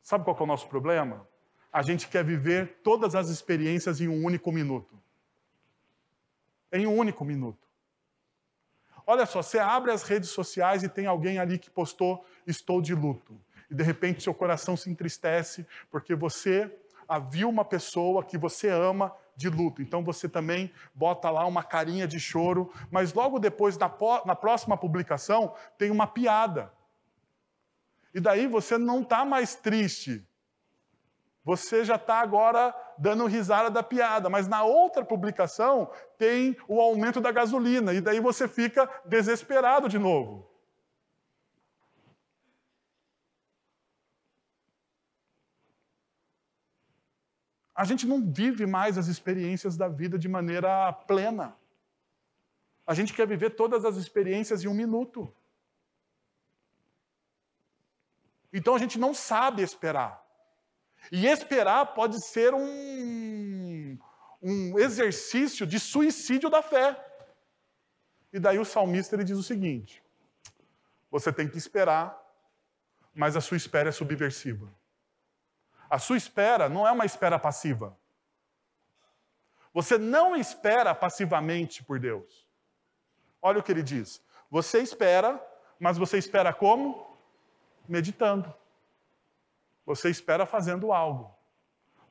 Sabe 0.02 0.24
qual 0.24 0.36
é 0.38 0.42
o 0.42 0.46
nosso 0.46 0.68
problema? 0.68 1.26
A 1.72 1.80
gente 1.80 2.08
quer 2.08 2.24
viver 2.24 2.80
todas 2.82 3.14
as 3.14 3.28
experiências 3.28 4.00
em 4.00 4.08
um 4.08 4.24
único 4.24 4.50
minuto. 4.50 5.00
Em 6.72 6.86
um 6.86 6.96
único 6.96 7.24
minuto. 7.24 7.66
Olha 9.06 9.26
só, 9.26 9.42
você 9.42 9.58
abre 9.58 9.90
as 9.90 10.02
redes 10.02 10.30
sociais 10.30 10.82
e 10.82 10.88
tem 10.88 11.06
alguém 11.06 11.38
ali 11.38 11.58
que 11.58 11.70
postou 11.70 12.24
estou 12.46 12.80
de 12.82 12.94
luto. 12.94 13.40
E 13.70 13.74
de 13.74 13.82
repente 13.82 14.22
seu 14.22 14.34
coração 14.34 14.76
se 14.76 14.90
entristece 14.90 15.66
porque 15.90 16.14
você 16.14 16.70
viu 17.30 17.48
uma 17.48 17.64
pessoa 17.64 18.24
que 18.24 18.38
você 18.38 18.68
ama 18.68 19.14
de 19.36 19.48
luto. 19.48 19.82
Então 19.82 20.04
você 20.04 20.28
também 20.28 20.72
bota 20.94 21.30
lá 21.30 21.46
uma 21.46 21.62
carinha 21.62 22.06
de 22.06 22.20
choro, 22.20 22.72
mas 22.90 23.12
logo 23.12 23.38
depois, 23.38 23.76
na, 23.76 23.90
na 24.24 24.36
próxima 24.36 24.76
publicação, 24.76 25.54
tem 25.78 25.90
uma 25.90 26.06
piada. 26.06 26.72
E 28.14 28.20
daí 28.20 28.46
você 28.46 28.76
não 28.76 29.02
está 29.02 29.24
mais 29.24 29.54
triste, 29.54 30.26
você 31.44 31.84
já 31.84 31.96
está 31.96 32.20
agora 32.20 32.74
dando 32.98 33.26
risada 33.26 33.68
da 33.70 33.82
piada, 33.82 34.28
mas 34.28 34.46
na 34.46 34.62
outra 34.62 35.04
publicação 35.04 35.90
tem 36.16 36.56
o 36.68 36.80
aumento 36.80 37.20
da 37.20 37.32
gasolina, 37.32 37.92
e 37.92 38.00
daí 38.00 38.20
você 38.20 38.46
fica 38.46 38.88
desesperado 39.04 39.88
de 39.88 39.98
novo. 39.98 40.48
A 47.74 47.84
gente 47.84 48.06
não 48.06 48.22
vive 48.30 48.66
mais 48.66 48.96
as 48.96 49.08
experiências 49.08 49.76
da 49.76 49.88
vida 49.88 50.18
de 50.18 50.28
maneira 50.28 50.92
plena. 50.92 51.56
A 52.86 52.94
gente 52.94 53.14
quer 53.14 53.26
viver 53.26 53.50
todas 53.50 53.84
as 53.84 53.96
experiências 53.96 54.62
em 54.62 54.68
um 54.68 54.74
minuto. 54.74 55.34
Então 58.52 58.74
a 58.74 58.78
gente 58.78 58.98
não 58.98 59.14
sabe 59.14 59.62
esperar. 59.62 60.22
E 61.10 61.26
esperar 61.26 61.94
pode 61.94 62.20
ser 62.20 62.54
um, 62.54 63.98
um 64.42 64.78
exercício 64.78 65.66
de 65.66 65.80
suicídio 65.80 66.50
da 66.50 66.62
fé. 66.62 66.96
E 68.32 68.38
daí 68.38 68.58
o 68.58 68.64
salmista 68.64 69.16
ele 69.16 69.24
diz 69.24 69.36
o 69.36 69.42
seguinte: 69.42 70.02
você 71.10 71.32
tem 71.32 71.48
que 71.48 71.58
esperar, 71.58 72.18
mas 73.14 73.36
a 73.36 73.40
sua 73.40 73.56
espera 73.56 73.88
é 73.88 73.92
subversiva. 73.92 74.72
A 75.88 75.98
sua 75.98 76.16
espera 76.16 76.68
não 76.68 76.86
é 76.86 76.92
uma 76.92 77.04
espera 77.04 77.38
passiva. 77.38 77.98
Você 79.74 79.98
não 79.98 80.36
espera 80.36 80.94
passivamente 80.94 81.82
por 81.82 81.98
Deus. 81.98 82.48
Olha 83.40 83.58
o 83.58 83.62
que 83.62 83.72
ele 83.72 83.82
diz. 83.82 84.22
Você 84.50 84.80
espera, 84.80 85.42
mas 85.78 85.98
você 85.98 86.16
espera 86.18 86.52
como? 86.52 87.11
Meditando. 87.88 88.52
Você 89.84 90.08
espera 90.08 90.46
fazendo 90.46 90.92
algo. 90.92 91.34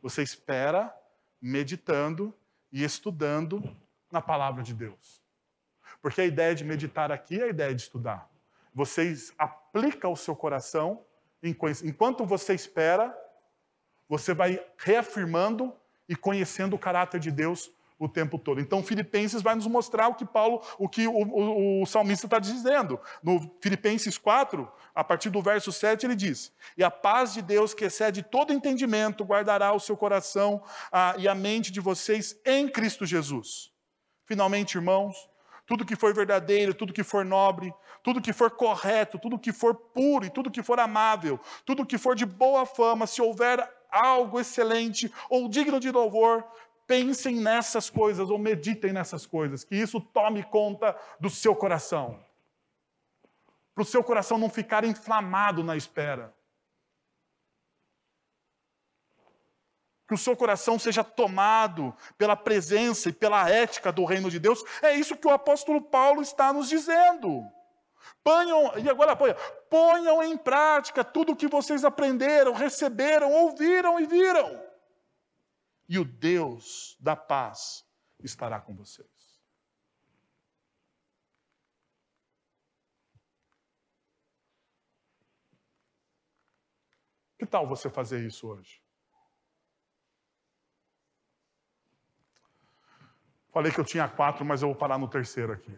Você 0.02 0.22
espera 0.22 0.94
meditando 1.42 2.34
e 2.72 2.84
estudando 2.84 3.64
na 4.12 4.22
palavra 4.22 4.62
de 4.62 4.74
Deus. 4.74 5.22
Porque 6.02 6.22
a 6.22 6.26
ideia 6.26 6.54
de 6.54 6.64
meditar 6.64 7.12
aqui 7.12 7.40
é 7.40 7.46
a 7.46 7.50
ideia 7.50 7.74
de 7.74 7.82
estudar. 7.82 8.30
Você 8.74 9.16
aplica 9.38 10.08
o 10.08 10.16
seu 10.16 10.36
coração, 10.36 11.04
enquanto 11.44 12.26
você 12.26 12.54
espera, 12.54 13.16
você 14.08 14.34
vai 14.34 14.64
reafirmando 14.78 15.74
e 16.08 16.16
conhecendo 16.16 16.76
o 16.76 16.80
caráter 16.80 17.20
de 17.20 17.32
Deus 17.32 17.72
o 18.02 18.10
tempo 18.10 18.40
todo. 18.40 18.60
Então, 18.60 18.82
Filipenses 18.82 19.44
vai 19.44 19.54
nos 19.54 19.68
mostrar 19.68 20.08
o 20.08 20.16
que 20.16 20.26
Paulo, 20.26 20.62
o 20.80 20.90
que 20.90 21.08
o, 21.08 21.12
o, 21.12 21.84
o 21.84 21.86
salmista 21.86 22.26
está 22.26 22.40
dizendo. 22.40 23.00
No 23.22 23.40
Filipenses 23.62 24.18
4, 24.18 24.68
a 24.96 25.04
partir 25.04 25.30
do 25.30 25.40
verso 25.40 25.72
7, 25.72 26.08
ele 26.08 26.16
diz: 26.16 26.52
E 26.76 26.84
a 26.84 26.90
paz 26.90 27.32
de 27.34 27.44
Deus, 27.44 27.76
que 27.76 27.86
excede 27.86 28.24
todo 28.24 28.52
entendimento, 28.52 29.24
guardará 29.24 29.72
o 29.72 29.80
seu 29.80 29.96
coração 29.96 30.64
e 31.20 31.28
a 31.28 31.36
mente 31.36 31.72
de 31.72 31.80
vocês 31.80 32.36
em 32.44 32.68
Cristo 32.68 33.06
Jesus. 33.06 33.72
Finalmente, 34.26 34.76
irmãos, 34.76 35.30
tudo 35.68 35.86
que 35.86 35.96
for 35.96 36.12
verdadeiro, 36.14 36.74
tudo 36.74 36.94
que 36.94 37.04
for 37.04 37.24
nobre, 37.24 37.72
tudo 38.02 38.20
que 38.20 38.34
for 38.34 38.50
correto, 38.50 39.20
tudo 39.20 39.38
que 39.38 39.54
for 39.54 39.76
puro 39.76 40.26
e 40.26 40.30
tudo 40.32 40.50
que 40.50 40.64
for 40.64 40.80
amável, 40.80 41.40
tudo 41.66 41.86
que 41.86 42.00
for 42.00 42.16
de 42.16 42.26
boa 42.26 42.66
fama, 42.66 43.06
se 43.06 43.22
houver 43.22 43.60
algo 43.92 44.40
excelente 44.40 45.12
ou 45.30 45.50
digno 45.50 45.80
de 45.80 45.92
louvor, 45.92 46.44
pensem 46.92 47.38
nessas 47.38 47.90
coisas 47.90 48.30
ou 48.30 48.38
meditem 48.38 48.92
nessas 48.92 49.26
coisas, 49.26 49.64
que 49.64 49.78
isso 49.78 50.02
tome 50.02 50.44
conta 50.44 50.94
do 51.22 51.30
seu 51.30 51.56
coração. 51.56 52.22
Para 53.74 53.84
o 53.84 53.86
seu 53.86 54.04
coração 54.04 54.38
não 54.38 54.50
ficar 54.50 54.84
inflamado 54.84 55.64
na 55.64 55.78
espera. 55.78 56.34
que 60.06 60.16
o 60.16 60.18
seu 60.18 60.36
coração 60.36 60.78
seja 60.78 61.06
tomado 61.06 61.96
pela 62.18 62.36
presença 62.36 63.08
e 63.08 63.14
pela 63.14 63.50
ética 63.50 63.94
do 63.94 64.04
reino 64.04 64.30
de 64.30 64.40
Deus. 64.40 64.62
É 64.82 64.94
isso 64.94 65.16
que 65.16 65.26
o 65.26 65.32
apóstolo 65.32 65.82
Paulo 65.82 66.22
está 66.22 66.52
nos 66.52 66.68
dizendo. 66.68 67.50
Ponham, 68.22 68.78
e 68.78 68.90
agora 68.90 69.16
ponham, 69.16 69.38
ponham 69.70 70.22
em 70.22 70.36
prática 70.36 71.02
tudo 71.02 71.32
o 71.32 71.36
que 71.38 71.48
vocês 71.48 71.86
aprenderam, 71.86 72.52
receberam, 72.52 73.32
ouviram 73.32 74.02
e 74.02 74.06
viram. 74.06 74.71
E 75.92 76.00
o 76.00 76.06
Deus 76.06 76.96
da 77.02 77.18
paz 77.18 77.86
estará 78.24 78.62
com 78.62 78.74
vocês. 78.74 79.10
Que 87.38 87.46
tal 87.46 87.68
você 87.68 87.90
fazer 87.90 88.26
isso 88.26 88.48
hoje? 88.48 88.82
Falei 93.52 93.70
que 93.70 93.80
eu 93.82 93.84
tinha 93.84 94.08
quatro, 94.08 94.46
mas 94.46 94.62
eu 94.62 94.70
vou 94.70 94.78
parar 94.78 94.98
no 94.98 95.10
terceiro 95.10 95.52
aqui. 95.52 95.78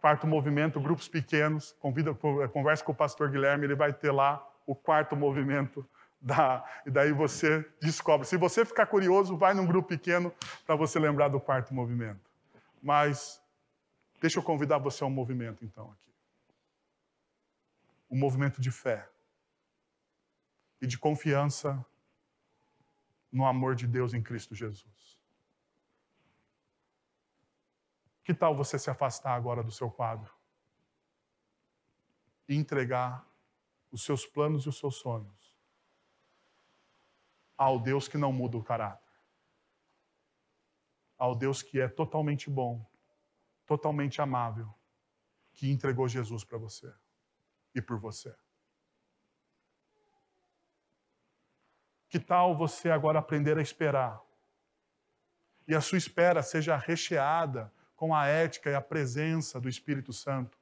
Quarto 0.00 0.26
movimento, 0.26 0.80
grupos 0.80 1.06
pequenos. 1.06 1.70
Convida, 1.74 2.12
conversa 2.12 2.82
com 2.82 2.90
o 2.90 2.96
pastor 2.96 3.30
Guilherme, 3.30 3.66
ele 3.66 3.76
vai 3.76 3.92
ter 3.92 4.10
lá 4.10 4.44
o 4.66 4.74
quarto 4.74 5.14
movimento. 5.14 5.88
Da, 6.20 6.62
e 6.84 6.90
daí 6.90 7.12
você 7.12 7.60
descobre. 7.80 8.26
Se 8.26 8.36
você 8.36 8.64
ficar 8.64 8.86
curioso, 8.86 9.38
vai 9.38 9.54
num 9.54 9.66
grupo 9.66 9.88
pequeno 9.88 10.34
para 10.66 10.76
você 10.76 10.98
lembrar 10.98 11.28
do 11.28 11.40
quarto 11.40 11.72
movimento. 11.72 12.30
Mas 12.82 13.42
deixa 14.20 14.38
eu 14.38 14.42
convidar 14.42 14.76
você 14.78 15.02
a 15.02 15.06
um 15.06 15.10
movimento 15.10 15.64
então 15.64 15.90
aqui. 15.90 16.12
Um 18.10 18.18
movimento 18.18 18.60
de 18.60 18.70
fé 18.70 19.08
e 20.80 20.86
de 20.86 20.98
confiança 20.98 21.84
no 23.32 23.46
amor 23.46 23.74
de 23.74 23.86
Deus 23.86 24.12
em 24.12 24.22
Cristo 24.22 24.54
Jesus. 24.54 25.18
Que 28.24 28.34
tal 28.34 28.54
você 28.54 28.78
se 28.78 28.90
afastar 28.90 29.34
agora 29.34 29.62
do 29.62 29.72
seu 29.72 29.90
quadro 29.90 30.30
e 32.46 32.56
entregar 32.56 33.26
os 33.90 34.04
seus 34.04 34.26
planos 34.26 34.64
e 34.64 34.68
os 34.68 34.78
seus 34.78 34.96
sonhos 34.96 35.39
ao 37.60 37.78
Deus 37.78 38.08
que 38.08 38.16
não 38.16 38.32
muda 38.32 38.56
o 38.56 38.64
caráter, 38.64 39.12
ao 41.18 41.34
Deus 41.34 41.62
que 41.62 41.78
é 41.78 41.86
totalmente 41.86 42.48
bom, 42.48 42.82
totalmente 43.66 44.22
amável, 44.22 44.74
que 45.52 45.70
entregou 45.70 46.08
Jesus 46.08 46.42
para 46.42 46.56
você 46.56 46.90
e 47.74 47.82
por 47.82 47.98
você? 47.98 48.34
Que 52.08 52.18
tal 52.18 52.56
você 52.56 52.90
agora 52.90 53.18
aprender 53.18 53.58
a 53.58 53.62
esperar? 53.62 54.18
E 55.68 55.74
a 55.74 55.82
sua 55.82 55.98
espera 55.98 56.42
seja 56.42 56.78
recheada 56.78 57.70
com 57.94 58.14
a 58.14 58.26
ética 58.26 58.70
e 58.70 58.74
a 58.74 58.80
presença 58.80 59.60
do 59.60 59.68
Espírito 59.68 60.14
Santo, 60.14 60.58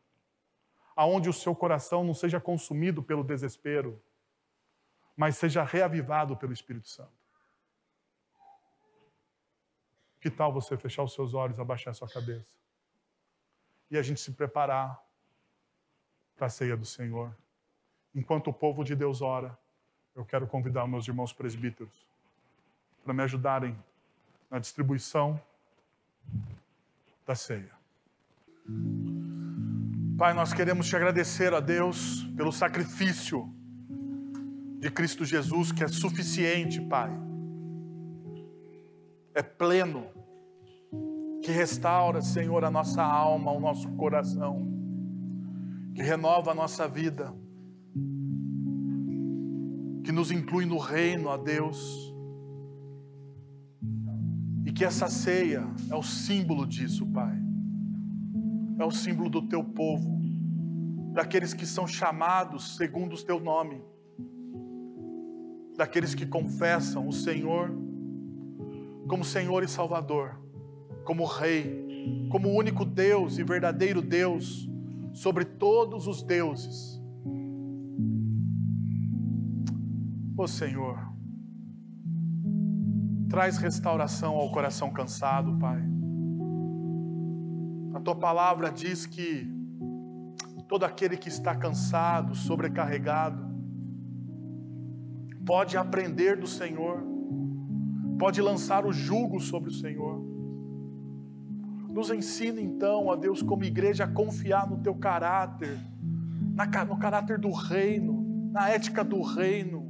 aonde 0.96 1.28
o 1.28 1.32
seu 1.32 1.54
coração 1.54 2.02
não 2.02 2.12
seja 2.12 2.40
consumido 2.40 3.04
pelo 3.04 3.22
desespero, 3.22 4.02
mas 5.18 5.36
seja 5.36 5.64
reavivado 5.64 6.36
pelo 6.36 6.52
Espírito 6.52 6.88
Santo. 6.88 7.10
Que 10.20 10.30
tal 10.30 10.52
você 10.52 10.76
fechar 10.76 11.02
os 11.02 11.12
seus 11.12 11.34
olhos, 11.34 11.58
abaixar 11.58 11.90
a 11.90 11.94
sua 11.94 12.08
cabeça 12.08 12.56
e 13.90 13.98
a 13.98 14.02
gente 14.02 14.20
se 14.20 14.30
preparar 14.30 15.02
para 16.36 16.46
a 16.46 16.50
ceia 16.50 16.76
do 16.76 16.86
Senhor? 16.86 17.36
Enquanto 18.14 18.50
o 18.50 18.52
povo 18.52 18.84
de 18.84 18.94
Deus 18.94 19.20
ora, 19.20 19.58
eu 20.14 20.24
quero 20.24 20.46
convidar 20.46 20.86
meus 20.86 21.08
irmãos 21.08 21.32
presbíteros 21.32 22.06
para 23.02 23.12
me 23.12 23.24
ajudarem 23.24 23.76
na 24.48 24.60
distribuição 24.60 25.40
da 27.26 27.34
ceia. 27.34 27.76
Pai, 30.16 30.32
nós 30.32 30.52
queremos 30.52 30.86
te 30.86 30.94
agradecer 30.94 31.52
a 31.52 31.58
Deus 31.58 32.22
pelo 32.36 32.52
sacrifício 32.52 33.52
de 34.78 34.90
Cristo 34.90 35.24
Jesus, 35.24 35.72
que 35.72 35.82
é 35.82 35.88
suficiente, 35.88 36.80
Pai. 36.80 37.10
É 39.34 39.42
pleno, 39.42 40.06
que 41.42 41.50
restaura, 41.50 42.20
Senhor, 42.20 42.64
a 42.64 42.70
nossa 42.70 43.02
alma, 43.02 43.52
o 43.52 43.60
nosso 43.60 43.88
coração, 43.92 44.66
que 45.94 46.02
renova 46.02 46.52
a 46.52 46.54
nossa 46.54 46.88
vida, 46.88 47.34
que 50.04 50.12
nos 50.12 50.30
inclui 50.30 50.64
no 50.64 50.78
reino, 50.78 51.30
a 51.30 51.36
Deus 51.36 52.08
que 54.78 54.84
essa 54.84 55.08
ceia 55.08 55.66
é 55.90 55.96
o 55.96 56.04
símbolo 56.04 56.64
disso, 56.64 57.04
Pai. 57.04 57.36
É 58.78 58.84
o 58.84 58.92
símbolo 58.92 59.28
do 59.28 59.42
teu 59.42 59.64
povo, 59.64 60.20
daqueles 61.12 61.52
que 61.52 61.66
são 61.66 61.84
chamados 61.84 62.76
segundo 62.76 63.16
o 63.16 63.24
teu 63.24 63.40
nome, 63.40 63.82
daqueles 65.78 66.14
que 66.14 66.26
confessam 66.26 67.08
o 67.08 67.12
Senhor 67.12 67.70
como 69.08 69.24
Senhor 69.24 69.62
e 69.62 69.68
Salvador, 69.68 70.38
como 71.04 71.24
Rei, 71.24 72.28
como 72.30 72.50
único 72.50 72.84
Deus 72.84 73.38
e 73.38 73.42
verdadeiro 73.42 74.02
Deus 74.02 74.68
sobre 75.14 75.46
todos 75.46 76.06
os 76.06 76.22
deuses. 76.22 77.00
Ó 80.36 80.46
Senhor, 80.46 81.08
Traz 83.28 83.58
restauração 83.58 84.36
ao 84.36 84.50
coração 84.50 84.90
cansado, 84.90 85.58
Pai. 85.58 85.82
A 87.92 88.00
tua 88.00 88.16
palavra 88.16 88.70
diz 88.70 89.04
que 89.04 89.46
todo 90.66 90.84
aquele 90.84 91.16
que 91.16 91.28
está 91.28 91.54
cansado, 91.54 92.34
sobrecarregado, 92.34 93.47
pode 95.48 95.78
aprender 95.78 96.36
do 96.36 96.46
Senhor, 96.46 97.02
pode 98.18 98.42
lançar 98.42 98.84
o 98.84 98.92
jugo 98.92 99.40
sobre 99.40 99.70
o 99.70 99.72
Senhor. 99.72 100.22
Nos 101.88 102.10
ensina 102.10 102.60
então, 102.60 103.06
ó 103.06 103.16
Deus, 103.16 103.40
como 103.40 103.64
igreja, 103.64 104.04
a 104.04 104.06
confiar 104.06 104.68
no 104.68 104.76
teu 104.82 104.94
caráter, 104.94 105.78
no 106.86 106.98
caráter 106.98 107.38
do 107.38 107.50
reino, 107.50 108.50
na 108.52 108.68
ética 108.68 109.02
do 109.02 109.22
reino 109.22 109.88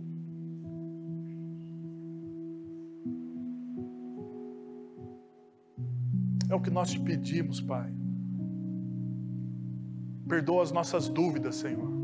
É 6.50 6.54
o 6.54 6.61
que 6.61 6.70
nós 6.70 6.90
te 6.90 6.98
pedimos, 6.98 7.61
Pai. 7.61 7.92
Perdoa 10.26 10.62
as 10.62 10.72
nossas 10.72 11.06
dúvidas, 11.06 11.56
Senhor. 11.56 11.97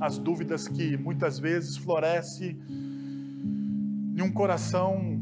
As 0.00 0.18
dúvidas 0.18 0.68
que 0.68 0.96
muitas 0.96 1.38
vezes 1.38 1.76
florescem 1.76 2.60
em 4.16 4.22
um 4.22 4.32
coração 4.32 5.20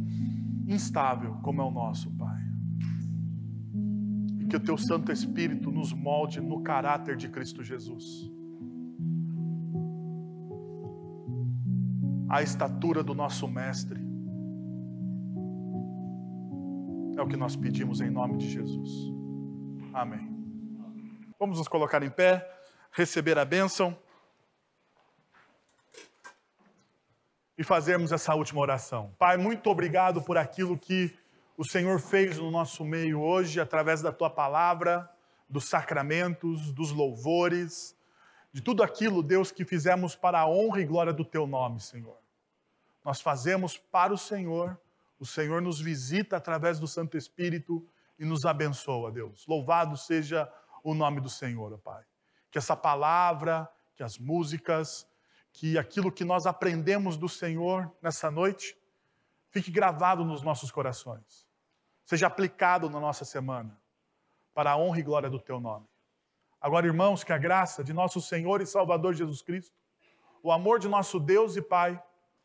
instável, 0.66 1.34
como 1.42 1.60
é 1.60 1.64
o 1.64 1.70
nosso, 1.70 2.10
Pai. 2.12 2.42
E 4.40 4.46
que 4.46 4.56
o 4.56 4.60
Teu 4.60 4.76
Santo 4.76 5.12
Espírito 5.12 5.70
nos 5.70 5.92
molde 5.92 6.40
no 6.40 6.62
caráter 6.62 7.16
de 7.16 7.28
Cristo 7.28 7.62
Jesus. 7.62 8.30
A 12.28 12.42
estatura 12.42 13.02
do 13.02 13.14
nosso 13.14 13.46
Mestre 13.46 14.04
É 17.16 17.22
o 17.22 17.28
que 17.28 17.36
nós 17.36 17.54
pedimos 17.54 18.00
em 18.00 18.10
nome 18.10 18.36
de 18.38 18.50
Jesus. 18.50 19.12
Amém. 19.92 20.34
Vamos 21.38 21.58
nos 21.58 21.68
colocar 21.68 22.02
em 22.02 22.10
pé, 22.10 22.44
receber 22.90 23.38
a 23.38 23.44
bênção 23.44 23.96
e 27.56 27.64
fazermos 27.64 28.12
essa 28.12 28.34
última 28.34 28.60
oração. 28.60 29.14
Pai, 29.18 29.36
muito 29.36 29.68
obrigado 29.70 30.22
por 30.22 30.36
aquilo 30.36 30.78
que 30.78 31.16
o 31.56 31.64
Senhor 31.64 32.00
fez 32.00 32.38
no 32.38 32.50
nosso 32.50 32.84
meio 32.84 33.20
hoje, 33.20 33.60
através 33.60 34.02
da 34.02 34.12
tua 34.12 34.28
palavra, 34.28 35.08
dos 35.48 35.66
sacramentos, 35.66 36.72
dos 36.72 36.90
louvores, 36.90 37.96
de 38.52 38.60
tudo 38.60 38.82
aquilo, 38.82 39.22
Deus, 39.22 39.50
que 39.52 39.64
fizemos 39.64 40.16
para 40.16 40.40
a 40.40 40.48
honra 40.48 40.80
e 40.80 40.84
glória 40.84 41.12
do 41.12 41.24
teu 41.24 41.46
nome, 41.46 41.80
Senhor. 41.80 42.18
Nós 43.04 43.20
fazemos 43.20 43.76
para 43.76 44.12
o 44.12 44.18
Senhor 44.18 44.78
o 45.18 45.26
Senhor 45.26 45.62
nos 45.62 45.80
visita 45.80 46.36
através 46.36 46.78
do 46.78 46.86
Santo 46.86 47.16
Espírito 47.16 47.86
e 48.18 48.24
nos 48.24 48.44
abençoa, 48.44 49.10
Deus. 49.10 49.46
Louvado 49.46 49.96
seja 49.96 50.50
o 50.82 50.94
nome 50.94 51.20
do 51.20 51.30
Senhor, 51.30 51.72
ó 51.72 51.78
Pai. 51.78 52.04
Que 52.50 52.58
essa 52.58 52.76
palavra, 52.76 53.68
que 53.96 54.02
as 54.02 54.18
músicas, 54.18 55.06
que 55.54 55.78
aquilo 55.78 56.10
que 56.10 56.24
nós 56.24 56.46
aprendemos 56.46 57.16
do 57.16 57.28
Senhor 57.28 57.90
nessa 58.02 58.28
noite 58.28 58.76
fique 59.50 59.70
gravado 59.70 60.24
nos 60.24 60.42
nossos 60.42 60.70
corações, 60.72 61.46
seja 62.04 62.26
aplicado 62.26 62.90
na 62.90 62.98
nossa 62.98 63.24
semana, 63.24 63.80
para 64.52 64.72
a 64.72 64.76
honra 64.76 64.98
e 64.98 65.02
glória 65.02 65.30
do 65.30 65.38
Teu 65.38 65.60
nome. 65.60 65.86
Agora, 66.60 66.86
irmãos, 66.86 67.22
que 67.22 67.32
a 67.32 67.38
graça 67.38 67.84
de 67.84 67.92
nosso 67.92 68.20
Senhor 68.20 68.60
e 68.60 68.66
Salvador 68.66 69.14
Jesus 69.14 69.42
Cristo, 69.42 69.76
o 70.42 70.50
amor 70.50 70.80
de 70.80 70.88
nosso 70.88 71.20
Deus 71.20 71.56
e 71.56 71.62
Pai, 71.62 72.02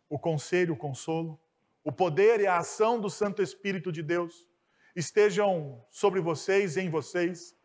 o 0.08 0.20
conselho, 0.20 0.76
o 0.76 0.78
consolo, 0.78 1.40
o 1.84 1.92
poder 1.92 2.40
e 2.40 2.46
a 2.46 2.58
ação 2.58 3.02
do 3.02 3.10
Santo 3.10 3.42
Espírito 3.42 3.92
de 3.92 4.04
Deus 4.04 4.48
estejam 4.96 5.84
sobre 5.90 6.22
vocês 6.22 6.78
em 6.78 6.92
vocês, 6.92 7.56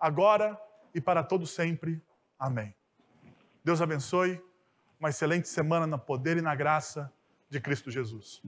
agora 0.00 0.58
e 0.94 1.00
para 1.00 1.22
todo 1.22 1.46
sempre. 1.46 2.02
Amém. 2.38 2.74
Deus 3.62 3.82
abençoe. 3.82 4.42
Uma 5.04 5.10
excelente 5.10 5.48
semana 5.48 5.86
no 5.86 5.98
poder 5.98 6.38
e 6.38 6.40
na 6.40 6.54
graça 6.54 7.12
de 7.50 7.60
Cristo 7.60 7.90
Jesus. 7.90 8.40